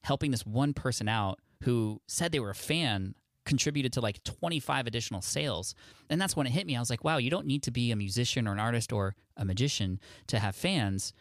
helping 0.02 0.30
this 0.30 0.46
one 0.46 0.72
person 0.72 1.08
out 1.08 1.40
who 1.64 2.00
said 2.06 2.32
they 2.32 2.40
were 2.40 2.50
a 2.50 2.54
fan 2.54 3.14
contributed 3.44 3.92
to 3.94 4.00
like 4.00 4.22
25 4.24 4.86
additional 4.86 5.20
sales." 5.20 5.74
And 6.08 6.20
that's 6.20 6.36
when 6.36 6.46
it 6.46 6.50
hit 6.50 6.66
me. 6.66 6.76
I 6.76 6.80
was 6.80 6.90
like, 6.90 7.04
"Wow, 7.04 7.18
you 7.18 7.30
don't 7.30 7.46
need 7.46 7.62
to 7.64 7.70
be 7.70 7.90
a 7.90 7.96
musician 7.96 8.48
or 8.48 8.52
an 8.52 8.58
artist 8.58 8.92
or 8.92 9.14
a 9.36 9.44
magician 9.44 10.00
to 10.28 10.38
have 10.38 10.56
fans. 10.56 11.12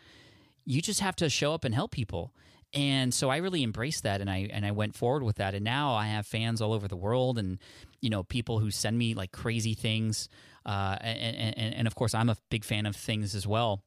You 0.65 0.81
just 0.81 0.99
have 0.99 1.15
to 1.17 1.29
show 1.29 1.53
up 1.53 1.63
and 1.65 1.75
help 1.75 1.91
people." 1.91 2.33
And 2.73 3.13
so 3.13 3.29
I 3.29 3.37
really 3.37 3.63
embraced 3.63 4.03
that 4.03 4.21
and 4.21 4.29
I 4.29 4.47
and 4.51 4.65
I 4.65 4.71
went 4.71 4.95
forward 4.95 5.23
with 5.23 5.37
that. 5.37 5.55
And 5.55 5.65
now 5.65 5.93
I 5.93 6.07
have 6.07 6.27
fans 6.27 6.61
all 6.61 6.71
over 6.71 6.87
the 6.87 6.95
world 6.95 7.39
and 7.39 7.57
you 8.01 8.09
know 8.09 8.23
people 8.23 8.59
who 8.59 8.71
send 8.71 8.97
me 8.97 9.13
like 9.13 9.31
crazy 9.31 9.73
things. 9.73 10.29
Uh, 10.65 10.97
and, 11.01 11.55
and, 11.57 11.75
and 11.75 11.87
of 11.87 11.95
course 11.95 12.13
I'm 12.13 12.29
a 12.29 12.37
big 12.49 12.63
fan 12.63 12.85
of 12.85 12.95
things 12.95 13.33
as 13.33 13.47
well. 13.47 13.83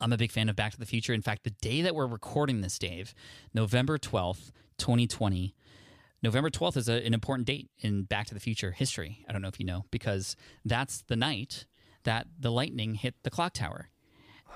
I'm 0.00 0.12
a 0.12 0.16
big 0.16 0.32
fan 0.32 0.48
of 0.48 0.56
Back 0.56 0.72
to 0.72 0.78
the 0.78 0.86
Future. 0.86 1.12
In 1.12 1.22
fact, 1.22 1.44
the 1.44 1.50
day 1.50 1.82
that 1.82 1.94
we're 1.94 2.06
recording 2.06 2.60
this, 2.60 2.78
Dave, 2.78 3.14
November 3.52 3.96
12th, 3.96 4.50
2020, 4.78 5.54
November 6.22 6.50
12th 6.50 6.76
is 6.76 6.88
a, 6.88 7.06
an 7.06 7.14
important 7.14 7.46
date 7.46 7.70
in 7.78 8.02
Back 8.02 8.26
to 8.28 8.34
the 8.34 8.40
Future 8.40 8.72
history. 8.72 9.24
I 9.28 9.32
don't 9.32 9.42
know 9.42 9.48
if 9.48 9.60
you 9.60 9.66
know, 9.66 9.84
because 9.90 10.36
that's 10.64 11.02
the 11.06 11.16
night 11.16 11.66
that 12.04 12.26
the 12.38 12.50
lightning 12.50 12.94
hit 12.94 13.14
the 13.22 13.30
clock 13.30 13.52
tower. 13.52 13.90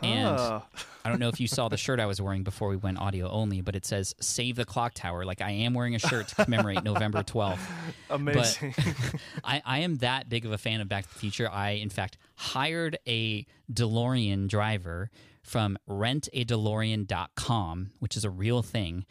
And. 0.02 0.62
I 1.04 1.10
don't 1.10 1.20
know 1.20 1.28
if 1.28 1.40
you 1.40 1.46
saw 1.48 1.70
the 1.70 1.78
shirt 1.78 2.00
I 2.00 2.06
was 2.06 2.20
wearing 2.20 2.42
before 2.42 2.68
we 2.68 2.76
went 2.76 2.98
audio 2.98 3.30
only, 3.30 3.62
but 3.62 3.74
it 3.74 3.86
says 3.86 4.14
Save 4.20 4.56
the 4.56 4.66
Clock 4.66 4.92
Tower. 4.92 5.24
Like 5.24 5.40
I 5.40 5.52
am 5.52 5.72
wearing 5.72 5.94
a 5.94 5.98
shirt 5.98 6.28
to 6.28 6.44
commemorate 6.44 6.84
November 6.84 7.22
12th. 7.22 7.58
Amazing. 8.10 8.74
I, 9.44 9.62
I 9.64 9.78
am 9.78 9.96
that 9.98 10.28
big 10.28 10.44
of 10.44 10.52
a 10.52 10.58
fan 10.58 10.82
of 10.82 10.88
Back 10.88 11.06
to 11.06 11.12
the 11.14 11.18
Future. 11.18 11.48
I, 11.50 11.70
in 11.70 11.88
fact, 11.88 12.18
hired 12.36 12.98
a 13.06 13.46
DeLorean 13.72 14.48
driver 14.48 15.10
from 15.42 15.78
rentadelorean.com, 15.88 17.90
which 18.00 18.14
is 18.16 18.24
a 18.26 18.30
real 18.30 18.60
thing. 18.62 19.06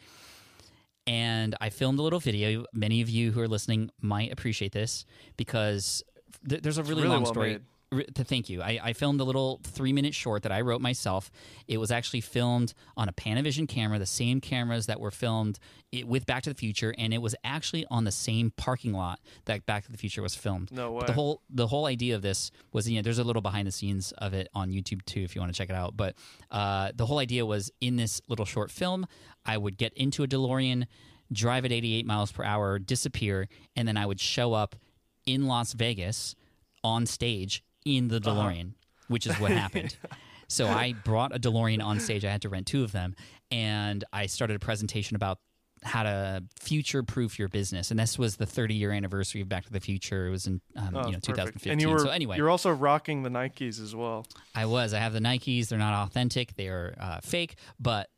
And 1.06 1.56
I 1.60 1.70
filmed 1.70 1.98
a 1.98 2.02
little 2.02 2.20
video. 2.20 2.64
Many 2.72 3.00
of 3.00 3.08
you 3.08 3.32
who 3.32 3.40
are 3.40 3.48
listening 3.48 3.90
might 4.00 4.30
appreciate 4.30 4.70
this 4.70 5.04
because 5.36 6.04
th- 6.48 6.62
there's 6.62 6.78
a 6.78 6.84
really, 6.84 7.02
really 7.02 7.08
long 7.08 7.22
well 7.22 7.32
story. 7.32 7.52
made. 7.54 7.62
Thank 7.90 8.50
you. 8.50 8.60
I, 8.60 8.78
I 8.82 8.92
filmed 8.92 9.20
a 9.20 9.24
little 9.24 9.60
three 9.64 9.94
minute 9.94 10.14
short 10.14 10.42
that 10.42 10.52
I 10.52 10.60
wrote 10.60 10.82
myself. 10.82 11.30
It 11.66 11.78
was 11.78 11.90
actually 11.90 12.20
filmed 12.20 12.74
on 12.98 13.08
a 13.08 13.12
Panavision 13.12 13.66
camera, 13.66 13.98
the 13.98 14.04
same 14.04 14.42
cameras 14.42 14.86
that 14.86 15.00
were 15.00 15.10
filmed 15.10 15.58
it, 15.90 16.06
with 16.06 16.26
Back 16.26 16.42
to 16.42 16.50
the 16.50 16.54
Future, 16.54 16.94
and 16.98 17.14
it 17.14 17.22
was 17.22 17.34
actually 17.44 17.86
on 17.90 18.04
the 18.04 18.12
same 18.12 18.52
parking 18.58 18.92
lot 18.92 19.20
that 19.46 19.64
Back 19.64 19.86
to 19.86 19.92
the 19.92 19.96
Future 19.96 20.20
was 20.20 20.34
filmed. 20.34 20.70
No 20.70 20.98
But 20.98 21.06
the 21.06 21.14
whole 21.14 21.40
the 21.48 21.66
whole 21.66 21.86
idea 21.86 22.14
of 22.14 22.20
this 22.20 22.50
was 22.72 22.88
you 22.90 22.96
know 22.96 23.02
there's 23.02 23.18
a 23.18 23.24
little 23.24 23.40
behind 23.40 23.66
the 23.66 23.72
scenes 23.72 24.12
of 24.18 24.34
it 24.34 24.48
on 24.54 24.70
YouTube 24.70 25.02
too 25.06 25.20
if 25.20 25.34
you 25.34 25.40
want 25.40 25.50
to 25.52 25.56
check 25.56 25.70
it 25.70 25.76
out. 25.76 25.96
But 25.96 26.14
uh, 26.50 26.92
the 26.94 27.06
whole 27.06 27.18
idea 27.18 27.46
was 27.46 27.70
in 27.80 27.96
this 27.96 28.20
little 28.28 28.44
short 28.44 28.70
film, 28.70 29.06
I 29.46 29.56
would 29.56 29.78
get 29.78 29.94
into 29.94 30.22
a 30.22 30.26
DeLorean, 30.26 30.86
drive 31.32 31.64
at 31.64 31.72
88 31.72 32.04
miles 32.04 32.32
per 32.32 32.44
hour, 32.44 32.78
disappear, 32.78 33.48
and 33.74 33.88
then 33.88 33.96
I 33.96 34.04
would 34.04 34.20
show 34.20 34.52
up 34.52 34.76
in 35.24 35.46
Las 35.46 35.72
Vegas 35.72 36.34
on 36.84 37.06
stage 37.06 37.62
in 37.96 38.08
the 38.08 38.20
DeLorean, 38.20 38.72
which 39.08 39.26
is 39.26 39.38
what 39.40 39.50
happened. 39.64 39.96
So 40.48 40.66
I 40.66 40.94
brought 41.04 41.34
a 41.34 41.38
DeLorean 41.38 41.82
on 41.82 42.00
stage. 42.00 42.24
I 42.24 42.30
had 42.30 42.42
to 42.42 42.48
rent 42.48 42.66
two 42.66 42.82
of 42.84 42.92
them, 42.92 43.14
and 43.50 44.04
I 44.12 44.26
started 44.26 44.56
a 44.56 44.58
presentation 44.58 45.14
about 45.16 45.38
how 45.84 46.02
to 46.02 46.42
future 46.58 47.02
proof 47.02 47.38
your 47.38 47.48
business. 47.48 47.90
And 47.90 48.00
this 48.00 48.18
was 48.18 48.36
the 48.36 48.46
30 48.46 48.74
year 48.74 48.90
anniversary 48.90 49.40
of 49.40 49.48
Back 49.48 49.64
to 49.66 49.72
the 49.72 49.80
Future. 49.80 50.26
It 50.26 50.30
was 50.30 50.46
in 50.46 50.60
um, 50.76 50.96
Oh, 50.96 51.06
you 51.06 51.12
know 51.12 51.18
2015. 51.20 51.72
And 51.72 51.80
you 51.80 51.88
were 51.88 52.00
so 52.00 52.08
anyway, 52.08 52.36
you're 52.36 52.50
also 52.50 52.72
rocking 52.72 53.22
the 53.22 53.30
Nikes 53.30 53.80
as 53.80 53.94
well. 53.94 54.26
I 54.54 54.66
was. 54.66 54.92
I 54.94 54.98
have 54.98 55.12
the 55.12 55.20
Nikes. 55.20 55.68
They're 55.68 55.78
not 55.78 56.06
authentic. 56.06 56.56
They 56.56 56.68
are 56.68 56.96
uh, 56.98 57.20
fake, 57.22 57.56
but 57.78 58.08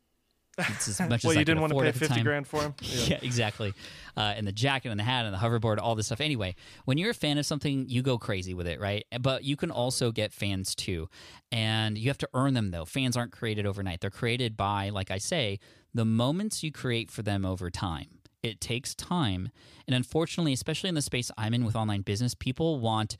it's 0.69 0.87
as 0.87 0.99
much 1.09 1.23
well, 1.23 1.31
as 1.31 1.35
you 1.37 1.41
could 1.41 1.45
didn't 1.45 1.61
want 1.61 1.73
to 1.73 1.79
pay 1.81 1.91
fifty 1.91 2.21
grand 2.21 2.47
for 2.47 2.61
them. 2.61 2.73
Yeah, 2.81 3.19
exactly. 3.21 3.73
Uh, 4.15 4.33
and 4.35 4.45
the 4.45 4.51
jacket 4.51 4.89
and 4.89 4.99
the 4.99 5.03
hat 5.03 5.25
and 5.25 5.33
the 5.33 5.39
hoverboard, 5.39 5.79
all 5.79 5.95
this 5.95 6.07
stuff. 6.07 6.21
Anyway, 6.21 6.55
when 6.85 6.97
you're 6.97 7.11
a 7.11 7.15
fan 7.15 7.37
of 7.37 7.45
something, 7.45 7.87
you 7.87 8.01
go 8.01 8.17
crazy 8.17 8.53
with 8.53 8.67
it, 8.67 8.79
right? 8.79 9.05
But 9.19 9.43
you 9.43 9.55
can 9.55 9.71
also 9.71 10.11
get 10.11 10.33
fans 10.33 10.75
too. 10.75 11.09
And 11.51 11.97
you 11.97 12.09
have 12.09 12.17
to 12.19 12.29
earn 12.33 12.53
them, 12.53 12.71
though. 12.71 12.85
Fans 12.85 13.15
aren't 13.15 13.31
created 13.31 13.65
overnight. 13.65 14.01
They're 14.01 14.09
created 14.09 14.57
by, 14.57 14.89
like 14.89 15.11
I 15.11 15.17
say, 15.17 15.59
the 15.93 16.05
moments 16.05 16.63
you 16.63 16.71
create 16.71 17.09
for 17.09 17.21
them 17.21 17.45
over 17.45 17.69
time. 17.69 18.19
It 18.43 18.59
takes 18.59 18.95
time. 18.95 19.49
And 19.87 19.95
unfortunately, 19.95 20.53
especially 20.53 20.89
in 20.89 20.95
the 20.95 21.01
space 21.01 21.31
I'm 21.37 21.53
in 21.53 21.63
with 21.63 21.75
online 21.75 22.01
business, 22.01 22.33
people 22.33 22.79
want 22.79 23.17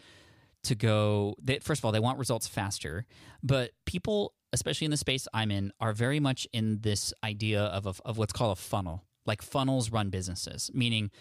to 0.64 0.76
go 0.76 1.36
they, 1.42 1.60
first 1.60 1.80
of 1.80 1.86
all 1.86 1.92
they 1.92 2.00
want 2.00 2.20
results 2.20 2.48
faster 2.48 3.06
but 3.42 3.72
people 3.86 4.34
especially 4.54 4.86
in 4.86 4.92
the 4.92 4.98
space 4.98 5.28
i'm 5.34 5.52
in 5.52 5.72
are 5.80 5.94
very 5.94 6.20
much 6.20 6.48
in 6.54 6.80
this 6.82 7.14
idea 7.24 7.62
of, 7.62 7.88
of, 7.88 8.02
of 8.06 8.18
what's 8.18 8.34
called 8.34 8.58
a 8.58 8.62
funnel 8.62 9.04
like 9.26 9.42
funnels 9.42 9.92
run 9.92 10.10
businesses 10.10 10.72
meaning 10.74 11.12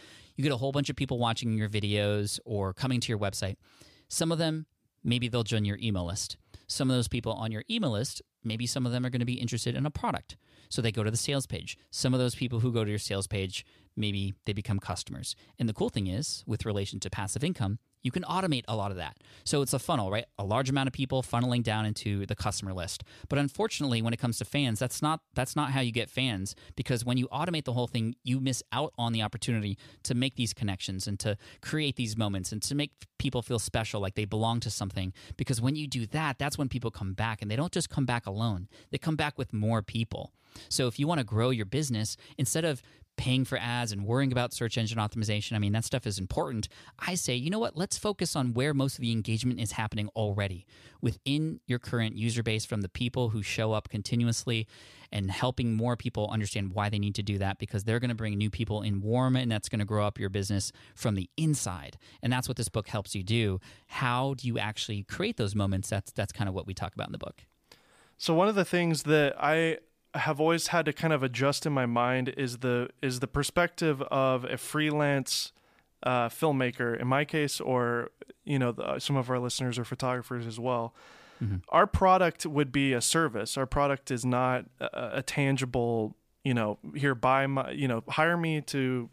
you 0.41 0.43
get 0.43 0.53
a 0.53 0.57
whole 0.57 0.73
bunch 0.73 0.89
of 0.89 0.97
people 0.97 1.19
watching 1.19 1.59
your 1.59 1.69
videos 1.69 2.41
or 2.47 2.73
coming 2.73 2.99
to 2.99 3.13
your 3.13 3.19
website. 3.19 3.57
Some 4.09 4.33
of 4.33 4.39
them 4.39 4.65
maybe 5.05 5.29
they'll 5.29 5.43
join 5.43 5.67
your 5.67 5.79
email 5.83 6.07
list. 6.07 6.39
Some 6.67 6.89
of 6.91 6.97
those 6.97 7.09
people 7.09 7.33
on 7.33 7.53
your 7.53 7.63
email 7.71 7.91
list 7.91 8.23
maybe 8.43 8.67
some 8.67 8.87
of 8.87 8.93
them 8.93 9.05
are 9.05 9.11
going 9.11 9.21
to 9.21 9.27
be 9.27 9.35
interested 9.35 9.75
in 9.75 9.85
a 9.85 9.91
product. 9.91 10.39
So 10.71 10.81
they 10.81 10.93
go 10.93 11.05
to 11.05 11.11
the 11.11 11.17
sales 11.19 11.47
page. 11.47 11.77
Some 11.91 12.15
of 12.15 12.21
those 12.21 12.35
people 12.35 12.61
who 12.61 12.73
go 12.73 12.85
to 12.85 12.91
your 12.91 12.99
sales 12.99 13.27
page 13.27 13.67
maybe 13.97 14.33
they 14.47 14.55
become 14.55 14.79
customers. 14.79 15.37
And 15.59 15.69
the 15.69 15.75
cool 15.75 15.91
thing 15.91 16.07
is 16.07 16.43
with 16.47 16.65
relation 16.65 17.01
to 17.01 17.11
passive 17.11 17.45
income 17.45 17.81
you 18.03 18.11
can 18.11 18.23
automate 18.25 18.65
a 18.69 18.77
lot 18.77 18.91
of 18.91 18.97
that. 18.97 19.17
So 19.45 19.63
it's 19.63 19.73
a 19.73 19.79
funnel, 19.79 20.11
right? 20.11 20.25
A 20.39 20.45
large 20.45 20.71
amount 20.71 20.87
of 20.87 20.93
people 20.93 21.23
funneling 21.23 21.63
down 21.63 21.87
into 21.87 22.27
the 22.27 22.35
customer 22.35 22.73
list. 22.73 23.05
But 23.29 23.39
unfortunately, 23.39 24.03
when 24.03 24.13
it 24.13 24.19
comes 24.19 24.39
to 24.39 24.45
fans, 24.45 24.79
that's 24.79 25.03
not 25.03 25.21
that's 25.35 25.57
not 25.57 25.71
how 25.71 25.81
you 25.81 25.93
get 25.93 26.11
fans 26.11 26.55
because 26.77 27.05
when 27.05 27.17
you 27.17 27.29
automate 27.29 27.65
the 27.65 27.73
whole 27.73 27.87
thing, 27.87 28.15
you 28.25 28.41
miss 28.41 28.63
out 28.73 28.93
on 28.99 29.13
the 29.13 29.23
opportunity 29.23 29.79
to 30.05 30.15
make 30.15 30.37
these 30.37 30.53
connections 30.55 31.07
and 31.07 31.19
to 31.21 31.37
create 31.61 31.97
these 31.97 32.17
moments 32.17 32.53
and 32.53 32.63
to 32.63 32.75
make 32.75 32.93
people 33.19 33.43
feel 33.43 33.59
special 33.59 34.01
like 34.01 34.15
they 34.15 34.25
belong 34.25 34.61
to 34.61 34.71
something 34.71 35.13
because 35.37 35.61
when 35.61 35.77
you 35.77 35.87
do 35.87 36.07
that, 36.07 36.39
that's 36.39 36.57
when 36.57 36.69
people 36.69 36.91
come 36.91 37.13
back 37.13 37.43
and 37.43 37.51
they 37.51 37.57
don't 37.57 37.73
just 37.73 37.91
come 37.91 38.07
back 38.07 38.27
alone. 38.27 38.69
They 38.91 38.99
come 38.99 39.17
back 39.17 39.39
with 39.39 39.53
more 39.53 39.83
people. 39.83 40.33
So 40.69 40.87
if 40.87 40.99
you 40.99 41.07
want 41.07 41.19
to 41.19 41.25
grow 41.25 41.51
your 41.51 41.67
business, 41.67 42.17
instead 42.37 42.65
of 42.65 42.83
paying 43.21 43.45
for 43.45 43.59
ads 43.59 43.93
and 43.93 44.07
worrying 44.07 44.33
about 44.33 44.55
search 44.55 44.79
engine 44.79 44.97
optimization, 44.97 45.55
I 45.55 45.59
mean, 45.59 45.73
that 45.73 45.85
stuff 45.85 46.07
is 46.07 46.19
important. 46.19 46.71
I 46.99 47.15
say, 47.17 47.35
you 47.35 47.51
know 47.51 47.59
what? 47.59 47.77
Let's 47.77 47.99
focus 47.99 48.35
on 48.35 48.55
where 48.55 48.73
most 48.73 48.95
of 48.95 49.03
the 49.03 49.13
engagement 49.13 49.61
is 49.61 49.73
happening 49.73 50.09
already 50.17 50.65
within 51.03 51.61
your 51.67 51.79
current 51.79 52.17
user 52.17 52.43
base 52.43 52.65
from 52.65 52.81
the 52.81 52.89
people 52.89 53.29
who 53.29 53.43
show 53.43 53.75
up 53.75 53.91
continuously 53.91 54.67
and 55.13 55.31
helping 55.31 55.75
more 55.75 55.97
people 55.97 56.31
understand 56.33 56.73
why 56.73 56.89
they 56.89 56.99
need 56.99 57.15
to 57.15 57.23
do 57.23 57.37
that 57.37 57.59
because 57.59 57.85
they're 57.85 58.01
going 58.01 58.09
to 58.09 58.15
bring 58.15 58.39
new 58.39 58.49
people 58.49 58.81
in 58.81 59.03
warm 59.03 59.37
and 59.37 59.53
that's 59.53 59.69
going 59.69 59.81
to 59.81 59.85
grow 59.85 60.07
up 60.07 60.19
your 60.19 60.31
business 60.31 60.73
from 60.95 61.15
the 61.15 61.29
inside. 61.37 61.99
And 62.23 62.33
that's 62.33 62.49
what 62.49 62.57
this 62.57 62.71
book 62.71 62.89
helps 62.89 63.15
you 63.15 63.23
do. 63.23 63.61
How 63.87 64.33
do 64.33 64.49
you 64.49 64.59
actually 64.59 65.03
create 65.03 65.37
those 65.37 65.55
moments? 65.55 65.91
That's 65.91 66.11
that's 66.11 66.33
kind 66.33 66.49
of 66.49 66.55
what 66.55 66.67
we 66.67 66.73
talk 66.73 66.95
about 66.95 67.09
in 67.09 67.13
the 67.13 67.19
book. 67.19 67.45
So 68.17 68.33
one 68.33 68.49
of 68.49 68.55
the 68.55 68.65
things 68.65 69.03
that 69.03 69.35
I 69.39 69.79
have 70.15 70.41
always 70.41 70.69
had 70.69 70.87
to 70.87 70.93
kind 70.93 71.13
of 71.13 71.23
adjust 71.23 71.67
in 71.67 71.73
my 71.73 71.87
mind 71.87 72.31
is 72.37 72.59
the 72.59 72.89
is 73.03 73.21
the 73.21 73.27
perspective 73.29 74.03
of 74.03 74.45
a 74.45 74.57
freelance 74.57 75.53
uh, 76.03 76.29
filmmaker 76.29 76.99
in 77.01 77.07
my 77.07 77.25
case, 77.25 77.61
or 77.61 78.11
you 78.45 78.59
know, 78.59 78.73
the, 78.73 78.99
some 78.99 79.17
of 79.17 79.31
our 79.31 79.39
listeners 79.39 79.79
are 79.79 79.85
photographers 79.85 80.47
as 80.47 80.59
well. 80.59 80.95
Our 81.71 81.87
product 81.87 82.45
would 82.45 82.71
be 82.71 82.93
a 82.93 83.01
service. 83.01 83.57
Our 83.57 83.65
product 83.65 84.11
is 84.11 84.27
not 84.27 84.67
a, 84.79 85.19
a 85.19 85.23
tangible. 85.23 86.15
You 86.45 86.53
know, 86.53 86.79
here 86.95 87.15
buy 87.15 87.47
my. 87.47 87.71
You 87.71 87.89
know, 87.89 88.03
hire 88.09 88.37
me 88.37 88.61
to, 88.63 89.09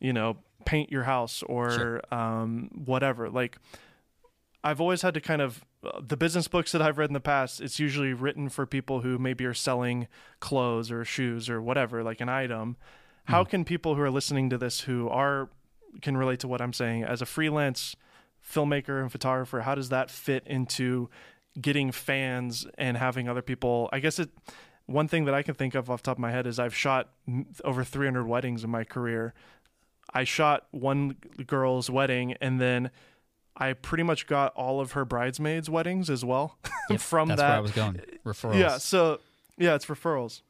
you 0.00 0.12
know, 0.12 0.36
paint 0.64 0.90
your 0.90 1.04
house 1.04 1.44
or 1.44 1.70
Sure. 1.70 2.00
um, 2.10 2.70
whatever. 2.84 3.30
Like 3.30 3.58
I've 4.62 4.80
always 4.80 5.02
had 5.02 5.14
to 5.14 5.20
kind 5.20 5.40
of 5.40 5.64
uh, 5.84 6.00
the 6.06 6.16
business 6.16 6.48
books 6.48 6.72
that 6.72 6.82
I've 6.82 6.98
read 6.98 7.10
in 7.10 7.14
the 7.14 7.20
past. 7.20 7.60
It's 7.60 7.78
usually 7.78 8.12
written 8.12 8.48
for 8.48 8.66
people 8.66 9.00
who 9.00 9.18
maybe 9.18 9.44
are 9.46 9.54
selling 9.54 10.06
clothes 10.38 10.90
or 10.90 11.04
shoes 11.04 11.48
or 11.48 11.62
whatever, 11.62 12.02
like 12.02 12.20
an 12.20 12.28
item. 12.28 12.76
How 13.24 13.44
can 13.44 13.64
people 13.64 13.94
who 13.94 14.02
are 14.02 14.10
listening 14.10 14.50
to 14.50 14.58
this 14.58 14.80
who 14.80 15.08
are 15.08 15.50
can 16.02 16.16
relate 16.16 16.40
to 16.40 16.48
what 16.48 16.60
I'm 16.60 16.72
saying 16.72 17.04
as 17.04 17.22
a 17.22 17.26
freelance 17.26 17.96
filmmaker 18.44 19.00
and 19.00 19.10
photographer? 19.10 19.62
How 19.62 19.74
does 19.74 19.88
that 19.88 20.10
fit 20.10 20.46
into 20.46 21.08
getting 21.60 21.90
fans 21.92 22.66
and 22.76 22.96
having 22.96 23.28
other 23.28 23.42
people? 23.42 23.88
I 23.92 24.00
guess 24.00 24.18
it. 24.18 24.30
One 24.86 25.06
thing 25.06 25.24
that 25.26 25.34
I 25.34 25.42
can 25.42 25.54
think 25.54 25.76
of 25.76 25.88
off 25.88 26.02
the 26.02 26.06
top 26.06 26.16
of 26.16 26.20
my 26.20 26.32
head 26.32 26.48
is 26.48 26.58
I've 26.58 26.74
shot 26.74 27.10
over 27.64 27.84
300 27.84 28.26
weddings 28.26 28.64
in 28.64 28.70
my 28.70 28.82
career. 28.82 29.34
I 30.12 30.24
shot 30.24 30.66
one 30.72 31.16
girl's 31.46 31.88
wedding 31.88 32.34
and 32.40 32.60
then 32.60 32.90
I 33.56 33.72
pretty 33.74 34.04
much 34.04 34.26
got 34.26 34.54
all 34.54 34.80
of 34.80 34.92
her 34.92 35.04
bridesmaids' 35.04 35.68
weddings 35.68 36.08
as 36.08 36.24
well 36.24 36.58
Yep, 36.90 37.00
from 37.00 37.28
that's 37.28 37.40
that. 37.40 37.48
where 37.48 37.56
I 37.56 37.60
was 37.60 37.72
going. 37.72 38.00
Referrals. 38.24 38.58
Yeah, 38.58 38.78
so 38.78 39.20
yeah, 39.58 39.74
it's 39.74 39.86
referrals. 39.86 40.42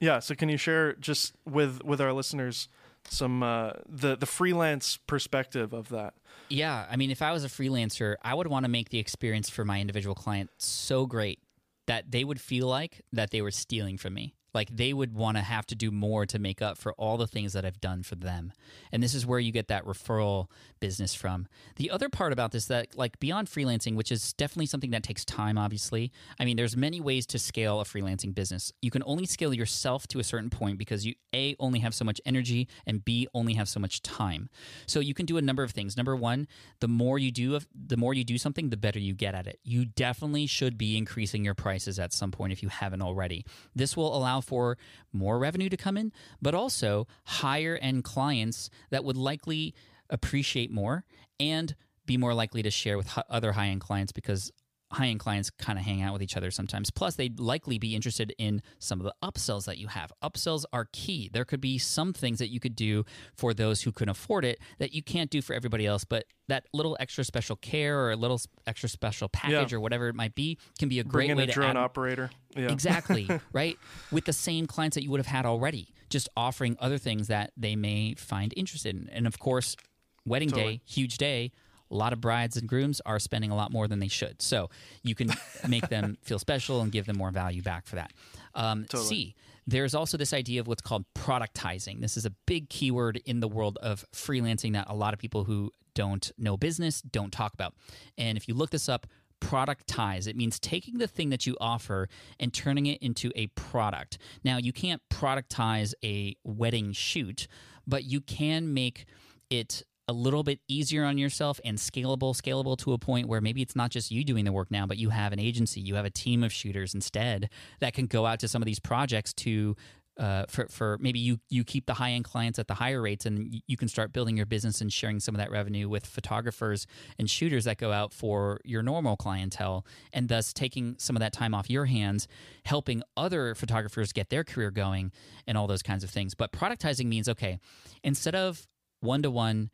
Yeah, 0.00 0.18
so 0.20 0.34
can 0.34 0.48
you 0.48 0.56
share 0.56 0.94
just 0.94 1.34
with 1.44 1.82
with 1.84 2.00
our 2.00 2.12
listeners 2.12 2.68
some 3.08 3.42
uh, 3.42 3.72
the 3.88 4.16
the 4.16 4.26
freelance 4.26 4.96
perspective 5.06 5.72
of 5.72 5.88
that? 5.90 6.14
Yeah, 6.48 6.86
I 6.90 6.96
mean, 6.96 7.10
if 7.10 7.20
I 7.20 7.32
was 7.32 7.44
a 7.44 7.48
freelancer, 7.48 8.14
I 8.22 8.32
would 8.34 8.46
want 8.46 8.64
to 8.64 8.70
make 8.70 8.88
the 8.88 8.98
experience 8.98 9.50
for 9.50 9.64
my 9.64 9.80
individual 9.80 10.14
client 10.14 10.50
so 10.58 11.04
great 11.06 11.40
that 11.86 12.10
they 12.10 12.24
would 12.24 12.40
feel 12.40 12.66
like 12.68 13.02
that 13.12 13.30
they 13.30 13.42
were 13.42 13.50
stealing 13.50 13.98
from 13.98 14.14
me. 14.14 14.34
Like 14.54 14.76
they 14.76 14.92
would 14.92 15.14
want 15.14 15.36
to 15.36 15.42
have 15.42 15.66
to 15.66 15.74
do 15.74 15.90
more 15.90 16.26
to 16.26 16.38
make 16.38 16.62
up 16.62 16.78
for 16.78 16.92
all 16.94 17.16
the 17.16 17.26
things 17.26 17.52
that 17.52 17.64
I've 17.64 17.80
done 17.80 18.02
for 18.02 18.14
them. 18.14 18.52
And 18.92 19.02
this 19.02 19.14
is 19.14 19.26
where 19.26 19.38
you 19.38 19.52
get 19.52 19.68
that 19.68 19.84
referral 19.84 20.46
business 20.80 21.14
from. 21.14 21.48
The 21.76 21.90
other 21.90 22.08
part 22.08 22.32
about 22.32 22.52
this 22.52 22.66
that 22.66 22.96
like 22.96 23.18
beyond 23.18 23.48
freelancing, 23.48 23.94
which 23.94 24.12
is 24.12 24.32
definitely 24.32 24.66
something 24.66 24.90
that 24.90 25.02
takes 25.02 25.24
time 25.24 25.58
obviously. 25.58 26.12
I 26.38 26.44
mean, 26.44 26.56
there's 26.56 26.76
many 26.76 27.00
ways 27.00 27.26
to 27.26 27.38
scale 27.38 27.80
a 27.80 27.84
freelancing 27.84 28.34
business. 28.34 28.72
You 28.80 28.90
can 28.90 29.02
only 29.06 29.26
scale 29.26 29.52
yourself 29.52 30.06
to 30.08 30.18
a 30.18 30.24
certain 30.24 30.50
point 30.50 30.78
because 30.78 31.04
you 31.06 31.14
A 31.34 31.54
only 31.58 31.80
have 31.80 31.94
so 31.94 32.04
much 32.04 32.20
energy 32.24 32.68
and 32.86 33.04
B 33.04 33.26
only 33.34 33.54
have 33.54 33.68
so 33.68 33.80
much 33.80 34.02
time. 34.02 34.48
So 34.86 35.00
you 35.00 35.14
can 35.14 35.26
do 35.26 35.36
a 35.36 35.42
number 35.42 35.62
of 35.62 35.72
things. 35.72 35.96
Number 35.96 36.16
1, 36.16 36.46
the 36.80 36.88
more 36.88 37.18
you 37.18 37.30
do 37.30 37.58
the 37.74 37.96
more 37.96 38.14
you 38.14 38.24
do 38.24 38.38
something, 38.38 38.70
the 38.70 38.76
better 38.76 38.98
you 38.98 39.14
get 39.14 39.34
at 39.34 39.46
it. 39.46 39.58
You 39.64 39.84
definitely 39.84 40.46
should 40.46 40.76
be 40.76 40.96
increasing 40.96 41.44
your 41.44 41.54
prices 41.54 41.98
at 41.98 42.12
some 42.12 42.30
point 42.30 42.52
if 42.52 42.62
you 42.62 42.68
haven't 42.68 43.02
already. 43.02 43.44
This 43.74 43.96
will 43.96 44.14
allow 44.16 44.37
for 44.40 44.78
more 45.12 45.38
revenue 45.38 45.68
to 45.68 45.76
come 45.76 45.96
in, 45.96 46.12
but 46.40 46.54
also 46.54 47.06
higher 47.24 47.78
end 47.80 48.04
clients 48.04 48.70
that 48.90 49.04
would 49.04 49.16
likely 49.16 49.74
appreciate 50.10 50.70
more 50.70 51.04
and 51.38 51.74
be 52.06 52.16
more 52.16 52.34
likely 52.34 52.62
to 52.62 52.70
share 52.70 52.96
with 52.96 53.18
other 53.28 53.52
high 53.52 53.68
end 53.68 53.80
clients 53.80 54.12
because 54.12 54.50
high 54.92 55.08
end 55.08 55.20
clients 55.20 55.50
kind 55.50 55.78
of 55.78 55.84
hang 55.84 56.02
out 56.02 56.12
with 56.12 56.22
each 56.22 56.36
other 56.36 56.50
sometimes. 56.50 56.90
Plus, 56.90 57.16
they'd 57.16 57.38
likely 57.38 57.78
be 57.78 57.94
interested 57.94 58.34
in 58.38 58.62
some 58.78 59.00
of 59.00 59.04
the 59.04 59.14
upsells 59.22 59.66
that 59.66 59.78
you 59.78 59.88
have. 59.88 60.12
Upsells 60.22 60.64
are 60.72 60.88
key. 60.92 61.28
There 61.32 61.44
could 61.44 61.60
be 61.60 61.78
some 61.78 62.12
things 62.12 62.38
that 62.38 62.48
you 62.48 62.60
could 62.60 62.74
do 62.74 63.04
for 63.34 63.52
those 63.52 63.82
who 63.82 63.92
can 63.92 64.08
afford 64.08 64.44
it 64.44 64.58
that 64.78 64.94
you 64.94 65.02
can't 65.02 65.30
do 65.30 65.42
for 65.42 65.54
everybody 65.54 65.86
else, 65.86 66.04
but 66.04 66.24
that 66.48 66.66
little 66.72 66.96
extra 66.98 67.24
special 67.24 67.56
care 67.56 68.00
or 68.00 68.12
a 68.12 68.16
little 68.16 68.40
extra 68.66 68.88
special 68.88 69.28
package 69.28 69.72
yeah. 69.72 69.76
or 69.76 69.80
whatever 69.80 70.08
it 70.08 70.14
might 70.14 70.34
be 70.34 70.58
can 70.78 70.88
be 70.88 71.00
a 71.00 71.04
great 71.04 71.26
Bring 71.26 71.30
in 71.30 71.36
way 71.36 71.44
a 71.44 71.46
to 71.48 71.52
drone 71.52 71.70
add... 71.70 71.76
operator. 71.76 72.30
Yeah. 72.56 72.72
Exactly, 72.72 73.28
right? 73.52 73.78
With 74.10 74.24
the 74.24 74.32
same 74.32 74.66
clients 74.66 74.94
that 74.94 75.02
you 75.02 75.10
would 75.10 75.20
have 75.20 75.26
had 75.26 75.44
already, 75.44 75.92
just 76.08 76.28
offering 76.36 76.76
other 76.80 76.96
things 76.96 77.28
that 77.28 77.52
they 77.56 77.76
may 77.76 78.14
find 78.14 78.54
interested 78.56 78.96
in. 78.96 79.10
And 79.12 79.26
of 79.26 79.38
course, 79.38 79.76
wedding 80.24 80.48
totally. 80.48 80.78
day, 80.78 80.82
huge 80.86 81.18
day 81.18 81.52
a 81.90 81.94
lot 81.94 82.12
of 82.12 82.20
brides 82.20 82.56
and 82.56 82.68
grooms 82.68 83.00
are 83.06 83.18
spending 83.18 83.50
a 83.50 83.56
lot 83.56 83.72
more 83.72 83.88
than 83.88 83.98
they 83.98 84.08
should. 84.08 84.40
So 84.42 84.70
you 85.02 85.14
can 85.14 85.32
make 85.68 85.88
them 85.88 86.16
feel 86.22 86.38
special 86.38 86.80
and 86.80 86.92
give 86.92 87.06
them 87.06 87.16
more 87.16 87.30
value 87.30 87.62
back 87.62 87.86
for 87.86 87.96
that. 87.96 88.12
Um, 88.54 88.84
totally. 88.88 89.08
C, 89.08 89.34
there's 89.66 89.94
also 89.94 90.16
this 90.16 90.32
idea 90.32 90.60
of 90.60 90.66
what's 90.66 90.82
called 90.82 91.04
productizing. 91.14 92.00
This 92.00 92.16
is 92.16 92.24
a 92.24 92.32
big 92.46 92.70
keyword 92.70 93.20
in 93.24 93.40
the 93.40 93.48
world 93.48 93.78
of 93.82 94.04
freelancing 94.14 94.72
that 94.72 94.86
a 94.88 94.94
lot 94.94 95.12
of 95.12 95.20
people 95.20 95.44
who 95.44 95.70
don't 95.94 96.30
know 96.38 96.56
business 96.56 97.02
don't 97.02 97.32
talk 97.32 97.54
about. 97.54 97.74
And 98.16 98.38
if 98.38 98.48
you 98.48 98.54
look 98.54 98.70
this 98.70 98.88
up, 98.88 99.06
productize. 99.40 100.26
It 100.26 100.36
means 100.36 100.58
taking 100.58 100.98
the 100.98 101.06
thing 101.06 101.30
that 101.30 101.46
you 101.46 101.56
offer 101.60 102.08
and 102.40 102.52
turning 102.52 102.86
it 102.86 103.02
into 103.02 103.30
a 103.36 103.48
product. 103.48 104.18
Now, 104.44 104.56
you 104.56 104.72
can't 104.72 105.02
productize 105.10 105.94
a 106.04 106.34
wedding 106.44 106.92
shoot, 106.92 107.46
but 107.86 108.04
you 108.04 108.20
can 108.20 108.74
make 108.74 109.06
it 109.50 109.82
a 110.08 110.12
little 110.12 110.42
bit 110.42 110.60
easier 110.68 111.04
on 111.04 111.18
yourself 111.18 111.60
and 111.64 111.76
scalable, 111.78 112.34
scalable 112.34 112.76
to 112.78 112.94
a 112.94 112.98
point 112.98 113.28
where 113.28 113.40
maybe 113.40 113.60
it's 113.62 113.76
not 113.76 113.90
just 113.90 114.10
you 114.10 114.24
doing 114.24 114.44
the 114.44 114.52
work 114.52 114.70
now, 114.70 114.86
but 114.86 114.96
you 114.96 115.10
have 115.10 115.32
an 115.32 115.38
agency, 115.38 115.80
you 115.80 115.94
have 115.94 116.06
a 116.06 116.10
team 116.10 116.42
of 116.42 116.52
shooters 116.52 116.94
instead 116.94 117.50
that 117.80 117.92
can 117.92 118.06
go 118.06 118.24
out 118.26 118.40
to 118.40 118.48
some 118.48 118.62
of 118.62 118.66
these 118.66 118.80
projects 118.80 119.32
to 119.34 119.76
uh, 120.18 120.44
for, 120.48 120.66
for 120.66 120.98
maybe 121.00 121.20
you 121.20 121.38
you 121.48 121.62
keep 121.62 121.86
the 121.86 121.94
high 121.94 122.10
end 122.10 122.24
clients 122.24 122.58
at 122.58 122.66
the 122.66 122.74
higher 122.74 123.00
rates 123.00 123.24
and 123.24 123.62
you 123.68 123.76
can 123.76 123.86
start 123.86 124.12
building 124.12 124.36
your 124.36 124.46
business 124.46 124.80
and 124.80 124.92
sharing 124.92 125.20
some 125.20 125.32
of 125.32 125.38
that 125.38 125.48
revenue 125.50 125.88
with 125.88 126.04
photographers 126.04 126.88
and 127.20 127.30
shooters 127.30 127.64
that 127.64 127.78
go 127.78 127.92
out 127.92 128.12
for 128.12 128.60
your 128.64 128.82
normal 128.82 129.16
clientele 129.16 129.86
and 130.12 130.28
thus 130.28 130.52
taking 130.52 130.96
some 130.98 131.14
of 131.14 131.20
that 131.20 131.32
time 131.32 131.54
off 131.54 131.70
your 131.70 131.84
hands 131.84 132.26
helping 132.64 133.00
other 133.16 133.54
photographers 133.54 134.12
get 134.12 134.28
their 134.28 134.42
career 134.42 134.72
going 134.72 135.12
and 135.46 135.56
all 135.56 135.68
those 135.68 135.82
kinds 135.82 136.02
of 136.02 136.10
things. 136.10 136.34
But 136.34 136.50
productizing 136.50 137.06
means 137.06 137.28
okay 137.28 137.60
instead 138.02 138.34
of 138.34 138.66
one 139.00 139.22
to 139.22 139.30
one 139.30 139.70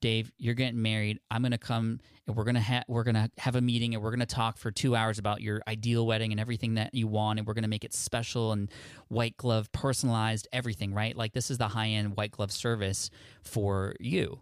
Dave, 0.00 0.30
you're 0.38 0.54
getting 0.54 0.80
married. 0.80 1.18
I'm 1.30 1.42
to 1.52 1.58
come 1.58 2.00
and 2.26 2.36
we're 2.36 2.44
going 2.44 2.54
to 2.54 2.60
ha- 2.60 2.84
we're 2.86 3.04
to 3.16 3.30
have 3.38 3.56
a 3.56 3.60
meeting 3.60 3.94
and 3.94 4.02
we're 4.02 4.10
to 4.20 4.26
talk 4.26 4.56
for 4.56 4.70
2 4.70 4.94
hours 4.94 5.18
about 5.18 5.40
your 5.40 5.60
ideal 5.66 6.06
wedding 6.06 6.30
and 6.30 6.40
everything 6.40 6.74
that 6.74 6.94
you 6.94 7.08
want 7.08 7.38
and 7.38 7.46
we're 7.46 7.54
to 7.62 7.68
make 7.68 7.84
it 7.84 7.92
special 7.92 8.52
and 8.52 8.70
white 9.08 9.36
glove 9.36 9.72
personalized 9.72 10.46
everything, 10.52 10.94
right? 10.94 11.16
Like 11.16 11.32
this 11.32 11.50
is 11.50 11.58
the 11.58 11.68
high-end 11.68 12.16
white 12.16 12.30
glove 12.30 12.52
service 12.52 13.10
for 13.42 13.94
you. 13.98 14.40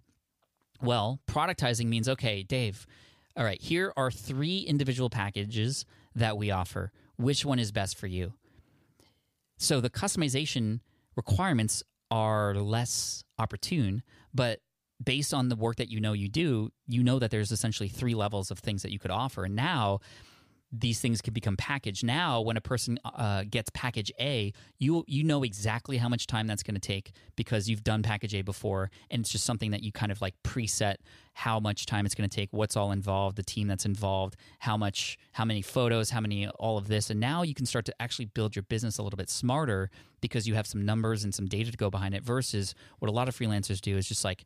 Well, 0.83 1.21
productizing 1.27 1.87
means 1.87 2.09
okay, 2.09 2.43
Dave, 2.43 2.87
all 3.37 3.45
right, 3.45 3.61
here 3.61 3.93
are 3.97 4.11
three 4.11 4.59
individual 4.61 5.11
packages 5.11 5.87
that 6.15 6.37
we 6.37 6.51
offer. 6.51 6.93
Which 7.17 7.45
one 7.45 7.59
is 7.59 7.73
best 7.73 7.97
for 7.97 8.07
you? 8.07 8.35
So 9.59 9.81
the 9.81 9.91
customization 9.91 10.81
requirements 11.17 11.83
are 12.11 12.55
less 12.55 13.25
opportune, 13.39 14.03
but 14.35 14.61
based 15.03 15.35
on 15.35 15.49
the 15.49 15.57
work 15.57 15.77
that 15.77 15.91
you 15.91 16.01
know 16.01 16.13
you 16.13 16.29
do, 16.29 16.71
you 16.87 17.03
know 17.03 17.19
that 17.19 17.31
there's 17.31 17.53
essentially 17.53 17.89
three 17.89 18.15
levels 18.15 18.51
of 18.51 18.59
things 18.59 18.83
that 18.83 18.93
you 18.93 18.99
could 18.99 19.11
offer. 19.11 19.45
And 19.45 19.57
now 19.57 20.01
these 20.73 21.01
things 21.01 21.21
can 21.21 21.33
become 21.33 21.57
packaged. 21.57 22.05
Now, 22.05 22.41
when 22.41 22.57
a 22.57 22.61
person 22.61 22.99
uh, 23.05 23.45
gets 23.49 23.71
package 23.71 24.11
A, 24.21 24.53
you 24.79 25.05
you 25.07 25.23
know 25.23 25.43
exactly 25.43 25.97
how 25.97 26.09
much 26.09 26.27
time 26.27 26.47
that's 26.47 26.63
going 26.63 26.75
to 26.75 26.81
take 26.81 27.13
because 27.37 27.69
you've 27.69 27.85
done 27.85 28.03
package 28.03 28.35
A 28.35 28.43
before, 28.43 28.91
and 29.11 29.21
it's 29.21 29.31
just 29.31 29.45
something 29.45 29.71
that 29.71 29.83
you 29.83 29.93
kind 29.93 30.11
of 30.11 30.21
like 30.21 30.35
preset 30.43 30.97
how 31.35 31.61
much 31.61 31.87
time 31.87 32.05
it's 32.05 32.15
going 32.15 32.29
to 32.29 32.35
take, 32.35 32.49
what's 32.53 32.77
all 32.77 32.93
involved, 32.93 33.37
the 33.37 33.43
team 33.43 33.69
that's 33.69 33.85
involved, 33.85 34.37
how 34.61 34.77
much, 34.77 35.19
how 35.33 35.45
many 35.45 35.63
photos, 35.63 36.11
how 36.11 36.21
many, 36.21 36.49
all 36.49 36.79
of 36.79 36.89
this, 36.89 37.11
and 37.11 37.21
now 37.21 37.43
you 37.43 37.55
can 37.55 37.67
start 37.67 37.85
to 37.85 37.95
actually 38.03 38.25
build 38.25 38.57
your 38.57 38.65
business 38.65 38.99
a 38.99 39.03
little 39.03 39.17
bit 39.17 39.31
smarter 39.31 39.91
because 40.21 40.49
you 40.49 40.55
have 40.55 40.67
some 40.67 40.85
numbers 40.85 41.23
and 41.25 41.35
some 41.35 41.47
data 41.47 41.71
to 41.71 41.77
go 41.77 41.91
behind 41.91 42.15
it. 42.15 42.25
Versus 42.25 42.75
what 42.99 43.09
a 43.09 43.13
lot 43.13 43.29
of 43.29 43.39
freelancers 43.39 43.81
do 43.81 43.97
is 43.97 44.09
just 44.09 44.25
like 44.25 44.45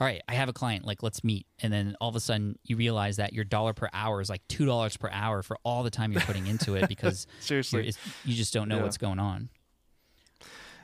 all 0.00 0.06
right, 0.06 0.22
I 0.28 0.34
have 0.34 0.48
a 0.48 0.52
client, 0.52 0.84
like 0.84 1.02
let's 1.02 1.24
meet. 1.24 1.46
And 1.62 1.72
then 1.72 1.96
all 2.00 2.08
of 2.08 2.16
a 2.16 2.20
sudden 2.20 2.58
you 2.64 2.76
realize 2.76 3.16
that 3.16 3.32
your 3.32 3.44
dollar 3.44 3.72
per 3.72 3.88
hour 3.92 4.20
is 4.20 4.28
like 4.28 4.46
$2 4.48 4.98
per 4.98 5.08
hour 5.10 5.42
for 5.42 5.58
all 5.64 5.82
the 5.82 5.90
time 5.90 6.12
you're 6.12 6.22
putting 6.22 6.46
into 6.46 6.74
it 6.74 6.88
because 6.88 7.26
seriously, 7.40 7.92
you 8.24 8.34
just 8.34 8.52
don't 8.52 8.68
know 8.68 8.76
yeah. 8.76 8.82
what's 8.82 8.98
going 8.98 9.18
on. 9.18 9.48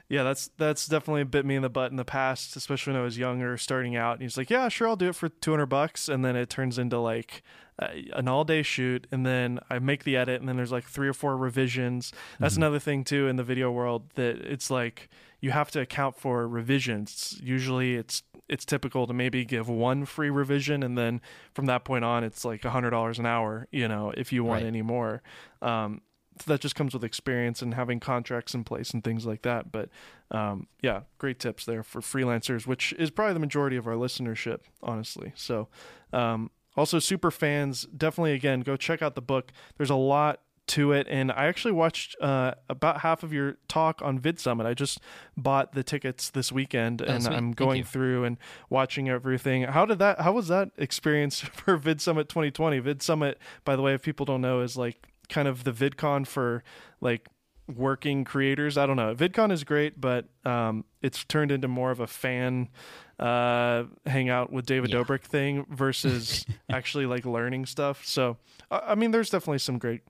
Yeah, 0.09 0.25
that's 0.25 0.51
that's 0.59 0.87
definitely 0.87 1.25
bit 1.25 1.47
me 1.47 1.57
in 1.57 1.63
the 1.63 1.71
butt 1.71 1.91
in 1.91 1.97
the 1.97 2.05
past, 2.05 2.55
especially 2.55 2.93
when 2.93 3.01
I 3.01 3.05
was 3.05 3.17
younger, 3.17 3.57
starting 3.57 3.97
out. 3.97 4.13
And 4.13 4.23
he's 4.23 4.37
like, 4.37 4.51
"Yeah, 4.51 4.69
sure, 4.69 4.87
I'll 4.87 4.97
do 4.97 5.09
it 5.09 5.15
for 5.15 5.31
two 5.31 5.53
hundred 5.53 5.67
bucks," 5.67 6.07
and 6.07 6.23
then 6.23 6.37
it 6.37 6.51
turns 6.51 6.79
into 6.79 6.99
like 6.99 7.43
uh, 7.79 7.89
an 8.13 8.29
all 8.29 8.45
day 8.45 8.63
shoot, 8.63 9.07
and 9.11 9.25
then 9.25 9.59
I 9.71 9.79
make 9.79 10.05
the 10.05 10.19
edit, 10.19 10.39
and 10.41 10.47
then 10.47 10.57
there's 10.57 10.71
like 10.71 10.85
three 10.85 11.09
or 11.09 11.15
four 11.15 11.35
revisions. 11.35 12.13
That's 12.39 12.55
mm-hmm. 12.55 12.63
another 12.63 12.79
thing 12.79 13.05
too 13.05 13.27
in 13.27 13.37
the 13.37 13.43
video 13.43 13.71
world 13.71 14.11
that 14.17 14.37
it's 14.37 14.71
like 14.71 15.09
you 15.41 15.51
have 15.51 15.71
to 15.71 15.81
account 15.81 16.19
for 16.19 16.47
revisions. 16.47 17.41
Usually, 17.43 17.95
it's 17.95 18.23
it's 18.49 18.65
typical 18.65 19.07
to 19.07 19.13
maybe 19.13 19.45
give 19.45 19.69
one 19.69 20.05
free 20.05 20.31
revision, 20.31 20.83
and 20.83 20.97
then 20.97 21.21
from 21.55 21.67
that 21.67 21.85
point 21.85 22.05
on, 22.05 22.25
it's 22.25 22.45
like 22.45 22.65
a 22.65 22.71
hundred 22.71 22.91
dollars 22.91 23.19
an 23.19 23.27
hour. 23.27 23.69
You 23.71 23.89
know, 23.89 24.13
if 24.17 24.33
you 24.33 24.45
want 24.45 24.63
right. 24.63 24.69
any 24.69 24.83
more. 24.83 25.23
Um, 25.61 26.03
so 26.41 26.51
that 26.51 26.61
just 26.61 26.75
comes 26.75 26.95
with 26.95 27.05
experience 27.05 27.61
and 27.63 27.75
having 27.75 28.01
contracts 28.01 28.55
in 28.55 28.65
place 28.65 28.93
and 28.93 29.05
things 29.05 29.27
like 29.27 29.43
that. 29.43 29.71
But 29.71 29.91
um, 30.31 30.67
yeah, 30.81 31.03
great 31.19 31.39
tips 31.39 31.65
there 31.65 31.83
for 31.83 32.01
freelancers, 32.01 32.67
which 32.67 32.95
is 32.95 33.11
probably 33.11 33.35
the 33.35 33.41
majority 33.41 33.77
of 33.77 33.87
our 33.87 33.95
listenership, 33.95 34.61
honestly. 34.83 35.33
So 35.37 35.69
um, 36.13 36.51
also 36.77 36.99
super 36.99 37.31
fans, 37.31 37.87
definitely 37.97 38.33
again 38.33 38.61
go 38.61 38.77
check 38.77 39.03
out 39.03 39.15
the 39.15 39.23
book. 39.23 39.53
There's 39.77 39.91
a 39.91 39.95
lot 39.95 40.41
to 40.73 40.93
it. 40.93 41.07
And 41.11 41.31
I 41.31 41.47
actually 41.47 41.73
watched 41.73 42.17
uh, 42.21 42.55
about 42.69 43.01
half 43.01 43.23
of 43.23 43.33
your 43.33 43.59
talk 43.69 44.01
on 44.03 44.19
VidSummit. 44.19 44.65
I 44.65 44.73
just 44.73 45.01
bought 45.37 45.73
the 45.75 45.83
tickets 45.83 46.31
this 46.31 46.51
weekend, 46.51 47.03
oh, 47.03 47.05
and 47.05 47.25
sweet. 47.25 47.35
I'm 47.35 47.53
going 47.53 47.85
through 47.85 48.25
and 48.25 48.39
watching 48.71 49.09
everything. 49.09 49.65
How 49.65 49.85
did 49.85 49.99
that? 49.99 50.21
How 50.21 50.33
was 50.33 50.49
that 50.49 50.71
experience 50.79 51.41
for 51.41 51.79
VidSummit 51.79 52.29
2020? 52.29 52.81
VidSummit, 52.81 53.35
by 53.65 53.77
the 53.77 53.83
way, 53.83 53.95
if 53.95 54.03
people 54.03 54.25
don't 54.25 54.41
know, 54.41 54.61
is 54.61 54.77
like 54.77 55.07
kind 55.29 55.47
of 55.47 55.65
the 55.65 55.73
VidCon 55.73 56.27
for 56.27 56.65
like 57.03 57.29
working 57.69 58.25
creators. 58.25 58.79
I 58.79 58.87
don't 58.87 58.97
know. 58.97 59.15
VidCon 59.15 59.53
is 59.53 59.65
great, 59.65 60.01
but 60.01 60.27
um, 60.47 60.85
it's 61.03 61.23
turned 61.25 61.53
into 61.53 61.69
more 61.69 61.91
of 61.91 62.01
a 62.01 62.07
fan 62.07 62.71
uh, 63.19 63.85
hangout 64.07 64.51
with 64.51 64.65
David 64.65 64.91
yeah. 64.91 64.97
Dobrik 64.97 65.23
thing 65.23 65.67
versus 65.69 66.47
actually 66.71 67.05
like 67.05 67.27
learning 67.27 67.67
stuff. 67.67 68.07
So, 68.07 68.39
I 68.71 68.95
mean, 68.95 69.11
there's 69.11 69.29
definitely 69.29 69.59
some 69.59 69.79
great 69.79 70.01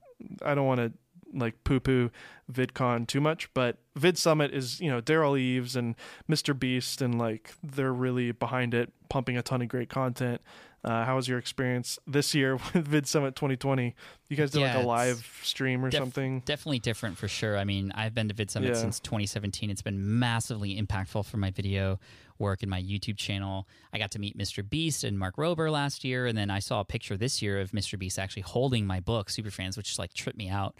I 0.41 0.55
don't 0.55 0.65
want 0.65 0.79
to 0.79 0.93
like 1.33 1.63
poo 1.63 1.79
poo 1.79 2.11
VidCon 2.51 3.07
too 3.07 3.21
much, 3.21 3.53
but 3.53 3.77
Vid 3.95 4.17
Summit 4.17 4.53
is, 4.53 4.79
you 4.79 4.89
know, 4.89 5.01
Derral 5.01 5.39
Eves 5.39 5.75
and 5.75 5.95
Mr. 6.29 6.57
Beast, 6.57 7.01
and 7.01 7.17
like 7.17 7.53
they're 7.63 7.93
really 7.93 8.31
behind 8.31 8.73
it, 8.73 8.93
pumping 9.09 9.37
a 9.37 9.41
ton 9.41 9.61
of 9.61 9.67
great 9.67 9.89
content. 9.89 10.41
Uh, 10.83 11.05
how 11.05 11.15
was 11.15 11.29
your 11.29 11.37
experience 11.37 11.97
this 12.05 12.35
year 12.35 12.55
with 12.73 12.91
VidSummit 12.91 13.35
2020? 13.35 13.95
You 14.29 14.37
guys 14.37 14.51
did 14.51 14.61
yeah, 14.61 14.75
like 14.75 14.83
a 14.83 14.87
live 14.87 15.39
stream 15.41 15.83
or 15.83 15.89
def- 15.89 15.99
something? 15.99 16.41
Definitely 16.41 16.79
different 16.79 17.17
for 17.17 17.27
sure. 17.27 17.57
I 17.57 17.63
mean, 17.63 17.91
I've 17.95 18.13
been 18.13 18.27
to 18.27 18.33
VidSummit 18.33 18.67
yeah. 18.67 18.73
since 18.73 18.99
2017. 18.99 19.69
It's 19.69 19.81
been 19.81 20.19
massively 20.19 20.81
impactful 20.81 21.25
for 21.25 21.37
my 21.37 21.51
video 21.51 21.99
work 22.37 22.63
and 22.63 22.69
my 22.69 22.81
YouTube 22.81 23.17
channel. 23.17 23.67
I 23.93 23.97
got 23.97 24.11
to 24.11 24.19
meet 24.19 24.37
Mr. 24.37 24.67
Beast 24.67 25.03
and 25.03 25.17
Mark 25.17 25.37
Rober 25.37 25.71
last 25.71 26.03
year, 26.03 26.25
and 26.25 26.37
then 26.37 26.49
I 26.49 26.59
saw 26.59 26.81
a 26.81 26.85
picture 26.85 27.15
this 27.15 27.41
year 27.41 27.61
of 27.61 27.71
Mr. 27.71 27.97
Beast 27.97 28.19
actually 28.19 28.41
holding 28.41 28.85
my 28.85 28.99
book, 28.99 29.29
Superfans, 29.29 29.77
which 29.77 29.97
like 29.97 30.13
tripped 30.13 30.37
me 30.37 30.49
out 30.49 30.75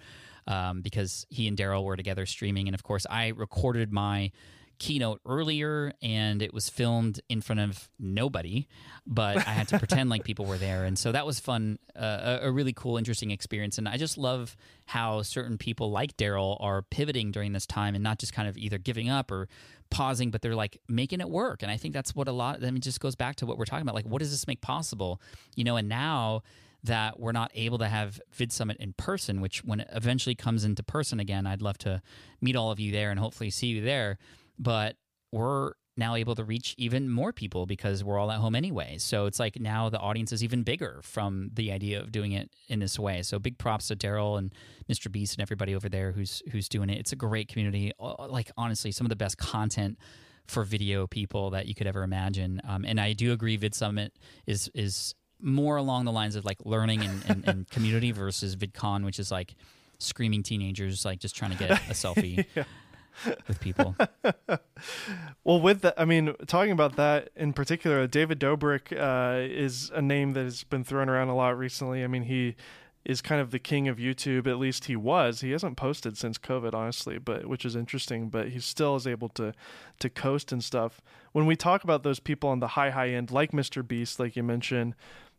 um, 0.47 0.81
because 0.81 1.25
he 1.29 1.47
and 1.47 1.57
Derral 1.57 1.83
were 1.83 1.95
together 1.95 2.25
streaming, 2.25 2.67
and 2.67 2.75
of 2.75 2.83
course 2.83 3.05
I 3.09 3.29
recorded 3.29 3.93
my 3.93 4.31
keynote 4.79 5.21
earlier 5.25 5.93
and 6.01 6.41
it 6.41 6.53
was 6.53 6.69
filmed 6.69 7.19
in 7.29 7.41
front 7.41 7.59
of 7.59 7.89
nobody 7.99 8.67
but 9.05 9.37
i 9.37 9.51
had 9.51 9.67
to 9.67 9.77
pretend 9.79 10.09
like 10.09 10.23
people 10.23 10.45
were 10.45 10.57
there. 10.57 10.85
And 10.85 10.97
so 10.97 11.11
that 11.11 11.25
was 11.25 11.39
fun 11.39 11.77
uh, 11.95 12.39
a, 12.41 12.51
really 12.51 12.73
cool 12.73 12.97
interesting 12.97 13.31
experience. 13.31 13.77
And 13.77 13.87
i 13.87 13.97
just 13.97 14.17
love 14.17 14.55
how 14.85 15.21
certain 15.21 15.57
people 15.57 15.91
like 15.91 16.15
Derral 16.17 16.57
are 16.59 16.81
pivoting 16.81 17.31
during 17.31 17.53
this 17.53 17.65
time 17.65 17.95
and 17.95 18.03
not 18.03 18.19
just 18.19 18.33
kind 18.33 18.47
of 18.47 18.57
either 18.57 18.77
giving 18.77 19.09
up 19.09 19.31
or 19.31 19.47
pausing 19.89 20.31
but 20.31 20.41
they're 20.41 20.55
like 20.55 20.79
making 20.87 21.21
it 21.21 21.29
work. 21.29 21.61
And 21.63 21.71
i 21.71 21.77
think 21.77 21.93
that's 21.93 22.15
what 22.15 22.27
a 22.27 22.31
lot 22.31 22.63
i 22.63 22.71
mean 22.71 22.81
just 22.81 22.99
goes 22.99 23.15
back 23.15 23.35
to 23.37 23.45
what 23.45 23.57
we're 23.57 23.65
talking 23.65 23.83
about. 23.83 23.95
Like 23.95 24.05
what 24.05 24.19
does 24.19 24.31
this 24.31 24.47
make 24.47 24.61
possible? 24.61 25.21
You 25.55 25.63
know 25.63 25.75
and 25.75 25.89
now 25.89 26.43
that 26.85 27.17
we're 27.17 27.31
not 27.31 27.49
able 27.55 27.77
to 27.77 27.87
have 27.87 28.19
vid 28.31 28.51
summit 28.51 28.75
in 28.77 28.93
person 28.93 29.39
which 29.39 29.63
when 29.63 29.79
it 29.79 29.87
eventually 29.93 30.35
comes 30.35 30.65
into 30.65 30.83
person 30.83 31.17
again 31.17 31.47
i'd 31.47 31.61
love 31.61 31.77
to 31.77 32.01
meet 32.41 32.57
all 32.57 32.71
of 32.71 32.79
you 32.79 32.91
there 32.91 33.09
and 33.09 33.21
hopefully 33.21 33.49
see 33.49 33.67
you 33.67 33.81
there 33.81 34.17
but 34.57 34.95
we're 35.31 35.73
now 35.95 36.15
able 36.15 36.35
to 36.35 36.43
reach 36.43 36.73
even 36.77 37.09
more 37.09 37.31
people 37.31 37.65
because 37.65 38.03
we're 38.03 38.17
all 38.17 38.31
at 38.31 38.39
home 38.39 38.55
anyway. 38.55 38.97
So 38.97 39.25
it's 39.25 39.39
like 39.39 39.59
now 39.59 39.89
the 39.89 39.99
audience 39.99 40.31
is 40.31 40.43
even 40.43 40.63
bigger 40.63 40.99
from 41.03 41.51
the 41.53 41.71
idea 41.71 41.99
of 42.01 42.11
doing 42.11 42.31
it 42.31 42.49
in 42.67 42.79
this 42.79 42.97
way. 42.97 43.21
So 43.21 43.37
big 43.37 43.57
props 43.57 43.87
to 43.89 43.95
Derral 43.95 44.37
and 44.37 44.51
Mr. 44.91 45.11
Beast 45.11 45.35
and 45.35 45.41
everybody 45.41 45.75
over 45.75 45.89
there 45.89 46.11
who's 46.11 46.41
who's 46.51 46.67
doing 46.67 46.89
it. 46.89 46.99
It's 46.99 47.11
a 47.11 47.15
great 47.15 47.47
community. 47.47 47.91
Like 47.99 48.51
honestly, 48.57 48.91
some 48.91 49.05
of 49.05 49.09
the 49.09 49.15
best 49.15 49.37
content 49.37 49.99
for 50.47 50.63
video 50.63 51.07
people 51.07 51.51
that 51.51 51.67
you 51.67 51.75
could 51.75 51.87
ever 51.87 52.03
imagine. 52.03 52.59
Um, 52.67 52.85
and 52.85 52.99
I 52.99 53.13
do 53.13 53.31
agree, 53.31 53.55
Vid 53.55 53.75
Summit 53.75 54.13
is 54.47 54.69
is 54.73 55.13
more 55.39 55.77
along 55.77 56.05
the 56.05 56.11
lines 56.11 56.35
of 56.35 56.45
like 56.45 56.57
learning 56.65 57.03
and, 57.03 57.23
and, 57.27 57.47
and 57.47 57.69
community 57.71 58.11
versus 58.11 58.55
VidCon, 58.55 59.05
which 59.05 59.19
is 59.19 59.29
like 59.29 59.55
screaming 59.99 60.41
teenagers 60.41 61.05
like 61.05 61.19
just 61.19 61.35
trying 61.35 61.51
to 61.51 61.57
get 61.57 61.71
a 61.71 61.75
selfie. 61.93 62.45
yeah 62.55 62.63
with 63.47 63.59
people. 63.59 63.95
well, 65.43 65.61
with 65.61 65.81
that, 65.81 65.93
I 65.97 66.05
mean, 66.05 66.33
talking 66.47 66.71
about 66.71 66.95
that 66.95 67.29
in 67.35 67.53
particular, 67.53 68.05
David 68.07 68.39
Dobrik 68.39 68.91
uh, 68.91 69.47
is 69.47 69.91
a 69.93 70.01
name 70.01 70.33
that 70.33 70.43
has 70.43 70.63
been 70.63 70.83
thrown 70.83 71.09
around 71.09 71.29
a 71.29 71.35
lot 71.35 71.57
recently. 71.57 72.03
I 72.03 72.07
mean, 72.07 72.23
he 72.23 72.55
is 73.05 73.21
kind 73.21 73.41
of 73.41 73.51
the 73.51 73.59
king 73.59 73.87
of 73.87 73.97
YouTube. 73.97 74.47
At 74.47 74.57
least 74.57 74.85
he 74.85 74.95
was. 74.95 75.41
He 75.41 75.51
hasn't 75.51 75.77
posted 75.77 76.17
since 76.17 76.37
COVID, 76.37 76.73
honestly, 76.73 77.17
but 77.17 77.47
which 77.47 77.65
is 77.65 77.75
interesting. 77.75 78.29
But 78.29 78.49
he 78.49 78.59
still 78.59 78.95
is 78.95 79.07
able 79.07 79.29
to 79.29 79.53
to 79.99 80.09
coast 80.09 80.51
and 80.51 80.63
stuff. 80.63 81.01
When 81.31 81.45
we 81.45 81.55
talk 81.55 81.83
about 81.83 82.03
those 82.03 82.19
people 82.19 82.49
on 82.49 82.59
the 82.59 82.69
high 82.69 82.91
high 82.91 83.09
end, 83.09 83.31
like 83.31 83.51
Mr. 83.51 83.85
Beast, 83.87 84.19
like 84.19 84.35
you 84.35 84.43
mentioned. 84.43 84.95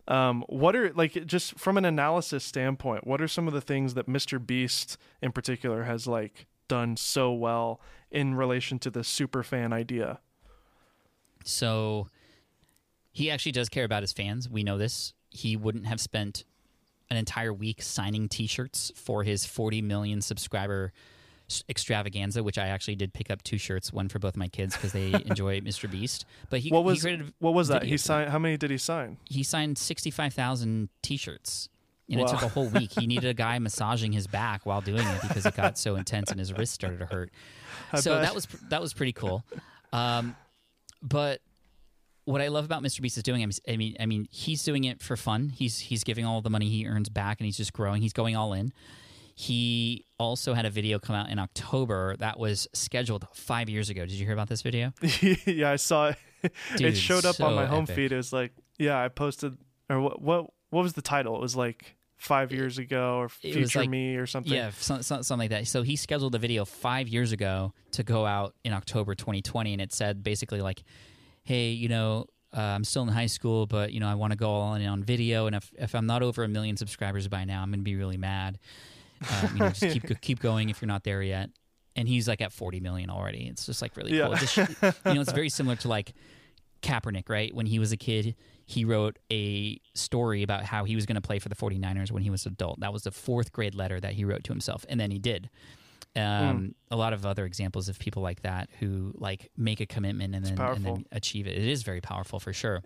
Um, 0.06 0.44
what 0.50 0.76
are 0.76 0.92
like 0.92 1.24
just 1.24 1.58
from 1.58 1.78
an 1.78 1.86
analysis 1.86 2.44
standpoint? 2.44 3.06
What 3.06 3.22
are 3.22 3.28
some 3.28 3.48
of 3.48 3.54
the 3.54 3.62
things 3.62 3.94
that 3.94 4.06
Mr. 4.06 4.44
Beast 4.44 4.98
in 5.22 5.32
particular 5.32 5.84
has 5.84 6.06
like 6.06 6.46
done 6.68 6.96
so 6.96 7.32
well 7.32 7.80
in 8.10 8.34
relation 8.34 8.78
to 8.80 8.90
the 8.90 9.04
super 9.04 9.42
fan 9.42 9.72
idea. 9.72 10.20
So 11.44 12.08
he 13.12 13.30
actually 13.30 13.52
does 13.52 13.68
care 13.68 13.84
about 13.84 14.02
his 14.02 14.12
fans. 14.12 14.48
We 14.48 14.62
know 14.62 14.78
this. 14.78 15.12
He 15.30 15.56
wouldn't 15.56 15.86
have 15.86 16.00
spent 16.00 16.44
an 17.10 17.16
entire 17.16 17.52
week 17.52 17.82
signing 17.82 18.28
T-shirts 18.28 18.92
for 18.94 19.24
his 19.24 19.44
40 19.44 19.82
million 19.82 20.20
subscriber 20.20 20.92
extravaganza, 21.68 22.42
which 22.42 22.56
I 22.56 22.68
actually 22.68 22.96
did 22.96 23.12
pick 23.12 23.30
up 23.30 23.42
two 23.42 23.58
shirts, 23.58 23.92
one 23.92 24.08
for 24.08 24.18
both 24.18 24.36
my 24.36 24.48
kids 24.48 24.74
because 24.74 24.92
they 24.92 25.12
enjoy 25.26 25.60
Mr. 25.60 25.90
Beast. 25.90 26.24
But 26.50 26.60
he 26.60 26.70
what 26.70 26.84
was 26.84 27.02
he 27.02 27.22
what 27.38 27.54
was 27.54 27.68
that? 27.68 27.82
He 27.82 27.96
signed 27.98 28.30
how 28.30 28.38
many 28.38 28.56
did 28.56 28.70
he 28.70 28.78
sign? 28.78 29.18
He 29.24 29.42
signed 29.42 29.76
65,000 29.76 30.88
T-shirts 31.02 31.68
and 32.10 32.20
wow. 32.20 32.26
it 32.26 32.30
took 32.30 32.42
a 32.42 32.48
whole 32.48 32.68
week. 32.68 32.92
He 32.92 33.06
needed 33.06 33.28
a 33.28 33.34
guy 33.34 33.58
massaging 33.60 34.12
his 34.12 34.26
back 34.26 34.66
while 34.66 34.80
doing 34.80 35.06
it 35.06 35.22
because 35.22 35.46
it 35.46 35.56
got 35.56 35.78
so 35.78 35.96
intense 35.96 36.30
and 36.30 36.38
his 36.38 36.52
wrist 36.52 36.74
started 36.74 36.98
to 36.98 37.06
hurt. 37.06 37.30
I 37.92 38.00
so 38.00 38.14
bet. 38.14 38.22
that 38.22 38.34
was 38.34 38.46
that 38.68 38.80
was 38.80 38.92
pretty 38.92 39.12
cool. 39.12 39.44
Um, 39.92 40.36
but 41.02 41.40
what 42.24 42.40
I 42.40 42.48
love 42.48 42.64
about 42.64 42.82
Mr. 42.82 43.00
Beast 43.00 43.16
is 43.16 43.22
doing, 43.22 43.42
I 43.68 43.76
mean, 43.76 43.96
I 44.00 44.06
mean, 44.06 44.26
he's 44.30 44.62
doing 44.64 44.84
it 44.84 45.02
for 45.02 45.16
fun. 45.16 45.50
He's 45.50 45.78
he's 45.78 46.04
giving 46.04 46.24
all 46.24 46.40
the 46.40 46.50
money 46.50 46.68
he 46.68 46.86
earns 46.86 47.08
back, 47.08 47.40
and 47.40 47.46
he's 47.46 47.56
just 47.56 47.72
growing. 47.72 48.02
He's 48.02 48.12
going 48.12 48.36
all 48.36 48.52
in. 48.52 48.72
He 49.36 50.04
also 50.18 50.54
had 50.54 50.64
a 50.64 50.70
video 50.70 50.98
come 50.98 51.16
out 51.16 51.28
in 51.28 51.38
October 51.38 52.16
that 52.18 52.38
was 52.38 52.68
scheduled 52.72 53.26
five 53.32 53.68
years 53.68 53.90
ago. 53.90 54.02
Did 54.02 54.12
you 54.12 54.24
hear 54.24 54.32
about 54.32 54.48
this 54.48 54.62
video? 54.62 54.92
yeah, 55.46 55.72
I 55.72 55.76
saw 55.76 56.10
it. 56.10 56.16
Dude, 56.76 56.88
it 56.88 56.96
showed 56.96 57.24
up 57.24 57.36
so 57.36 57.46
on 57.46 57.54
my 57.54 57.66
home 57.66 57.82
epic. 57.82 57.96
feed. 57.96 58.12
It 58.12 58.16
was 58.16 58.32
like, 58.32 58.52
yeah, 58.78 59.02
I 59.02 59.08
posted, 59.08 59.56
or 59.90 60.00
what? 60.00 60.22
What 60.22 60.50
what 60.74 60.82
was 60.82 60.94
the 60.94 61.02
title? 61.02 61.36
It 61.36 61.40
was 61.40 61.54
like 61.54 61.94
five 62.16 62.52
years 62.52 62.78
ago 62.78 63.18
or 63.18 63.28
future 63.28 63.80
like, 63.80 63.88
me 63.88 64.16
or 64.16 64.26
something. 64.26 64.52
Yeah, 64.52 64.70
something 64.72 65.38
like 65.38 65.50
that. 65.50 65.68
So 65.68 65.82
he 65.82 65.94
scheduled 65.94 66.34
a 66.34 66.38
video 66.38 66.64
five 66.64 67.06
years 67.06 67.30
ago 67.30 67.72
to 67.92 68.02
go 68.02 68.26
out 68.26 68.54
in 68.64 68.72
October 68.72 69.14
2020, 69.14 69.72
and 69.72 69.80
it 69.80 69.92
said 69.92 70.24
basically 70.24 70.60
like, 70.60 70.82
"Hey, 71.44 71.70
you 71.70 71.88
know, 71.88 72.26
uh, 72.52 72.60
I'm 72.60 72.82
still 72.82 73.02
in 73.02 73.08
high 73.08 73.26
school, 73.26 73.66
but 73.66 73.92
you 73.92 74.00
know, 74.00 74.08
I 74.08 74.16
want 74.16 74.32
to 74.32 74.36
go 74.36 74.50
all 74.50 74.74
in 74.74 74.84
on 74.84 75.04
video, 75.04 75.46
and 75.46 75.54
if 75.54 75.72
if 75.78 75.94
I'm 75.94 76.06
not 76.06 76.22
over 76.22 76.42
a 76.42 76.48
million 76.48 76.76
subscribers 76.76 77.28
by 77.28 77.44
now, 77.44 77.62
I'm 77.62 77.70
going 77.70 77.80
to 77.80 77.84
be 77.84 77.94
really 77.94 78.18
mad. 78.18 78.58
Um, 79.30 79.50
you 79.54 79.60
know, 79.60 79.68
just 79.70 79.92
keep 79.92 80.20
keep 80.20 80.40
going 80.40 80.70
if 80.70 80.82
you're 80.82 80.88
not 80.88 81.04
there 81.04 81.22
yet." 81.22 81.50
And 81.96 82.08
he's 82.08 82.26
like 82.26 82.40
at 82.40 82.52
40 82.52 82.80
million 82.80 83.08
already. 83.08 83.46
It's 83.46 83.66
just 83.66 83.80
like 83.80 83.96
really 83.96 84.18
yeah. 84.18 84.26
cool. 84.26 84.34
Just, 84.34 84.56
you 84.56 84.64
know, 85.14 85.20
it's 85.20 85.30
very 85.42 85.48
similar 85.48 85.76
to 85.76 85.88
like 85.88 86.12
Kaepernick, 86.82 87.28
right? 87.28 87.54
When 87.54 87.66
he 87.66 87.78
was 87.78 87.92
a 87.92 87.96
kid, 87.96 88.34
he 88.66 88.84
wrote 88.84 89.18
a 89.30 89.80
story 89.94 90.42
about 90.42 90.64
how 90.64 90.84
he 90.84 90.94
was 90.94 91.06
going 91.06 91.16
to 91.16 91.20
play 91.20 91.38
for 91.38 91.48
the 91.48 91.54
49ers 91.54 92.10
when 92.10 92.22
he 92.22 92.30
was 92.30 92.46
adult. 92.46 92.80
That 92.80 92.92
was 92.92 93.02
the 93.02 93.10
fourth 93.10 93.52
grade 93.52 93.74
letter 93.74 94.00
that 94.00 94.14
he 94.14 94.24
wrote 94.24 94.44
to 94.44 94.52
himself, 94.52 94.84
and 94.88 94.98
then 94.98 95.10
he 95.10 95.18
did. 95.18 95.50
Um, 96.16 96.22
mm. 96.22 96.74
A 96.90 96.96
lot 96.96 97.12
of 97.12 97.26
other 97.26 97.44
examples 97.44 97.88
of 97.88 97.98
people 97.98 98.22
like 98.22 98.42
that 98.42 98.70
who 98.78 99.12
like 99.16 99.50
make 99.56 99.80
a 99.80 99.86
commitment 99.86 100.34
and 100.34 100.44
then, 100.44 100.60
and 100.60 100.84
then 100.84 101.06
achieve 101.10 101.46
it. 101.46 101.56
It 101.58 101.64
is 101.68 101.82
very 101.82 102.00
powerful 102.00 102.38
for 102.38 102.52
sure. 102.52 102.82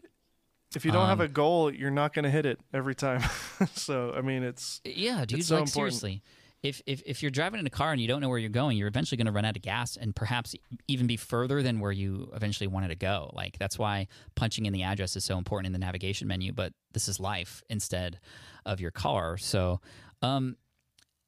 If 0.74 0.84
you 0.84 0.90
don't 0.90 1.04
um, 1.04 1.08
have 1.08 1.20
a 1.20 1.28
goal, 1.28 1.72
you're 1.72 1.90
not 1.90 2.12
going 2.12 2.24
to 2.24 2.30
hit 2.30 2.44
it 2.44 2.60
every 2.74 2.94
time. 2.94 3.22
so 3.74 4.12
I 4.16 4.20
mean, 4.20 4.42
it's 4.42 4.80
yeah, 4.84 5.24
dude. 5.24 5.40
It's 5.40 5.48
so 5.48 5.56
like 5.56 5.66
important. 5.66 5.94
seriously, 5.94 6.22
if, 6.62 6.82
if 6.86 7.02
if 7.06 7.22
you're 7.22 7.30
driving 7.30 7.60
in 7.60 7.66
a 7.66 7.70
car 7.70 7.92
and 7.92 8.00
you 8.00 8.08
don't 8.08 8.20
know 8.20 8.28
where 8.28 8.38
you're 8.38 8.50
going, 8.50 8.76
you're 8.76 8.88
eventually 8.88 9.16
going 9.16 9.26
to 9.26 9.32
run 9.32 9.44
out 9.44 9.56
of 9.56 9.62
gas 9.62 9.96
and 9.96 10.14
perhaps 10.14 10.54
even 10.88 11.06
be 11.06 11.16
further 11.16 11.62
than 11.62 11.78
where 11.78 11.92
you 11.92 12.30
eventually 12.34 12.66
wanted 12.66 12.88
to 12.88 12.96
go. 12.96 13.30
Like 13.32 13.58
that's 13.58 13.78
why 13.78 14.08
punching 14.34 14.66
in 14.66 14.72
the 14.72 14.82
address 14.82 15.14
is 15.14 15.24
so 15.24 15.38
important 15.38 15.66
in 15.66 15.72
the 15.72 15.78
navigation 15.78 16.26
menu. 16.26 16.52
But 16.52 16.72
this 16.92 17.08
is 17.08 17.20
life 17.20 17.62
instead 17.68 18.18
of 18.66 18.80
your 18.80 18.90
car. 18.90 19.36
So. 19.36 19.80
Um, 20.20 20.56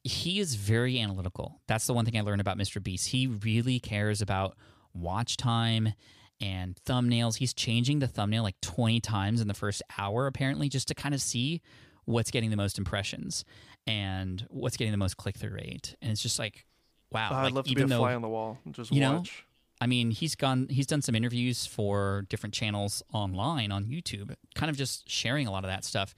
he 0.03 0.41
is 0.41 0.55
very 0.55 0.99
analytical. 0.99 1.61
That's 1.67 1.87
the 1.87 1.93
one 1.93 2.07
thing 2.07 2.17
I 2.17 2.23
learned 2.23 2.41
about 2.41 2.57
Mr. 2.57 2.83
Beast. 2.83 3.09
He 3.09 3.27
really 3.27 3.79
cares 3.79 4.23
about 4.23 4.57
watch 4.95 5.37
time 5.37 5.93
and 6.41 6.75
thumbnails. 6.87 7.37
He's 7.37 7.53
changing 7.53 7.99
the 7.99 8.09
thumbnail 8.09 8.43
like 8.43 8.59
20 8.63 8.99
times 9.01 9.43
in 9.43 9.49
the 9.49 9.55
first 9.55 9.83
hour, 9.99 10.27
apparently, 10.27 10.71
just 10.71 10.89
to 10.89 10.95
kind 10.95 11.15
of 11.15 11.21
see 11.21 11.61
what's 12.07 12.31
getting 12.31 12.51
the 12.51 12.57
most 12.57 12.79
impressions 12.79 13.45
and 13.87 14.47
what's 14.51 14.77
getting 14.77 14.93
the 14.93 14.99
most 14.99 15.17
click 15.17 15.37
through 15.37 15.55
rate. 15.55 15.97
And 16.01 16.11
it's 16.11 16.23
just 16.23 16.39
like, 16.39 16.67
wow. 17.11 17.31
Uh, 17.31 17.35
I'd 17.35 17.43
like, 17.45 17.53
love 17.55 17.67
to 17.67 17.75
be 17.75 17.83
a 17.83 17.87
though, 17.87 17.99
fly 17.99 18.15
on 18.15 18.23
the 18.23 18.29
wall 18.29 18.59
and 18.65 18.75
just 18.75 18.93
you 18.93 19.03
watch. 19.03 19.13
Know, 19.13 19.51
I 19.83 19.87
mean, 19.87 20.11
he's 20.11 20.35
gone. 20.35 20.67
He's 20.69 20.87
done 20.87 21.01
some 21.01 21.15
interviews 21.15 21.65
for 21.65 22.27
different 22.29 22.55
channels 22.55 23.03
online 23.13 23.73
on 23.73 23.87
YouTube, 23.87 24.35
kind 24.55 24.69
of 24.69 24.77
just 24.77 25.09
sharing 25.09 25.47
a 25.47 25.51
lot 25.51 25.65
of 25.65 25.71
that 25.71 25.85
stuff. 25.85 26.15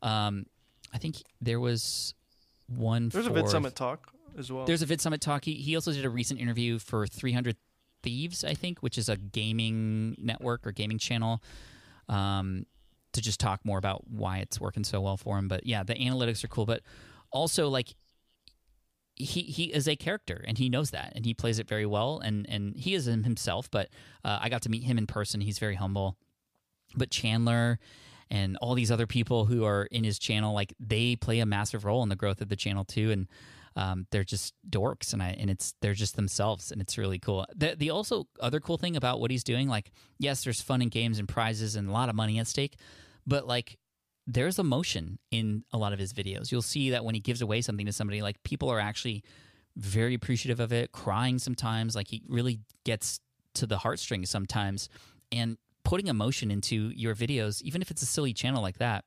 Um, 0.00 0.46
I 0.94 0.98
think 0.98 1.16
there 1.40 1.58
was 1.58 2.14
one. 2.68 3.08
There's 3.08 3.26
for, 3.26 3.32
a 3.32 3.34
Vid 3.34 3.48
Summit 3.48 3.74
talk 3.74 4.12
as 4.38 4.52
well. 4.52 4.64
There's 4.64 4.82
a 4.82 4.86
Vid 4.86 5.00
Summit 5.00 5.20
talk. 5.20 5.44
He, 5.44 5.54
he 5.54 5.74
also 5.74 5.92
did 5.92 6.04
a 6.04 6.10
recent 6.10 6.40
interview 6.40 6.78
for 6.78 7.06
300 7.06 7.56
Thieves, 8.02 8.44
I 8.44 8.54
think, 8.54 8.78
which 8.78 8.96
is 8.96 9.08
a 9.08 9.16
gaming 9.16 10.16
network 10.18 10.66
or 10.66 10.72
gaming 10.72 10.98
channel. 10.98 11.42
Um, 12.08 12.66
to 13.12 13.20
just 13.20 13.40
talk 13.40 13.64
more 13.64 13.78
about 13.78 14.08
why 14.08 14.38
it's 14.38 14.60
working 14.60 14.84
so 14.84 15.00
well 15.00 15.16
for 15.16 15.38
him. 15.38 15.48
But 15.48 15.66
yeah, 15.66 15.82
the 15.82 15.94
analytics 15.94 16.44
are 16.44 16.48
cool. 16.48 16.66
But 16.66 16.82
also 17.32 17.68
like 17.68 17.94
he 19.14 19.42
he 19.42 19.64
is 19.64 19.86
a 19.88 19.96
character 19.96 20.44
and 20.46 20.56
he 20.56 20.68
knows 20.68 20.90
that 20.90 21.12
and 21.14 21.24
he 21.24 21.34
plays 21.34 21.58
it 21.58 21.68
very 21.68 21.86
well 21.86 22.20
and 22.20 22.48
and 22.48 22.76
he 22.76 22.94
is 22.94 23.04
himself. 23.04 23.70
But 23.70 23.88
uh, 24.24 24.38
I 24.40 24.48
got 24.48 24.62
to 24.62 24.70
meet 24.70 24.84
him 24.84 24.98
in 24.98 25.06
person. 25.06 25.40
He's 25.40 25.58
very 25.58 25.74
humble. 25.74 26.16
But 26.96 27.10
Chandler 27.10 27.78
and 28.30 28.56
all 28.58 28.74
these 28.74 28.90
other 28.90 29.06
people 29.06 29.46
who 29.46 29.64
are 29.64 29.84
in 29.86 30.04
his 30.04 30.18
channel, 30.18 30.54
like 30.54 30.72
they 30.78 31.16
play 31.16 31.40
a 31.40 31.46
massive 31.46 31.84
role 31.84 32.02
in 32.02 32.08
the 32.08 32.16
growth 32.16 32.40
of 32.40 32.48
the 32.48 32.56
channel 32.56 32.84
too. 32.84 33.10
And 33.10 33.28
um, 33.76 34.06
they're 34.10 34.24
just 34.24 34.54
dorks 34.68 35.12
and 35.12 35.22
I 35.22 35.36
and 35.38 35.48
it's 35.48 35.74
they're 35.80 35.94
just 35.94 36.16
themselves 36.16 36.72
and 36.72 36.80
it's 36.80 36.98
really 36.98 37.18
cool. 37.18 37.46
The 37.54 37.76
the 37.76 37.90
also 37.90 38.26
other 38.40 38.60
cool 38.60 38.78
thing 38.78 38.96
about 38.96 39.20
what 39.20 39.30
he's 39.30 39.44
doing, 39.44 39.68
like 39.68 39.92
yes, 40.18 40.44
there's 40.44 40.60
fun 40.60 40.82
and 40.82 40.90
games 40.90 41.18
and 41.18 41.28
prizes 41.28 41.76
and 41.76 41.88
a 41.88 41.92
lot 41.92 42.08
of 42.08 42.14
money 42.14 42.38
at 42.38 42.46
stake, 42.46 42.76
but 43.26 43.46
like 43.46 43.78
there's 44.26 44.58
emotion 44.58 45.18
in 45.30 45.64
a 45.72 45.78
lot 45.78 45.92
of 45.92 45.98
his 45.98 46.12
videos. 46.12 46.52
You'll 46.52 46.62
see 46.62 46.90
that 46.90 47.04
when 47.04 47.14
he 47.14 47.20
gives 47.20 47.42
away 47.42 47.60
something 47.62 47.86
to 47.86 47.92
somebody, 47.92 48.22
like 48.22 48.42
people 48.42 48.68
are 48.68 48.80
actually 48.80 49.24
very 49.76 50.14
appreciative 50.14 50.60
of 50.60 50.72
it, 50.72 50.92
crying 50.92 51.38
sometimes. 51.38 51.96
Like 51.96 52.08
he 52.08 52.22
really 52.28 52.60
gets 52.84 53.20
to 53.54 53.66
the 53.66 53.78
heartstrings 53.78 54.30
sometimes. 54.30 54.88
And 55.32 55.56
putting 55.84 56.08
emotion 56.08 56.50
into 56.50 56.90
your 56.94 57.14
videos, 57.14 57.62
even 57.62 57.82
if 57.82 57.90
it's 57.90 58.02
a 58.02 58.06
silly 58.06 58.32
channel 58.32 58.62
like 58.62 58.78
that, 58.78 59.04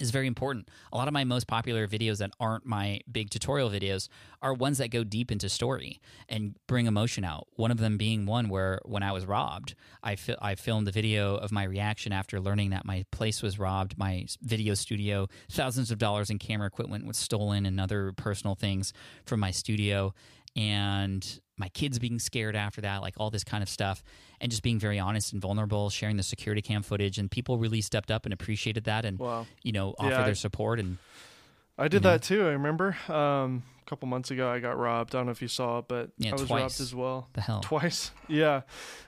is 0.00 0.10
very 0.10 0.26
important. 0.26 0.68
A 0.92 0.96
lot 0.96 1.08
of 1.08 1.14
my 1.14 1.24
most 1.24 1.46
popular 1.46 1.86
videos 1.86 2.18
that 2.18 2.30
aren't 2.38 2.66
my 2.66 3.00
big 3.10 3.30
tutorial 3.30 3.70
videos 3.70 4.08
are 4.42 4.52
ones 4.52 4.78
that 4.78 4.90
go 4.90 5.04
deep 5.04 5.32
into 5.32 5.48
story 5.48 6.00
and 6.28 6.56
bring 6.66 6.86
emotion 6.86 7.24
out. 7.24 7.46
One 7.54 7.70
of 7.70 7.78
them 7.78 7.96
being 7.96 8.26
one 8.26 8.48
where 8.48 8.80
when 8.84 9.02
I 9.02 9.12
was 9.12 9.26
robbed, 9.26 9.74
I 10.02 10.16
fi- 10.16 10.36
I 10.40 10.54
filmed 10.54 10.86
the 10.86 10.92
video 10.92 11.36
of 11.36 11.52
my 11.52 11.64
reaction 11.64 12.12
after 12.12 12.40
learning 12.40 12.70
that 12.70 12.84
my 12.84 13.04
place 13.10 13.42
was 13.42 13.58
robbed, 13.58 13.98
my 13.98 14.26
video 14.42 14.74
studio, 14.74 15.28
thousands 15.50 15.90
of 15.90 15.98
dollars 15.98 16.30
in 16.30 16.38
camera 16.38 16.66
equipment 16.66 17.06
was 17.06 17.16
stolen 17.16 17.66
and 17.66 17.80
other 17.80 18.12
personal 18.12 18.54
things 18.54 18.92
from 19.24 19.40
my 19.40 19.50
studio 19.50 20.14
and 20.56 21.40
my 21.58 21.68
kids 21.70 21.98
being 21.98 22.18
scared 22.18 22.54
after 22.56 22.80
that, 22.82 23.00
like 23.02 23.14
all 23.18 23.30
this 23.30 23.44
kind 23.44 23.62
of 23.62 23.68
stuff, 23.68 24.02
and 24.40 24.50
just 24.50 24.62
being 24.62 24.78
very 24.78 24.98
honest 24.98 25.32
and 25.32 25.40
vulnerable, 25.40 25.88
sharing 25.90 26.16
the 26.16 26.22
security 26.22 26.60
cam 26.62 26.82
footage, 26.82 27.18
and 27.18 27.30
people 27.30 27.58
really 27.58 27.80
stepped 27.80 28.10
up 28.10 28.24
and 28.26 28.32
appreciated 28.34 28.84
that, 28.84 29.04
and 29.04 29.18
Wow. 29.18 29.46
you 29.62 29.72
know, 29.72 29.94
offer 29.98 30.10
Yeah, 30.10 30.20
I- 30.20 30.24
their 30.26 30.34
support. 30.34 30.78
And 30.80 30.98
I 31.78 31.88
did 31.88 32.02
know? 32.02 32.10
that 32.10 32.22
too. 32.22 32.42
I 32.46 32.50
remember 32.52 32.96
um, 33.08 33.62
a 33.84 33.88
couple 33.88 34.08
months 34.08 34.30
ago 34.30 34.50
I 34.50 34.58
got 34.60 34.78
robbed. 34.78 35.14
I 35.14 35.18
don't 35.18 35.26
know 35.26 35.32
if 35.32 35.40
you 35.42 35.48
saw 35.48 35.78
it, 35.78 35.86
but 35.88 36.10
Yeah, 36.18 36.30
I 36.30 36.32
was 36.32 36.42
twice. 36.42 36.60
robbed 36.62 36.80
as 36.80 36.94
well. 36.94 37.28
the 37.32 37.40
hell, 37.42 37.60
Twice. 37.60 38.10
Yeah. 38.28 38.62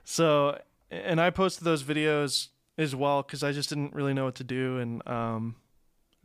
So, 0.05 0.59
and 0.91 1.21
I 1.21 1.31
posted 1.31 1.65
those 1.65 1.83
videos 1.83 2.49
as 2.79 2.95
well 2.95 3.23
because 3.23 3.43
I 3.43 3.53
just 3.53 3.69
didn't 3.69 3.93
really 3.95 4.15
know 4.15 4.25
what 4.25 4.37
to 4.37 4.45
do, 4.45 4.79
and 4.79 5.07
um, 5.09 5.57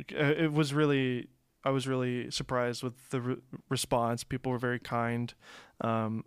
it 0.10 0.52
was 0.54 0.74
really. 0.74 1.28
I 1.64 1.70
was 1.70 1.88
really 1.88 2.30
surprised 2.32 2.84
with 2.84 3.10
the 3.10 3.22
re- 3.22 3.38
response. 3.70 4.24
People 4.24 4.52
were 4.52 4.58
very 4.58 4.80
kind. 4.80 5.34
Um, 5.82 6.24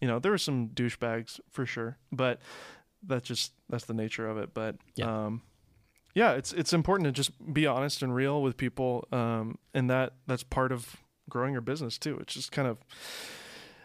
you 0.00 0.08
know, 0.08 0.18
there 0.18 0.32
were 0.32 0.38
some 0.38 0.68
douchebags 0.68 1.40
for 1.50 1.66
sure, 1.66 1.98
but 2.12 2.40
that's 3.02 3.26
just 3.28 3.52
that's 3.68 3.84
the 3.84 3.94
nature 3.94 4.28
of 4.28 4.38
it. 4.38 4.54
But 4.54 4.76
Yeah. 4.96 5.26
um, 5.26 5.42
yeah, 6.14 6.32
it's 6.32 6.52
it's 6.52 6.72
important 6.72 7.06
to 7.06 7.12
just 7.12 7.32
be 7.52 7.66
honest 7.66 8.02
and 8.02 8.14
real 8.14 8.42
with 8.42 8.56
people, 8.56 9.06
um, 9.12 9.58
and 9.74 9.88
that 9.90 10.14
that's 10.26 10.42
part 10.42 10.72
of 10.72 10.96
growing 11.28 11.52
your 11.52 11.60
business 11.60 11.98
too. 11.98 12.16
It's 12.20 12.34
just 12.34 12.50
kind 12.52 12.66
of 12.66 12.78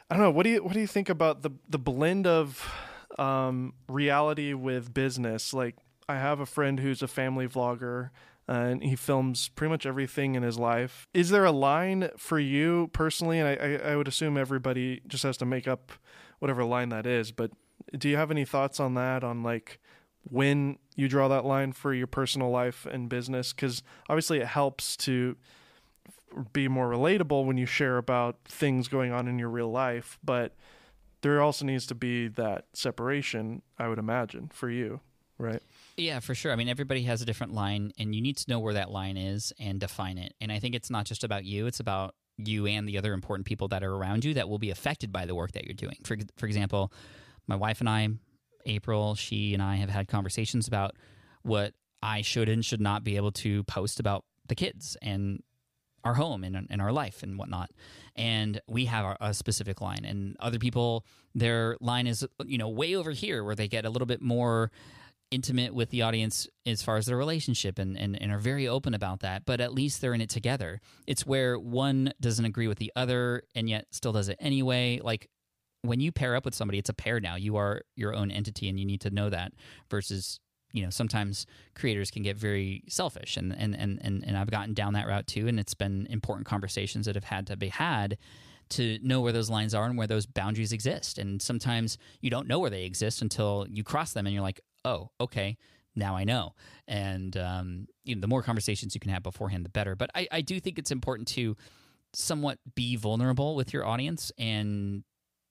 I 0.10 0.16
don't 0.16 0.24
know. 0.24 0.32
What 0.32 0.44
do 0.44 0.50
you 0.52 0.64
what 0.64 0.74
do 0.74 0.80
you 0.80 0.88
think 0.88 1.10
about 1.10 1.42
the 1.42 1.52
the 1.70 1.80
blend 1.80 2.26
of 2.28 2.72
um, 3.20 3.74
reality 3.90 4.54
with 4.54 4.94
business? 4.94 5.54
Like, 5.54 5.76
I 6.08 6.16
have 6.16 6.40
a 6.40 6.46
friend 6.46 6.80
who's 6.80 7.02
a 7.02 7.08
family 7.08 7.48
vlogger. 7.48 8.10
Uh, 8.50 8.52
and 8.52 8.84
he 8.84 8.96
films 8.96 9.50
pretty 9.50 9.70
much 9.72 9.86
everything 9.86 10.36
in 10.36 10.44
his 10.44 10.60
life. 10.60 11.08
Is 11.14 11.30
there 11.30 11.46
a 11.46 11.52
line 11.52 12.10
for 12.18 12.40
you 12.40 12.90
personally? 12.94 13.40
And 13.40 13.48
I, 13.48 13.54
I, 13.54 13.92
I 13.92 13.96
would 13.96 14.08
assume 14.08 14.38
everybody 14.38 15.02
just 15.08 15.24
has 15.24 15.38
to 15.38 15.46
make 15.46 15.68
up 15.68 15.92
whatever 16.40 16.64
line 16.64 16.90
that 16.90 17.06
is. 17.06 17.32
But 17.32 17.52
do 17.98 18.10
you 18.10 18.18
have 18.18 18.32
any 18.32 18.46
thoughts 18.46 18.80
on 18.80 18.96
that? 18.96 19.24
On 19.24 19.44
like 19.44 19.80
when 20.30 20.78
you 20.96 21.08
draw 21.08 21.28
that 21.30 21.46
line 21.46 21.72
for 21.72 21.94
your 21.94 22.08
personal 22.08 22.50
life 22.50 22.86
and 22.86 23.08
business? 23.08 23.54
Because 23.54 23.82
obviously 24.10 24.40
it 24.40 24.48
helps 24.48 24.98
to 24.98 25.38
be 26.52 26.68
more 26.68 26.90
relatable 26.90 27.46
when 27.46 27.58
you 27.58 27.66
share 27.66 27.98
about 27.98 28.38
things 28.46 28.88
going 28.88 29.12
on 29.12 29.28
in 29.28 29.40
your 29.40 29.50
real 29.50 29.72
life. 29.72 30.18
But 30.24 30.56
there 31.22 31.42
also 31.42 31.64
needs 31.66 31.86
to 31.88 31.96
be 31.96 32.28
that 32.28 32.66
separation, 32.74 33.62
I 33.80 33.88
would 33.88 34.00
imagine, 34.00 34.50
for 34.54 34.70
you, 34.70 35.00
right? 35.38 35.62
Yeah, 35.98 36.20
for 36.20 36.34
sure. 36.34 36.52
I 36.52 36.56
mean, 36.56 36.70
everybody 36.70 37.04
has 37.04 37.22
a 37.22 37.26
different 37.26 37.54
line, 37.54 37.92
and 38.00 38.16
you 38.16 38.22
need 38.22 38.38
to 38.38 38.50
know 38.50 38.60
where 38.60 38.74
that 38.74 38.90
line 38.90 39.16
is 39.16 39.54
and 39.60 39.80
define 39.80 40.18
it. 40.18 40.34
And 40.42 40.52
I 40.52 40.60
think 40.60 40.74
it's 40.74 40.90
not 40.90 41.06
just 41.06 41.24
about 41.24 41.46
you; 41.46 41.68
it's 41.68 41.80
about 41.80 42.16
you 42.38 42.66
and 42.66 42.88
the 42.88 42.98
other 42.98 43.14
important 43.14 43.46
people 43.46 43.68
that 43.68 43.84
are 43.84 43.94
around 43.94 44.26
you 44.26 44.34
that 44.34 44.50
will 44.50 44.58
be 44.58 44.72
affected 44.72 45.12
by 45.12 45.26
the 45.26 45.36
work 45.36 45.52
that 45.52 45.66
you're 45.66 45.76
doing. 45.76 45.98
For 46.04 46.18
for 46.36 46.48
example, 46.48 46.92
my 47.48 47.56
wife 47.56 47.80
and 47.80 47.90
I, 47.90 48.10
April, 48.66 49.14
she 49.14 49.54
and 49.54 49.62
I 49.62 49.76
have 49.76 49.90
had 49.90 50.08
conversations 50.08 50.68
about 50.68 50.96
what 51.44 51.74
I 52.02 52.22
should 52.22 52.50
and 52.50 52.66
should 52.66 52.82
not 52.82 53.04
be 53.04 53.16
able 53.16 53.32
to 53.34 53.64
post 53.64 54.00
about 54.00 54.26
the 54.48 54.56
kids 54.56 54.98
and 55.02 55.44
our 56.04 56.16
home 56.16 56.44
and, 56.44 56.68
and 56.70 56.82
our 56.82 56.92
life 56.92 57.24
and 57.24 57.38
whatnot. 57.38 57.72
And 58.16 58.60
we 58.68 58.86
have 58.86 59.16
a 59.22 59.34
specific 59.34 59.80
line, 59.80 60.06
and 60.06 60.36
other 60.40 60.58
people, 60.58 61.06
their 61.36 61.78
line 61.80 62.08
is 62.08 62.26
you 62.46 62.58
know 62.58 62.70
way 62.70 62.96
over 62.96 63.12
here 63.12 63.44
where 63.44 63.56
they 63.56 63.68
get 63.68 63.86
a 63.86 63.92
little 63.92 64.08
bit 64.08 64.24
more 64.24 64.72
intimate 65.34 65.74
with 65.74 65.90
the 65.90 66.04
audience 66.04 66.48
as 66.66 66.84
far 66.84 66.98
as 66.98 67.08
their 67.08 67.18
relationship 67.18 67.80
and, 67.80 67.98
and, 67.98 68.22
and 68.22 68.32
are 68.32 68.38
very 68.38 68.68
open 68.68 68.94
about 68.94 69.22
that, 69.22 69.46
but 69.46 69.60
at 69.60 69.74
least 69.74 70.00
they're 70.00 70.14
in 70.14 70.22
it 70.22 70.30
together. 70.30 70.80
It's 71.08 71.26
where 71.26 71.58
one 71.58 72.14
doesn't 72.22 72.46
agree 72.46 72.68
with 72.68 72.78
the 72.78 72.92
other 72.96 73.44
and 73.56 73.68
yet 73.68 73.88
still 73.92 74.12
does 74.12 74.30
it 74.30 74.38
anyway. 74.40 75.00
Like 75.04 75.30
when 75.82 76.00
you 76.00 76.12
pair 76.12 76.36
up 76.36 76.46
with 76.46 76.54
somebody, 76.54 76.78
it's 76.78 76.90
a 76.90 76.94
pair 76.94 77.20
now. 77.20 77.36
You 77.36 77.58
are 77.58 77.82
your 77.96 78.14
own 78.14 78.30
entity 78.30 78.70
and 78.70 78.80
you 78.80 78.86
need 78.86 79.02
to 79.02 79.10
know 79.10 79.30
that 79.30 79.54
versus 79.90 80.40
you 80.72 80.84
know 80.84 80.90
sometimes 80.90 81.46
creators 81.76 82.10
can 82.10 82.24
get 82.24 82.36
very 82.36 82.84
selfish 82.88 83.38
and 83.38 83.54
and, 83.56 83.76
and, 83.76 84.00
and 84.02 84.24
and 84.26 84.36
I've 84.36 84.50
gotten 84.50 84.74
down 84.74 84.94
that 84.94 85.06
route 85.06 85.28
too 85.28 85.48
and 85.48 85.60
it's 85.60 85.76
been 85.76 86.08
important 86.10 86.48
conversations 86.48 87.06
that 87.06 87.14
have 87.14 87.26
had 87.26 87.46
to 87.48 87.56
be 87.56 87.68
had 87.68 88.18
to 88.70 88.98
know 89.04 89.22
where 89.22 89.32
those 89.32 89.50
lines 89.50 89.74
are 89.74 89.86
and 89.86 89.98
where 89.98 90.08
those 90.08 90.26
boundaries 90.26 90.72
exist. 90.72 91.18
And 91.18 91.42
sometimes 91.42 91.98
you 92.22 92.30
don't 92.30 92.48
know 92.48 92.60
where 92.60 92.70
they 92.70 92.86
exist 92.86 93.22
until 93.22 93.68
you 93.70 93.84
cross 93.84 94.14
them 94.14 94.26
and 94.26 94.34
you're 94.34 94.44
like, 94.44 94.62
oh, 94.86 95.10
okay, 95.20 95.58
now 95.96 96.16
I 96.16 96.24
know. 96.24 96.54
And 96.88 97.36
um, 97.38 97.88
you 98.04 98.16
know, 98.16 98.22
the 98.22 98.28
more 98.28 98.44
conversations 98.44 98.96
you 98.96 99.00
can 99.00 99.12
have 99.12 99.24
beforehand, 99.24 99.66
the 99.66 99.70
better. 99.70 99.96
But 99.96 100.10
I, 100.16 100.28
I 100.32 100.42
do 100.42 100.60
think 100.60 100.80
it's 100.80 100.92
important 100.92 101.28
to 101.30 101.56
somewhat 102.14 102.60
be 102.76 102.96
vulnerable 102.96 103.56
with 103.56 103.74
your 103.74 103.86
audience 103.86 104.32
and 104.38 105.04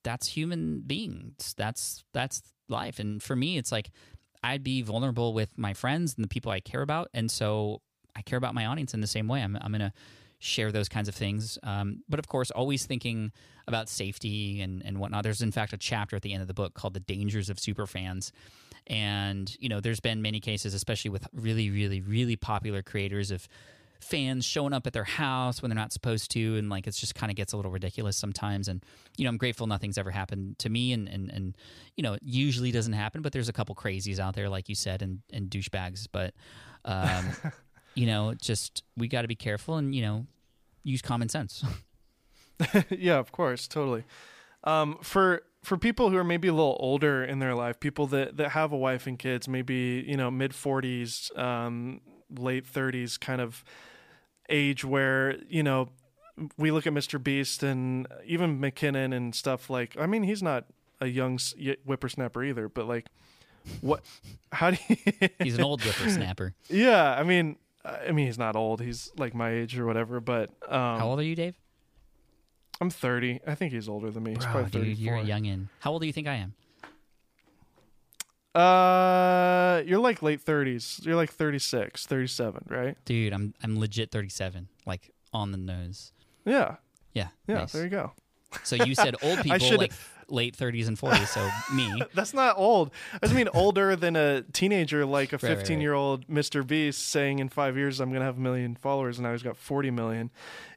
that's 0.04 0.28
human 0.28 0.82
beings. 0.86 1.54
That's 1.56 2.04
that's 2.12 2.42
life. 2.68 2.98
And 2.98 3.22
for 3.22 3.36
me, 3.36 3.58
it's 3.58 3.72
like 3.72 3.90
I'd 4.42 4.64
be 4.64 4.82
vulnerable 4.82 5.32
with 5.32 5.56
my 5.56 5.74
friends 5.74 6.14
and 6.16 6.24
the 6.24 6.28
people 6.28 6.50
I 6.50 6.60
care 6.60 6.82
about. 6.82 7.08
And 7.14 7.30
so 7.30 7.80
I 8.16 8.22
care 8.22 8.36
about 8.36 8.54
my 8.54 8.66
audience 8.66 8.94
in 8.94 9.00
the 9.00 9.06
same 9.06 9.28
way. 9.28 9.42
I'm, 9.42 9.56
I'm 9.60 9.70
going 9.70 9.80
to 9.80 9.92
share 10.42 10.72
those 10.72 10.88
kinds 10.88 11.08
of 11.08 11.14
things. 11.14 11.56
Um, 11.62 12.02
but 12.08 12.18
of 12.18 12.26
course, 12.26 12.50
always 12.50 12.84
thinking 12.84 13.30
about 13.68 13.88
safety 13.88 14.60
and, 14.60 14.82
and 14.84 14.98
whatnot. 14.98 15.22
There's, 15.22 15.40
in 15.40 15.52
fact, 15.52 15.72
a 15.72 15.76
chapter 15.76 16.16
at 16.16 16.22
the 16.22 16.32
end 16.32 16.42
of 16.42 16.48
the 16.48 16.54
book 16.54 16.74
called 16.74 16.94
The 16.94 17.00
Dangers 17.00 17.48
of 17.48 17.58
Superfans. 17.58 18.32
And, 18.88 19.54
you 19.60 19.68
know, 19.68 19.80
there's 19.80 20.00
been 20.00 20.20
many 20.20 20.40
cases, 20.40 20.74
especially 20.74 21.10
with 21.10 21.28
really, 21.32 21.70
really, 21.70 22.00
really 22.00 22.34
popular 22.34 22.82
creators 22.82 23.30
of 23.30 23.46
fans 24.00 24.44
showing 24.44 24.72
up 24.72 24.84
at 24.84 24.92
their 24.92 25.04
house 25.04 25.62
when 25.62 25.70
they're 25.70 25.78
not 25.78 25.92
supposed 25.92 26.28
to 26.32 26.56
and 26.56 26.68
like 26.68 26.88
it's 26.88 26.98
just 26.98 27.14
kind 27.14 27.30
of 27.30 27.36
gets 27.36 27.52
a 27.52 27.56
little 27.56 27.70
ridiculous 27.70 28.16
sometimes 28.16 28.66
and 28.66 28.84
you 29.16 29.22
know 29.22 29.28
i'm 29.28 29.36
grateful 29.36 29.68
nothing's 29.68 29.96
ever 29.96 30.10
happened 30.10 30.58
to 30.58 30.68
me 30.68 30.92
and 30.92 31.08
and, 31.08 31.30
and 31.30 31.56
you 31.94 32.02
know 32.02 32.14
it 32.14 32.20
usually 32.24 32.72
doesn't 32.72 32.94
happen 32.94 33.22
but 33.22 33.32
there's 33.32 33.48
a 33.48 33.52
couple 33.52 33.76
crazies 33.76 34.18
out 34.18 34.34
there 34.34 34.48
like 34.48 34.68
you 34.68 34.74
said 34.74 35.02
and 35.02 35.20
and 35.32 35.50
douchebags 35.50 36.08
but 36.10 36.34
um 36.84 37.26
you 37.94 38.06
know 38.06 38.34
just 38.34 38.82
we 38.96 39.08
got 39.08 39.22
to 39.22 39.28
be 39.28 39.34
careful 39.34 39.76
and 39.76 39.94
you 39.94 40.02
know 40.02 40.26
use 40.84 41.02
common 41.02 41.28
sense 41.28 41.64
yeah, 42.90 43.18
of 43.18 43.32
course, 43.32 43.66
totally. 43.68 44.04
Um, 44.64 44.98
for 45.02 45.42
for 45.62 45.76
people 45.76 46.10
who 46.10 46.16
are 46.16 46.24
maybe 46.24 46.48
a 46.48 46.52
little 46.52 46.76
older 46.80 47.24
in 47.24 47.38
their 47.38 47.54
life, 47.54 47.80
people 47.80 48.06
that 48.08 48.36
that 48.36 48.50
have 48.50 48.72
a 48.72 48.76
wife 48.76 49.06
and 49.06 49.18
kids, 49.18 49.48
maybe 49.48 50.04
you 50.06 50.16
know 50.16 50.30
mid 50.30 50.54
forties, 50.54 51.30
um, 51.36 52.00
late 52.30 52.66
thirties, 52.66 53.16
kind 53.18 53.40
of 53.40 53.64
age 54.48 54.84
where 54.84 55.36
you 55.48 55.62
know 55.62 55.88
we 56.56 56.70
look 56.70 56.86
at 56.86 56.92
Mr. 56.92 57.22
Beast 57.22 57.62
and 57.62 58.06
even 58.24 58.60
McKinnon 58.60 59.14
and 59.14 59.34
stuff 59.34 59.68
like. 59.70 59.96
I 59.98 60.06
mean, 60.06 60.22
he's 60.22 60.42
not 60.42 60.66
a 61.00 61.06
young 61.06 61.38
whippersnapper 61.84 62.44
either, 62.44 62.68
but 62.68 62.86
like, 62.86 63.06
what? 63.80 64.04
How 64.52 64.70
do 64.70 64.78
you? 64.88 64.96
he's 65.40 65.58
an 65.58 65.64
old 65.64 65.82
whippersnapper 65.82 66.54
yeah, 66.68 67.14
I 67.14 67.22
mean, 67.24 67.56
I 67.84 68.12
mean, 68.12 68.26
he's 68.26 68.38
not 68.38 68.54
old. 68.56 68.80
He's 68.80 69.10
like 69.16 69.34
my 69.34 69.50
age 69.50 69.78
or 69.78 69.86
whatever. 69.86 70.20
But 70.20 70.50
um, 70.68 70.98
how 71.00 71.08
old 71.08 71.18
are 71.20 71.24
you 71.24 71.34
dave 71.34 71.54
I'm 72.80 72.90
30. 72.90 73.40
I 73.46 73.54
think 73.54 73.72
he's 73.72 73.88
older 73.88 74.10
than 74.10 74.22
me. 74.24 74.30
he's 74.34 74.44
Bro, 74.44 74.52
probably 74.52 74.70
dude, 74.70 74.98
34. 74.98 75.04
you're 75.04 75.16
a 75.16 75.24
youngin 75.24 75.68
how 75.80 75.92
old 75.92 76.00
do 76.02 76.06
you 76.06 76.12
think 76.12 76.26
i 76.26 76.34
am 76.34 76.54
Uh, 78.54 79.82
you're 79.86 79.98
like 80.00 80.20
late 80.22 80.44
30s. 80.44 81.04
You're 81.06 81.16
like 81.16 81.30
36, 81.32 82.06
37, 82.06 82.66
right? 82.68 82.96
dude 83.04 83.32
i'm 83.32 83.54
i'm 83.62 83.78
legit 83.78 84.10
37 84.10 84.68
like 84.84 85.10
on 85.32 85.52
the 85.52 85.58
nose 85.58 86.12
Yeah. 86.44 86.76
yeah 87.14 87.28
Yeah, 87.46 87.54
nice. 87.58 87.72
there 87.72 87.84
you 87.84 87.88
go. 87.90 88.12
so 88.62 88.76
you 88.76 88.94
said 88.94 89.16
old 89.22 89.38
people 89.42 89.58
should- 89.58 89.78
like 89.78 89.92
late 90.32 90.56
30s 90.56 90.88
and 90.88 90.98
40s 90.98 91.26
so 91.28 91.48
me 91.74 92.02
That's 92.14 92.34
not 92.34 92.56
old. 92.58 92.90
I 93.14 93.26
just 93.26 93.34
mean 93.34 93.48
older 93.54 93.94
than 93.96 94.16
a 94.16 94.42
teenager, 94.52 95.04
like 95.04 95.32
a 95.32 95.36
Right, 95.42 95.42
right, 95.42 95.48
right. 95.50 95.58
15 95.58 95.80
year 95.80 95.94
old 95.94 96.26
Mr. 96.26 96.66
Beast 96.66 97.08
saying 97.08 97.38
in 97.38 97.48
five 97.48 97.76
years 97.76 98.00
I'm 98.00 98.08
going 98.08 98.20
to 98.20 98.26
have 98.26 98.38
a 98.38 98.40
million 98.40 98.74
followers 98.74 99.18
and 99.18 99.24
now 99.24 99.32
he's 99.32 99.42
got 99.42 99.56
40 99.56 99.90
million. 99.90 100.30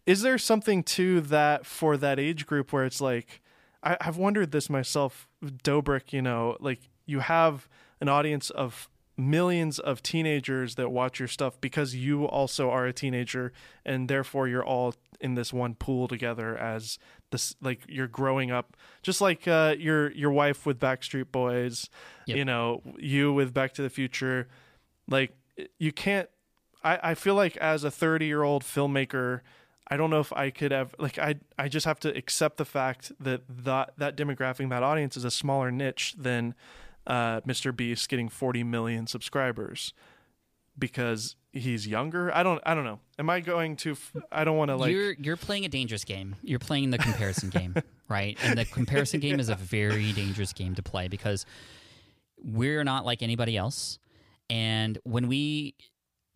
Is 0.06 0.22
there 0.22 0.38
something 0.38 0.84
to 0.84 1.22
that 1.22 1.66
for 1.66 1.98
that 1.98 2.20
age 2.20 2.46
group 2.46 2.74
where 2.74 2.86
it's 2.86 3.02
like, 3.02 3.42
I, 3.82 3.98
I've 4.02 4.18
wondered 4.18 4.52
this 4.52 4.70
myself, 4.70 5.28
Dobrik, 5.44 6.14
you 6.14 6.22
know, 6.22 6.58
like 6.60 6.80
you 7.06 7.20
have 7.20 7.68
an 8.02 8.10
audience 8.10 8.50
of 8.50 8.90
millions 9.18 9.80
of 9.80 10.04
teenagers 10.04 10.76
that 10.76 10.92
watch 10.92 11.20
your 11.20 11.28
stuff 11.28 11.60
because 11.62 11.96
you 11.96 12.26
also 12.26 12.70
are 12.70 12.86
a 12.86 12.94
teenager 12.94 13.54
and 13.86 14.10
therefore 14.10 14.48
you're 14.48 14.66
all 14.66 14.94
in 15.22 15.36
this 15.36 15.54
one 15.54 15.74
pool 15.74 16.08
together 16.08 16.58
as 16.58 17.00
this 17.32 17.56
like 17.62 17.82
you're 17.88 18.08
growing 18.08 18.52
up 18.52 18.78
just 19.02 19.22
like 19.22 19.48
uh, 19.48 19.76
your 19.78 20.12
your 20.12 20.32
wife 20.32 20.66
with 20.66 20.80
Backstreet 20.80 21.32
Boys, 21.32 21.90
yep. 22.26 22.38
you 22.38 22.46
know, 22.46 22.82
you 22.98 23.34
with 23.34 23.54
Back 23.54 23.74
to 23.74 23.82
the 23.82 23.90
Future, 23.90 24.48
like 25.08 25.36
you 25.80 25.92
can't 25.92 26.30
I, 26.84 27.00
I 27.12 27.14
feel 27.16 27.36
like 27.36 27.58
as 27.58 27.84
a 27.84 27.92
30 27.92 28.26
year 28.26 28.44
old 28.44 28.64
filmmaker 28.64 29.42
I 29.88 29.98
don't 29.98 30.10
know 30.10 30.20
if 30.20 30.34
I 30.34 30.50
could 30.50 30.72
have 30.72 30.96
like 30.98 31.20
I 31.20 31.36
I 31.58 31.68
just 31.68 31.86
have 31.86 32.00
to 32.02 32.16
accept 32.16 32.58
the 32.58 32.66
fact 32.66 33.12
that 33.20 33.42
that 33.48 33.94
that 33.98 34.16
demographic 34.16 34.70
that 34.70 34.84
audience 34.84 35.16
is 35.18 35.24
a 35.24 35.32
smaller 35.32 35.72
niche 35.72 36.16
than 36.18 36.56
uh, 37.06 37.42
Mr. 37.42 37.76
Beast 37.76 38.10
getting 38.10 38.30
40 38.30 38.64
million 38.64 39.06
subscribers 39.06 39.94
because 40.78 41.36
he's 41.52 41.88
younger. 41.88 42.36
I 42.36 42.44
don't 42.44 42.62
I 42.66 42.74
don't 42.76 42.84
know. 42.84 43.00
Am 43.18 43.30
I 43.30 43.40
going 43.40 43.76
to 43.78 43.96
I 44.32 44.44
don't 44.44 44.58
want 44.58 44.70
to 44.70 44.76
like 44.76 44.92
You're 44.92 45.14
you're 45.14 45.38
playing 45.38 45.66
a 45.66 45.70
dangerous 45.70 46.04
game. 46.04 46.36
You're 46.42 46.60
playing 46.60 46.90
the 46.90 46.98
comparison 46.98 47.50
game, 47.50 47.76
right? 48.10 48.38
And 48.44 48.58
the 48.58 48.66
comparison 48.66 49.20
game 49.20 49.40
is 49.40 49.50
a 49.50 49.56
very 49.56 50.12
dangerous 50.14 50.54
game 50.54 50.76
to 50.76 50.84
play 50.84 51.08
because 51.08 51.46
we're 52.38 52.84
not 52.84 53.06
like 53.06 53.24
anybody 53.24 53.58
else. 53.58 54.00
And 54.50 55.00
when 55.04 55.28
we 55.28 55.76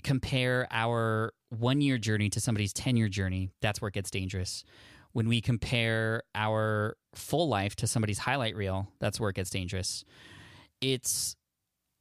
compare 0.03 0.67
our 0.71 1.33
1-year 1.55 1.97
journey 1.97 2.29
to 2.29 2.39
somebody's 2.39 2.73
10-year 2.73 3.09
journey, 3.09 3.51
that's 3.61 3.81
where 3.81 3.89
it 3.89 3.93
gets 3.93 4.09
dangerous. 4.09 4.63
When 5.11 5.27
we 5.27 5.41
compare 5.41 6.23
our 6.33 6.95
full 7.13 7.47
life 7.49 7.75
to 7.77 7.87
somebody's 7.87 8.19
highlight 8.19 8.55
reel, 8.55 8.87
that's 8.99 9.19
where 9.19 9.29
it 9.29 9.35
gets 9.35 9.49
dangerous 9.51 10.05
it's 10.81 11.35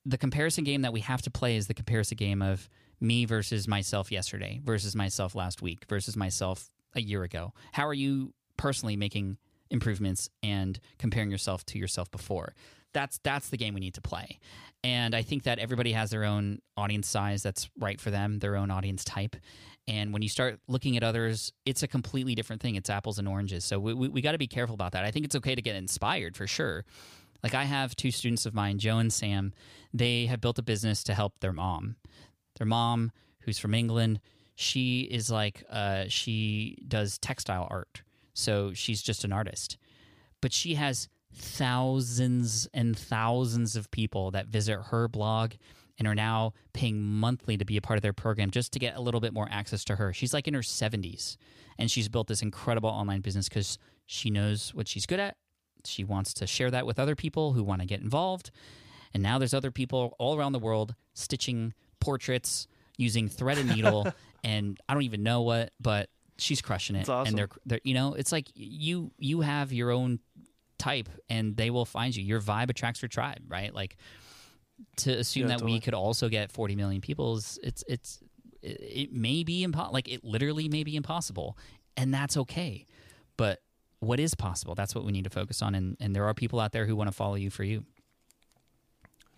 the 0.09 0.19
comparison 0.19 0.65
game 0.65 0.83
that 0.83 0.93
we 0.93 1.01
have 1.01 1.21
to 1.23 1.31
play 1.31 1.57
is 1.57 1.67
the 1.67 1.75
comparison 1.75 2.17
game 2.17 2.41
of 2.41 2.69
me 2.99 3.27
versus 3.27 3.69
myself 3.69 4.11
yesterday 4.11 4.61
versus 4.65 4.97
myself 4.97 5.35
last 5.35 5.61
week 5.63 5.85
versus 5.89 6.17
myself 6.17 6.71
a 6.95 7.01
year 7.01 7.23
ago. 7.23 7.53
How 7.73 7.87
are 7.87 7.95
you 7.95 8.33
personally 8.57 8.97
making 8.97 9.37
improvements 9.71 10.31
and 10.43 10.81
comparing 10.99 11.31
yourself 11.31 11.65
to 11.67 11.79
yourself 11.79 12.11
before? 12.11 12.55
That's 12.95 13.19
that's 13.23 13.51
the 13.51 13.59
game 13.59 13.75
we 13.75 13.81
need 13.81 13.95
to 13.95 14.01
play. 14.01 14.39
And 14.83 15.15
I 15.15 15.23
think 15.23 15.43
that 15.43 15.59
everybody 15.59 15.93
has 15.93 16.11
their 16.11 16.25
own 16.25 16.61
audience 16.77 17.07
size 17.07 17.43
that's 17.43 17.69
right 17.79 18.01
for 18.01 18.11
them, 18.11 18.39
their 18.39 18.57
own 18.57 18.71
audience 18.71 19.05
type. 19.05 19.37
And 19.87 20.13
when 20.13 20.23
you 20.23 20.29
start 20.29 20.59
looking 20.69 20.97
at 20.97 21.03
others, 21.03 21.53
it's 21.67 21.83
a 21.83 21.89
completely 21.89 22.35
different 22.35 22.63
thing. 22.63 22.77
It's 22.77 22.89
apples 22.89 23.19
and 23.19 23.29
oranges. 23.29 23.65
So 23.65 23.79
we, 23.79 23.95
we, 23.95 24.09
we 24.09 24.21
got 24.23 24.33
to 24.33 24.39
be 24.39 24.47
careful 24.47 24.75
about 24.75 24.93
that. 24.93 25.05
I 25.05 25.11
think 25.11 25.27
it's 25.27 25.37
okay 25.37 25.55
to 25.55 25.63
get 25.63 25.77
inspired 25.77 26.37
for 26.37 26.47
sure. 26.47 26.85
Like 27.43 27.55
I 27.55 27.65
have 27.65 27.95
two 27.95 28.11
students 28.11 28.47
of 28.47 28.55
mine, 28.55 28.79
Joe 28.79 28.99
and 28.99 29.13
Sam. 29.13 29.53
They 29.93 30.27
have 30.27 30.41
built 30.41 30.59
a 30.59 30.63
business 30.63 31.03
to 31.05 31.15
help 31.15 31.41
their 31.41 31.53
mom. 31.53 31.97
Their 32.59 32.67
mom, 32.67 33.13
who's 33.41 33.59
from 33.59 33.75
England, 33.75 34.21
she 34.57 35.03
is 35.03 35.31
like 35.31 35.63
uh, 35.71 36.05
she 36.09 36.79
does 36.87 37.19
textile 37.19 37.69
art. 37.71 38.03
So 38.35 38.73
she's 38.73 39.03
just 39.03 39.25
an 39.25 39.33
artist, 39.33 39.79
but 40.41 40.53
she 40.53 40.75
has 40.75 41.09
thousands 41.35 42.69
and 42.73 42.99
thousands 42.99 43.77
of 43.77 43.91
people 43.91 44.31
that 44.33 44.47
visit 44.47 44.79
her 44.91 45.09
blog 45.09 45.53
and 45.99 46.07
are 46.07 46.15
now 46.15 46.53
paying 46.73 47.03
monthly 47.03 47.57
to 47.57 47.65
be 47.65 47.77
a 47.77 47.81
part 47.81 47.99
of 47.99 48.03
their 48.03 48.13
program 48.13 48.51
just 48.51 48.73
to 48.73 48.79
get 48.79 48.97
a 48.97 49.01
little 49.01 49.21
bit 49.21 49.33
more 49.33 49.49
access 49.51 49.85
to 49.85 49.97
her. 49.97 50.13
She's 50.13 50.33
like 50.33 50.47
in 50.49 50.55
her 50.55 50.61
70s 50.61 51.37
and 51.79 51.91
she's 51.91 52.09
built 52.09 52.29
this 52.29 52.43
incredible 52.43 52.89
online 52.89 53.21
business 53.21 53.49
because 53.49 53.79
she 54.07 54.31
knows 54.31 54.73
what 54.75 54.89
she's 54.89 55.07
good 55.07 55.21
at 55.21 55.37
she 55.89 56.05
wants 56.05 56.33
to 56.35 56.47
share 56.47 56.71
that 56.71 56.87
with 56.87 56.99
other 56.99 57.17
people 57.17 57.53
who 57.53 57.63
want 57.63 57.81
to 57.81 57.87
get 57.87 58.01
involved. 58.01 58.51
And 59.15 59.23
now 59.23 59.39
there's 59.39 59.55
other 59.55 59.71
people 59.71 60.15
all 60.19 60.39
around 60.39 60.53
the 60.53 60.59
world 60.59 60.95
stitching 61.15 61.75
portraits 62.01 62.69
using 62.97 63.29
thread 63.29 63.59
and 63.59 63.69
needle 63.69 64.07
and 64.45 64.79
I 64.89 64.95
don't 64.95 65.03
even 65.03 65.23
know 65.23 65.43
what, 65.43 65.73
but 65.81 66.11
she's 66.39 66.61
crushing 66.61 66.97
it. 66.97 67.09
Awesome. 67.09 67.29
And 67.29 67.39
they're, 67.39 67.49
they're 67.67 67.81
you 67.85 67.95
know, 67.95 68.15
it's 68.15 68.33
like 68.33 68.49
you 68.55 69.11
you 69.19 69.41
have 69.41 69.73
your 69.73 69.91
own 69.91 70.21
type 70.79 71.09
and 71.29 71.57
they 71.57 71.71
will 71.71 71.85
find 71.85 72.15
you. 72.15 72.25
Your 72.25 72.41
vibe 72.41 72.71
attracts 72.71 73.03
your 73.03 73.09
tribe, 73.09 73.43
right? 73.49 73.75
Like 73.75 73.97
to 74.99 75.13
assume 75.13 75.43
yeah, 75.43 75.49
that 75.49 75.55
totally. 75.55 75.73
we 75.73 75.81
could 75.81 75.95
also 75.95 76.29
get 76.29 76.53
40 76.53 76.77
million 76.77 77.01
people 77.01 77.37
is 77.37 77.59
it's 77.63 77.85
it's 77.89 78.21
it, 78.63 78.81
it 78.81 79.13
may 79.13 79.43
be 79.43 79.65
impossible 79.65 79.93
like 79.93 80.09
it 80.09 80.25
literally 80.25 80.69
may 80.69 80.85
be 80.85 80.97
impossible 80.97 81.57
and 81.97 82.15
that's 82.15 82.37
okay. 82.37 82.87
But 83.37 83.61
what 84.01 84.21
is 84.21 84.35
possible. 84.35 84.75
That's 84.75 84.95
what 84.95 85.05
we 85.05 85.13
need 85.13 85.25
to 85.25 85.31
focus 85.31 85.63
on. 85.63 85.75
And, 85.75 85.97
and 86.01 86.15
there 86.15 86.25
are 86.25 86.35
people 86.35 86.61
out 86.61 86.73
there 86.73 86.87
who 86.87 86.97
want 86.97 87.09
to 87.09 87.13
follow 87.13 87.35
you 87.35 87.51
for 87.51 87.65
you. 87.65 87.85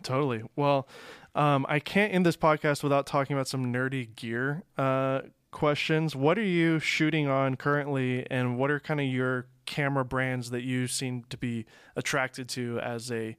Totally. 0.03 0.43
Well, 0.57 0.89
um, 1.35 1.67
I 1.69 1.79
can't 1.79 2.13
end 2.13 2.25
this 2.25 2.37
podcast 2.37 2.83
without 2.83 3.07
talking 3.07 3.37
about 3.37 3.49
some 3.49 3.73
nerdy 3.73 4.15
gear 4.17 4.65
uh, 4.79 5.21
questions. 5.51 6.17
What 6.17 6.39
are 6.39 6.43
you 6.45 6.79
shooting 6.79 7.29
on 7.29 7.57
currently, 7.57 8.27
and 8.31 8.59
what 8.59 8.71
are 8.71 8.81
kind 8.81 9.01
of 9.01 9.07
your 9.07 9.47
camera 9.67 10.05
brands 10.05 10.51
that 10.51 10.63
you 10.63 10.87
seem 10.87 11.25
to 11.31 11.37
be 11.37 11.67
attracted 11.97 12.49
to 12.51 12.81
as 12.81 13.13
a 13.13 13.37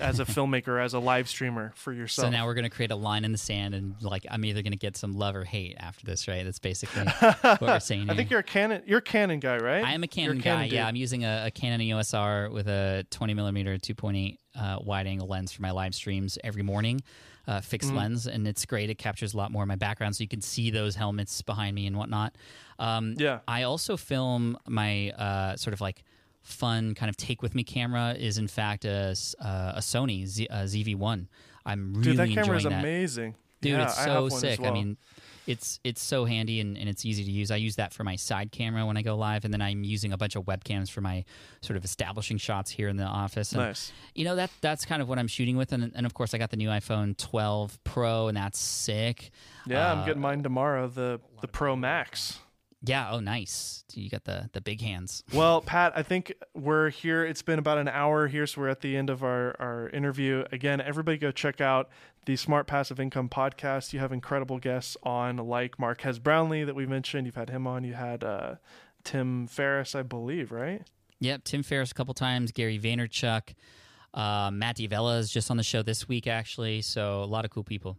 as 0.00 0.20
a 0.20 0.24
filmmaker, 0.24 0.82
as 0.82 0.94
a 0.94 0.98
live 0.98 1.28
streamer 1.28 1.72
for 1.76 1.92
yourself. 1.92 2.26
So 2.26 2.30
now 2.30 2.46
we're 2.46 2.54
going 2.54 2.64
to 2.64 2.70
create 2.70 2.90
a 2.90 2.96
line 2.96 3.24
in 3.24 3.32
the 3.32 3.38
sand, 3.38 3.74
and 3.74 3.94
like 4.00 4.26
I'm 4.30 4.44
either 4.44 4.62
going 4.62 4.72
to 4.72 4.78
get 4.78 4.96
some 4.96 5.14
love 5.14 5.36
or 5.36 5.44
hate 5.44 5.76
after 5.78 6.06
this, 6.06 6.28
right? 6.28 6.44
That's 6.44 6.58
basically 6.58 7.02
what 7.40 7.60
we're 7.60 7.80
saying. 7.80 8.10
I 8.10 8.14
think 8.14 8.30
you're 8.30 8.40
a 8.40 8.44
Canon. 8.44 8.82
You're 8.86 8.98
a 8.98 9.02
Canon 9.02 9.40
guy, 9.40 9.58
right? 9.58 9.84
I 9.84 9.92
am 9.92 10.02
a 10.02 10.08
Canon, 10.08 10.38
a 10.38 10.42
Canon 10.42 10.58
guy. 10.60 10.64
Dude. 10.64 10.72
Yeah, 10.74 10.86
I'm 10.86 10.96
using 10.96 11.24
a, 11.24 11.44
a, 11.46 11.50
Canon 11.50 11.80
EOS 11.80 12.14
R 12.14 12.50
with 12.50 12.68
a 12.68 13.04
20 13.10 13.34
millimeter 13.34 13.76
2.8 13.76 14.36
uh, 14.54 14.78
wide 14.82 15.06
angle 15.06 15.28
lens 15.28 15.52
for 15.52 15.62
my 15.62 15.70
live 15.70 15.94
streams 15.94 16.38
every 16.42 16.62
morning. 16.62 17.00
Uh, 17.46 17.60
fixed 17.60 17.90
mm 17.90 17.96
lens, 17.96 18.26
and 18.26 18.48
it's 18.48 18.66
great. 18.66 18.90
It 18.90 18.98
captures 18.98 19.32
a 19.32 19.36
lot 19.36 19.52
more 19.52 19.62
of 19.62 19.68
my 19.68 19.76
background, 19.76 20.16
so 20.16 20.22
you 20.22 20.28
can 20.28 20.40
see 20.40 20.70
those 20.70 20.96
helmets 20.96 21.42
behind 21.42 21.76
me 21.76 21.86
and 21.86 21.96
whatnot. 21.96 22.34
Um, 22.80 23.14
yeah. 23.18 23.38
I 23.46 23.62
also 23.62 23.96
film 23.96 24.58
my 24.66 25.10
uh, 25.10 25.56
sort 25.56 25.72
of 25.72 25.80
like 25.80 26.02
fun 26.46 26.94
kind 26.94 27.10
of 27.10 27.16
take 27.16 27.42
with 27.42 27.54
me 27.54 27.64
camera 27.64 28.14
is 28.18 28.38
in 28.38 28.48
fact 28.48 28.84
a, 28.84 29.16
uh, 29.40 29.72
a 29.74 29.80
Sony 29.80 30.26
Z, 30.26 30.46
a 30.50 30.64
ZV-1. 30.64 31.26
I'm 31.64 31.94
really 31.94 32.10
Dude, 32.10 32.16
that 32.18 32.28
camera 32.30 32.56
is 32.56 32.64
amazing. 32.64 33.34
Dude, 33.60 33.72
yeah, 33.72 33.84
it's 33.84 34.04
so 34.04 34.28
sick. 34.28 34.60
Well. 34.60 34.70
I 34.70 34.74
mean, 34.74 34.96
it's 35.46 35.80
it's 35.84 36.02
so 36.02 36.24
handy 36.24 36.60
and, 36.60 36.76
and 36.76 36.88
it's 36.88 37.04
easy 37.04 37.24
to 37.24 37.30
use. 37.30 37.50
I 37.50 37.56
use 37.56 37.76
that 37.76 37.92
for 37.92 38.04
my 38.04 38.16
side 38.16 38.52
camera 38.52 38.84
when 38.84 38.96
I 38.96 39.02
go 39.02 39.16
live, 39.16 39.44
and 39.44 39.52
then 39.52 39.62
I'm 39.62 39.82
using 39.82 40.12
a 40.12 40.16
bunch 40.16 40.36
of 40.36 40.44
webcams 40.44 40.90
for 40.90 41.00
my 41.00 41.24
sort 41.62 41.76
of 41.76 41.84
establishing 41.84 42.36
shots 42.36 42.70
here 42.70 42.88
in 42.88 42.96
the 42.96 43.04
office. 43.04 43.52
And, 43.52 43.62
nice. 43.62 43.92
You 44.14 44.24
know 44.24 44.36
that 44.36 44.50
that's 44.60 44.84
kind 44.84 45.00
of 45.00 45.08
what 45.08 45.18
I'm 45.18 45.28
shooting 45.28 45.56
with, 45.56 45.72
and, 45.72 45.92
and 45.94 46.06
of 46.06 46.14
course 46.14 46.34
I 46.34 46.38
got 46.38 46.50
the 46.50 46.56
new 46.56 46.68
iPhone 46.68 47.16
12 47.16 47.82
Pro, 47.84 48.28
and 48.28 48.36
that's 48.36 48.58
sick. 48.58 49.30
Yeah, 49.66 49.90
uh, 49.90 49.94
I'm 49.94 50.06
getting 50.06 50.22
mine 50.22 50.42
tomorrow. 50.42 50.88
The 50.88 51.20
the 51.40 51.48
Pro 51.48 51.76
Max. 51.76 52.38
Yeah. 52.86 53.10
Oh, 53.10 53.20
nice. 53.20 53.84
You 53.92 54.08
got 54.08 54.24
the 54.24 54.48
the 54.52 54.60
big 54.60 54.80
hands. 54.80 55.24
Well, 55.32 55.60
Pat, 55.60 55.92
I 55.96 56.02
think 56.02 56.32
we're 56.54 56.90
here. 56.90 57.24
It's 57.24 57.42
been 57.42 57.58
about 57.58 57.78
an 57.78 57.88
hour 57.88 58.28
here, 58.28 58.46
so 58.46 58.60
we're 58.62 58.68
at 58.68 58.80
the 58.80 58.96
end 58.96 59.10
of 59.10 59.22
our 59.22 59.56
our 59.60 59.88
interview. 59.90 60.44
Again, 60.52 60.80
everybody 60.80 61.18
go 61.18 61.30
check 61.32 61.60
out 61.60 61.88
the 62.26 62.36
Smart 62.36 62.66
Passive 62.66 62.98
Income 63.00 63.28
podcast. 63.28 63.92
You 63.92 64.00
have 64.00 64.12
incredible 64.12 64.58
guests 64.58 64.96
on, 65.02 65.36
like 65.36 65.78
Marques 65.78 66.18
Brownlee 66.18 66.64
that 66.64 66.74
we 66.74 66.86
mentioned. 66.86 67.26
You've 67.26 67.36
had 67.36 67.50
him 67.50 67.66
on. 67.66 67.84
You 67.84 67.94
had 67.94 68.24
uh, 68.24 68.56
Tim 69.04 69.46
Ferriss, 69.46 69.94
I 69.94 70.02
believe, 70.02 70.50
right? 70.52 70.82
Yep, 71.20 71.44
Tim 71.44 71.62
Ferriss 71.62 71.90
a 71.92 71.94
couple 71.94 72.14
times. 72.14 72.52
Gary 72.52 72.78
Vaynerchuk. 72.78 73.54
Uh, 74.12 74.50
Matt 74.52 74.76
D'Avella 74.76 75.18
is 75.18 75.30
just 75.30 75.50
on 75.50 75.56
the 75.56 75.62
show 75.62 75.82
this 75.82 76.08
week, 76.08 76.26
actually. 76.26 76.82
So 76.82 77.22
a 77.22 77.26
lot 77.26 77.44
of 77.44 77.50
cool 77.50 77.64
people. 77.64 77.98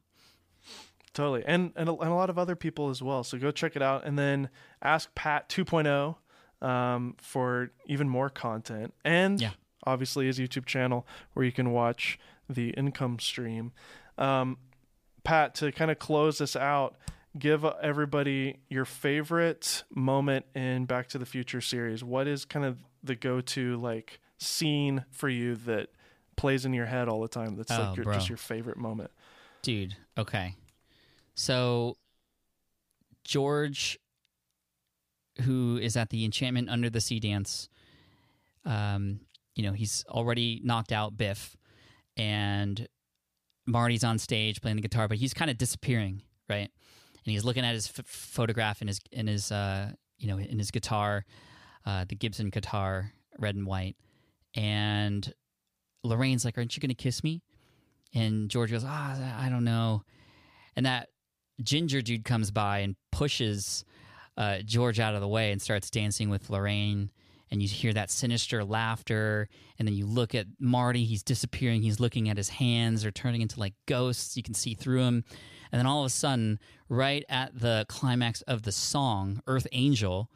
Totally. 1.17 1.43
And, 1.47 1.71
and, 1.75 1.89
a, 1.89 1.93
and 1.93 2.11
a 2.11 2.13
lot 2.13 2.29
of 2.29 2.37
other 2.37 2.55
people 2.55 2.91
as 2.91 3.01
well. 3.01 3.23
So 3.23 3.39
go 3.39 3.49
check 3.49 3.75
it 3.75 3.81
out. 3.81 4.05
And 4.05 4.19
then 4.19 4.49
ask 4.83 5.15
Pat 5.15 5.49
2.0 5.49 6.15
um, 6.63 7.15
for 7.19 7.71
even 7.87 8.07
more 8.07 8.29
content. 8.29 8.93
And 9.03 9.41
yeah. 9.41 9.53
obviously 9.83 10.27
his 10.27 10.37
YouTube 10.37 10.67
channel 10.67 11.07
where 11.33 11.43
you 11.43 11.51
can 11.51 11.71
watch 11.71 12.19
the 12.47 12.69
income 12.69 13.17
stream. 13.17 13.71
Um, 14.19 14.59
Pat, 15.23 15.55
to 15.55 15.71
kind 15.71 15.89
of 15.89 15.97
close 15.97 16.37
this 16.37 16.55
out, 16.55 16.97
give 17.35 17.65
everybody 17.65 18.59
your 18.69 18.85
favorite 18.85 19.85
moment 19.89 20.45
in 20.53 20.85
Back 20.85 21.07
to 21.09 21.17
the 21.17 21.25
Future 21.25 21.61
series. 21.61 22.03
What 22.03 22.27
is 22.27 22.45
kind 22.45 22.63
of 22.63 22.77
the 23.03 23.15
go 23.15 23.41
to 23.41 23.75
like 23.77 24.19
scene 24.37 25.03
for 25.09 25.29
you 25.29 25.55
that 25.55 25.89
plays 26.35 26.63
in 26.63 26.73
your 26.73 26.85
head 26.85 27.09
all 27.09 27.21
the 27.21 27.27
time 27.27 27.55
that's 27.55 27.71
oh, 27.71 27.81
like 27.81 27.97
your, 27.97 28.13
just 28.13 28.29
your 28.29 28.37
favorite 28.37 28.77
moment? 28.77 29.09
Dude, 29.63 29.95
okay. 30.15 30.53
So 31.37 31.97
George, 33.23 33.99
who 35.41 35.77
is 35.77 35.95
at 35.95 36.09
the 36.09 36.25
Enchantment 36.25 36.69
Under 36.69 36.89
the 36.89 36.99
Sea 36.99 37.19
dance, 37.19 37.69
um, 38.65 39.21
you 39.55 39.63
know, 39.63 39.71
he's 39.71 40.03
already 40.09 40.59
knocked 40.63 40.91
out 40.91 41.15
Biff, 41.15 41.55
and 42.17 42.87
Marty's 43.67 44.03
on 44.03 44.17
stage 44.17 44.61
playing 44.61 44.77
the 44.77 44.81
guitar, 44.81 45.07
but 45.07 45.17
he's 45.17 45.33
kind 45.33 45.51
of 45.51 45.57
disappearing, 45.57 46.23
right? 46.49 46.69
And 46.69 47.31
he's 47.31 47.45
looking 47.45 47.63
at 47.63 47.75
his 47.75 47.87
f- 47.87 48.05
photograph 48.05 48.81
in 48.81 48.87
his 48.87 48.99
in 49.11 49.27
his 49.27 49.51
uh, 49.51 49.91
you 50.17 50.27
know 50.27 50.39
in 50.39 50.57
his 50.57 50.71
guitar, 50.71 51.23
uh, 51.85 52.05
the 52.09 52.15
Gibson 52.15 52.49
guitar, 52.49 53.11
red 53.37 53.55
and 53.55 53.67
white, 53.67 53.95
and 54.55 55.31
Lorraine's 56.03 56.45
like, 56.45 56.57
"Aren't 56.57 56.75
you 56.75 56.81
going 56.81 56.89
to 56.89 56.95
kiss 56.95 57.23
me?" 57.23 57.43
and 58.13 58.49
George 58.49 58.71
goes, 58.71 58.83
"Ah, 58.85 59.43
I 59.43 59.49
don't 59.49 59.63
know," 59.63 60.03
and 60.75 60.85
that 60.85 61.09
ginger 61.61 62.01
dude 62.01 62.25
comes 62.25 62.51
by 62.51 62.79
and 62.79 62.95
pushes 63.11 63.85
uh, 64.37 64.59
George 64.59 64.99
out 64.99 65.15
of 65.15 65.21
the 65.21 65.27
way 65.27 65.51
and 65.51 65.61
starts 65.61 65.89
dancing 65.89 66.29
with 66.29 66.49
Lorraine. 66.49 67.11
And 67.49 67.61
you 67.61 67.67
hear 67.69 67.93
that 67.93 68.11
sinister 68.11 68.63
laughter, 68.65 69.47
and 69.79 69.87
then 69.87 69.95
you 69.95 70.05
look 70.05 70.35
at 70.35 70.47
Marty. 70.59 71.05
He's 71.05 71.23
disappearing. 71.23 71.81
He's 71.81 71.97
looking 71.97 72.27
at 72.27 72.35
his 72.35 72.49
hands; 72.49 73.05
are 73.05 73.11
turning 73.11 73.41
into 73.41 73.57
like 73.57 73.73
ghosts. 73.85 74.35
You 74.35 74.43
can 74.43 74.53
see 74.53 74.73
through 74.73 75.03
him. 75.03 75.23
And 75.71 75.79
then 75.79 75.85
all 75.85 76.01
of 76.01 76.07
a 76.07 76.09
sudden, 76.09 76.59
right 76.89 77.23
at 77.29 77.57
the 77.57 77.85
climax 77.87 78.41
of 78.41 78.63
the 78.63 78.73
song, 78.73 79.41
Earth 79.47 79.67
Angel, 79.71 80.29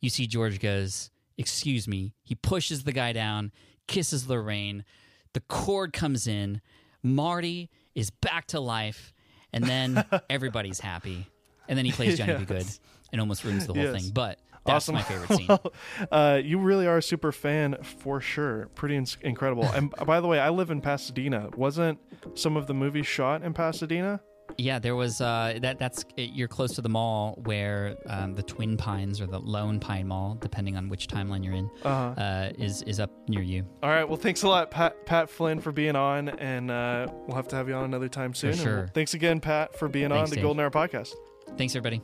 you 0.00 0.08
see 0.08 0.26
George 0.26 0.60
goes, 0.60 1.10
Excuse 1.38 1.86
me. 1.86 2.14
He 2.22 2.34
pushes 2.34 2.84
the 2.84 2.92
guy 2.92 3.12
down, 3.12 3.52
kisses 3.86 4.28
Lorraine. 4.28 4.84
The 5.34 5.40
chord 5.40 5.92
comes 5.92 6.26
in. 6.26 6.60
Marty 7.02 7.70
is 7.94 8.10
back 8.10 8.46
to 8.48 8.60
life. 8.60 9.12
And 9.52 9.64
then 9.64 10.04
everybody's 10.30 10.80
happy. 10.80 11.26
And 11.68 11.76
then 11.78 11.84
he 11.84 11.92
plays 11.92 12.18
Johnny 12.18 12.32
Yes. 12.32 12.40
Be 12.40 12.46
Good 12.46 12.66
and 13.12 13.20
almost 13.20 13.44
ruins 13.44 13.66
the 13.66 13.74
whole 13.74 13.82
Yes. 13.82 14.02
thing. 14.02 14.12
But 14.12 14.38
that's 14.64 14.88
awesome. 14.88 14.94
my 14.96 15.02
favorite 15.02 15.30
scene. 15.36 16.06
Uh, 16.10 16.40
you 16.42 16.58
really 16.58 16.86
are 16.86 16.98
a 16.98 17.02
super 17.02 17.32
fan 17.32 17.76
for 17.82 18.20
sure. 18.20 18.66
Pretty 18.74 18.96
ins- 18.96 19.16
incredible. 19.20 19.64
and 19.64 19.90
by 19.90 20.20
the 20.20 20.26
way, 20.28 20.38
I 20.40 20.50
live 20.50 20.70
in 20.70 20.80
Pasadena. 20.80 21.50
Wasn't 21.56 21.98
some 22.34 22.56
of 22.56 22.66
the 22.66 22.74
movies 22.74 23.06
shot 23.06 23.42
in 23.42 23.52
Pasadena? 23.54 24.20
Yeah, 24.58 24.78
there 24.78 24.96
was 24.96 25.20
uh, 25.20 25.58
that. 25.62 25.78
That's 25.78 26.04
you're 26.16 26.48
close 26.48 26.74
to 26.76 26.80
the 26.80 26.88
mall 26.88 27.38
where 27.44 27.96
um, 28.06 28.34
the 28.34 28.42
Twin 28.42 28.76
Pines 28.76 29.20
or 29.20 29.26
the 29.26 29.38
Lone 29.38 29.78
Pine 29.80 30.08
Mall, 30.08 30.36
depending 30.40 30.76
on 30.76 30.88
which 30.88 31.08
timeline 31.08 31.44
you're 31.44 31.54
in, 31.54 31.70
Uh-huh. 31.84 32.20
uh, 32.20 32.52
is 32.58 32.82
is 32.82 32.98
up 32.98 33.10
near 33.28 33.42
you. 33.42 33.66
All 33.82 33.90
right. 33.90 34.04
Well, 34.08 34.16
thanks 34.16 34.42
a 34.44 34.48
lot, 34.48 34.70
Pat, 34.70 35.04
Pat 35.04 35.28
Flynn, 35.28 35.60
for 35.60 35.72
being 35.72 35.94
on, 35.96 36.28
and 36.30 36.70
uh, 36.70 37.06
we'll 37.26 37.36
have 37.36 37.48
to 37.48 37.56
have 37.56 37.68
you 37.68 37.74
on 37.74 37.84
another 37.84 38.08
time 38.08 38.32
soon. 38.32 38.50
And 38.50 38.58
sure. 38.60 38.90
thanks 38.94 39.12
again, 39.14 39.40
Pat, 39.40 39.78
for 39.78 39.88
being 39.88 40.08
Thanks, 40.08 40.24
on 40.24 40.30
the 40.30 40.36
Dave. 40.36 40.42
Golden 40.44 40.62
Hour 40.64 40.70
podcast. 40.70 41.14
Thanks, 41.58 41.74
everybody. 41.76 42.00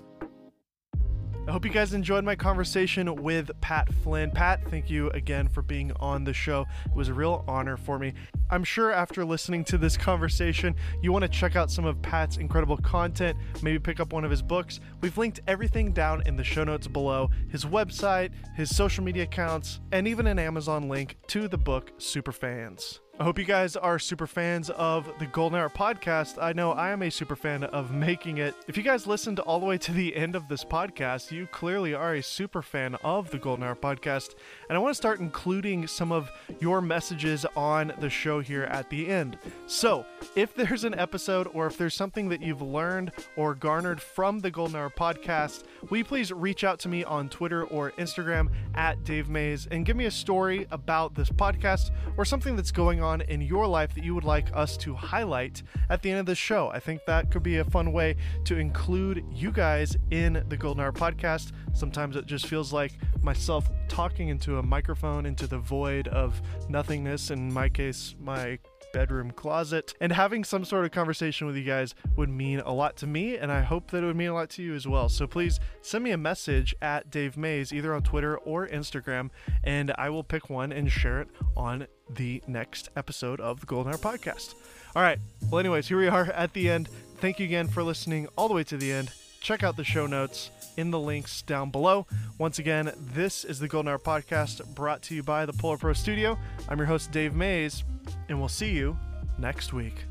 I 1.45 1.51
hope 1.51 1.65
you 1.65 1.73
guys 1.73 1.93
enjoyed 1.93 2.25
my 2.25 2.37
conversation 2.37 3.13
with 3.17 3.51
Pat 3.61 3.93
Flynn. 3.93 4.31
Pat, 4.31 4.61
thank 4.71 4.89
you 4.89 5.11
again 5.11 5.49
for 5.49 5.61
being 5.61 5.91
on 5.99 6.23
the 6.23 6.33
show. 6.33 6.67
It 6.87 6.95
was 6.95 7.09
a 7.09 7.15
real 7.15 7.45
honor 7.49 7.77
for 7.77 7.99
me. 7.99 8.15
I'm 8.49 8.63
sure 8.63 8.93
after 8.93 9.25
listening 9.25 9.65
to 9.65 9.77
this 9.77 9.97
conversation, 9.97 10.77
you 11.03 11.11
want 11.11 11.23
to 11.25 11.29
check 11.29 11.57
out 11.57 11.69
some 11.69 11.85
of 11.85 12.01
Pat's 12.01 12.37
incredible 12.37 12.77
content, 12.77 13.37
maybe 13.61 13.81
pick 13.81 13.99
up 13.99 14.13
one 14.13 14.25
of 14.25 14.31
his 14.31 14.41
books. 14.41 14.79
We've 15.01 15.19
linked 15.19 15.41
everything 15.49 15.91
down 15.91 16.23
in 16.27 16.37
the 16.37 16.45
show 16.45 16.63
notes 16.63 16.87
below 16.87 17.29
his 17.49 17.65
website, 17.65 18.31
his 18.55 18.75
social 18.75 19.03
media 19.03 19.25
accounts, 19.25 19.81
and 19.91 20.07
even 20.07 20.29
an 20.29 20.39
Amazon 20.39 20.89
link 20.89 21.17
to 21.27 21.49
the 21.49 21.59
book 21.59 21.99
Superfans. 21.99 23.01
I 23.23 23.25
hope 23.25 23.39
you 23.39 23.45
guys 23.45 23.77
are 23.77 24.01
super 24.01 24.27
fans 24.27 24.69
of 24.71 25.09
the 25.21 25.27
Golden 25.27 25.57
Hour 25.57 25.69
podcast. 25.69 26.43
I 26.43 26.53
know 26.53 26.73
I 26.73 26.91
am 26.91 27.03
a 27.03 27.09
super 27.09 27.37
fan 27.37 27.63
of 27.63 27.93
making 27.93 28.39
it. 28.39 28.57
If 28.67 28.77
you 28.77 28.83
guys 28.83 29.07
listened 29.07 29.39
all 29.39 29.61
the 29.61 29.67
way 29.67 29.79
to 29.79 29.93
the 29.93 30.17
end 30.17 30.35
of 30.35 30.49
this 30.49 30.65
podcast, 30.65 31.31
you 31.31 31.47
clearly 31.47 31.95
are 31.95 32.17
a 32.17 32.23
super 32.25 32.63
fan 32.63 32.97
of 33.05 33.31
the 33.31 33.39
Golden 33.39 33.65
Hour 33.65 33.77
podcast. 33.77 34.35
And 34.69 34.77
I 34.77 34.81
want 34.81 34.91
to 34.91 34.97
start 34.97 35.21
including 35.21 35.87
some 35.87 36.11
of 36.11 36.33
your 36.59 36.81
messages 36.81 37.47
on 37.55 37.93
the 38.01 38.11
show 38.11 38.41
here 38.41 38.65
at 38.65 38.91
the 38.91 39.07
end. 39.09 39.39
So, 39.69 40.05
if 40.35 40.53
there's 40.57 40.83
an 40.83 40.99
episode 40.99 41.49
or 41.55 41.69
if 41.69 41.79
there's 41.79 41.95
something 41.95 42.29
that 42.31 42.43
you've 42.43 42.61
learned 42.61 43.13
or 43.37 43.55
garnered 43.55 44.01
from 44.01 44.41
the 44.41 44.51
Golden 44.51 44.75
Hour 44.75 44.91
podcast, 44.91 45.63
will 45.89 45.99
you 45.99 46.05
please 46.05 46.33
reach 46.33 46.65
out 46.65 46.81
to 46.81 46.89
me 46.89 47.05
on 47.05 47.29
Twitter 47.29 47.63
or 47.67 47.93
Instagram 47.93 48.49
at 48.75 49.05
Dave 49.05 49.29
Maze 49.29 49.69
and 49.71 49.87
give 49.87 49.95
me 49.95 50.07
a 50.07 50.11
story 50.11 50.67
about 50.73 51.15
this 51.15 51.31
podcast 51.31 51.93
or 52.17 52.25
something 52.25 52.57
that's 52.57 52.73
going 52.73 53.01
on 53.13 53.21
in 53.23 53.41
your 53.41 53.67
life 53.67 53.95
that 53.95 54.05
you 54.05 54.15
would 54.15 54.25
like 54.25 54.49
us 54.55 54.77
to 54.79 54.95
highlight 54.95 55.63
at 55.91 56.03
the 56.03 56.11
end 56.11 56.21
of 56.21 56.27
the 56.27 56.35
show. 56.35 56.69
I 56.69 56.81
think 56.81 57.05
that 57.07 57.31
could 57.31 57.43
be 57.43 57.59
a 57.59 57.65
fun 57.65 57.93
way 57.93 58.17
to 58.45 58.57
include 58.57 59.25
you 59.31 59.53
guys 59.53 59.97
in 60.11 60.45
the 60.49 60.57
Golden 60.57 60.83
Hour 60.83 60.93
podcast. 60.93 61.53
Sometimes 61.75 62.17
it 62.17 62.27
just 62.27 62.47
feels 62.47 62.73
like 62.73 62.93
myself 63.23 63.71
talking 63.89 64.29
into 64.29 64.59
a 64.59 64.63
microphone 64.63 65.27
into 65.27 65.47
the 65.47 65.59
void 65.59 66.09
of 66.09 66.41
nothingness. 66.69 67.31
In 67.31 67.53
my 67.53 67.69
case, 67.69 68.15
my 68.21 68.59
bedroom 68.93 69.31
closet 69.31 69.95
and 70.01 70.13
having 70.13 70.45
some 70.45 70.65
sort 70.65 70.85
of 70.85 70.91
conversation 70.91 71.47
with 71.47 71.57
you 71.57 71.65
guys 71.65 71.95
would 72.17 72.29
mean 72.29 72.61
a 72.61 72.73
lot 72.73 72.95
to 72.95 73.07
me 73.07 73.37
and 73.39 73.51
I 73.51 73.63
hope 73.63 73.91
that 73.91 74.03
it 74.03 74.07
would 74.07 74.17
mean 74.17 74.29
a 74.29 74.35
lot 74.35 74.51
to 74.51 74.63
you 74.63 74.75
as 74.75 74.87
well. 74.87 75.09
So 75.09 75.27
please 75.27 75.59
send 75.81 76.05
me 76.05 76.11
a 76.11 76.19
message 76.19 76.75
at 76.83 77.11
Dave 77.11 77.37
Maze 77.37 77.73
either 77.73 77.95
on 77.95 78.03
Twitter 78.03 78.37
or 78.39 78.69
Instagram 78.69 79.31
and 79.65 79.93
I 79.97 80.11
will 80.11 80.25
pick 80.25 80.51
one 80.51 80.73
and 80.73 80.91
share 80.91 81.23
it 81.23 81.29
on 81.57 81.87
the 82.17 82.43
next 82.47 82.91
episode 82.97 83.41
of 83.41 83.61
the 83.61 83.67
Golden 83.67 83.93
Hour 83.93 83.99
podcast. 83.99 84.55
All 84.95 85.03
right. 85.03 85.19
Well 85.51 85.59
anyways, 85.61 85.89
here 85.89 85.99
we 85.99 86.09
are 86.09 86.25
at 86.33 86.53
the 86.53 86.69
end. 86.69 86.89
Thank 87.19 87.39
you 87.39 87.47
again 87.47 87.69
for 87.69 87.83
listening 87.83 88.29
all 88.37 88.49
the 88.49 88.55
way 88.55 88.65
to 88.65 88.77
the 88.77 88.93
end. 88.93 89.11
Check 89.41 89.63
out 89.63 89.77
the 89.77 89.85
show 89.85 90.07
notes 90.07 90.51
in 90.77 90.91
the 90.91 90.99
links 90.99 91.43
down 91.43 91.71
below. 91.71 92.07
Once 92.39 92.59
again, 92.59 92.93
this 92.97 93.45
is 93.45 93.59
the 93.59 93.69
Golden 93.69 93.91
Hour 93.91 93.99
podcast 93.99 94.75
brought 94.75 95.03
to 95.03 95.15
you 95.15 95.23
by 95.23 95.47
the 95.47 95.53
Polar 95.53 95.79
Pro 95.79 95.93
Studio. 95.93 96.39
I'm 96.69 96.79
your 96.79 96.87
host 96.87 97.11
Dave 97.11 97.35
Maze 97.35 97.85
and 98.29 98.39
we'll 98.39 98.49
see 98.49 98.71
you 98.71 98.97
next 99.39 99.73
week. 99.73 100.05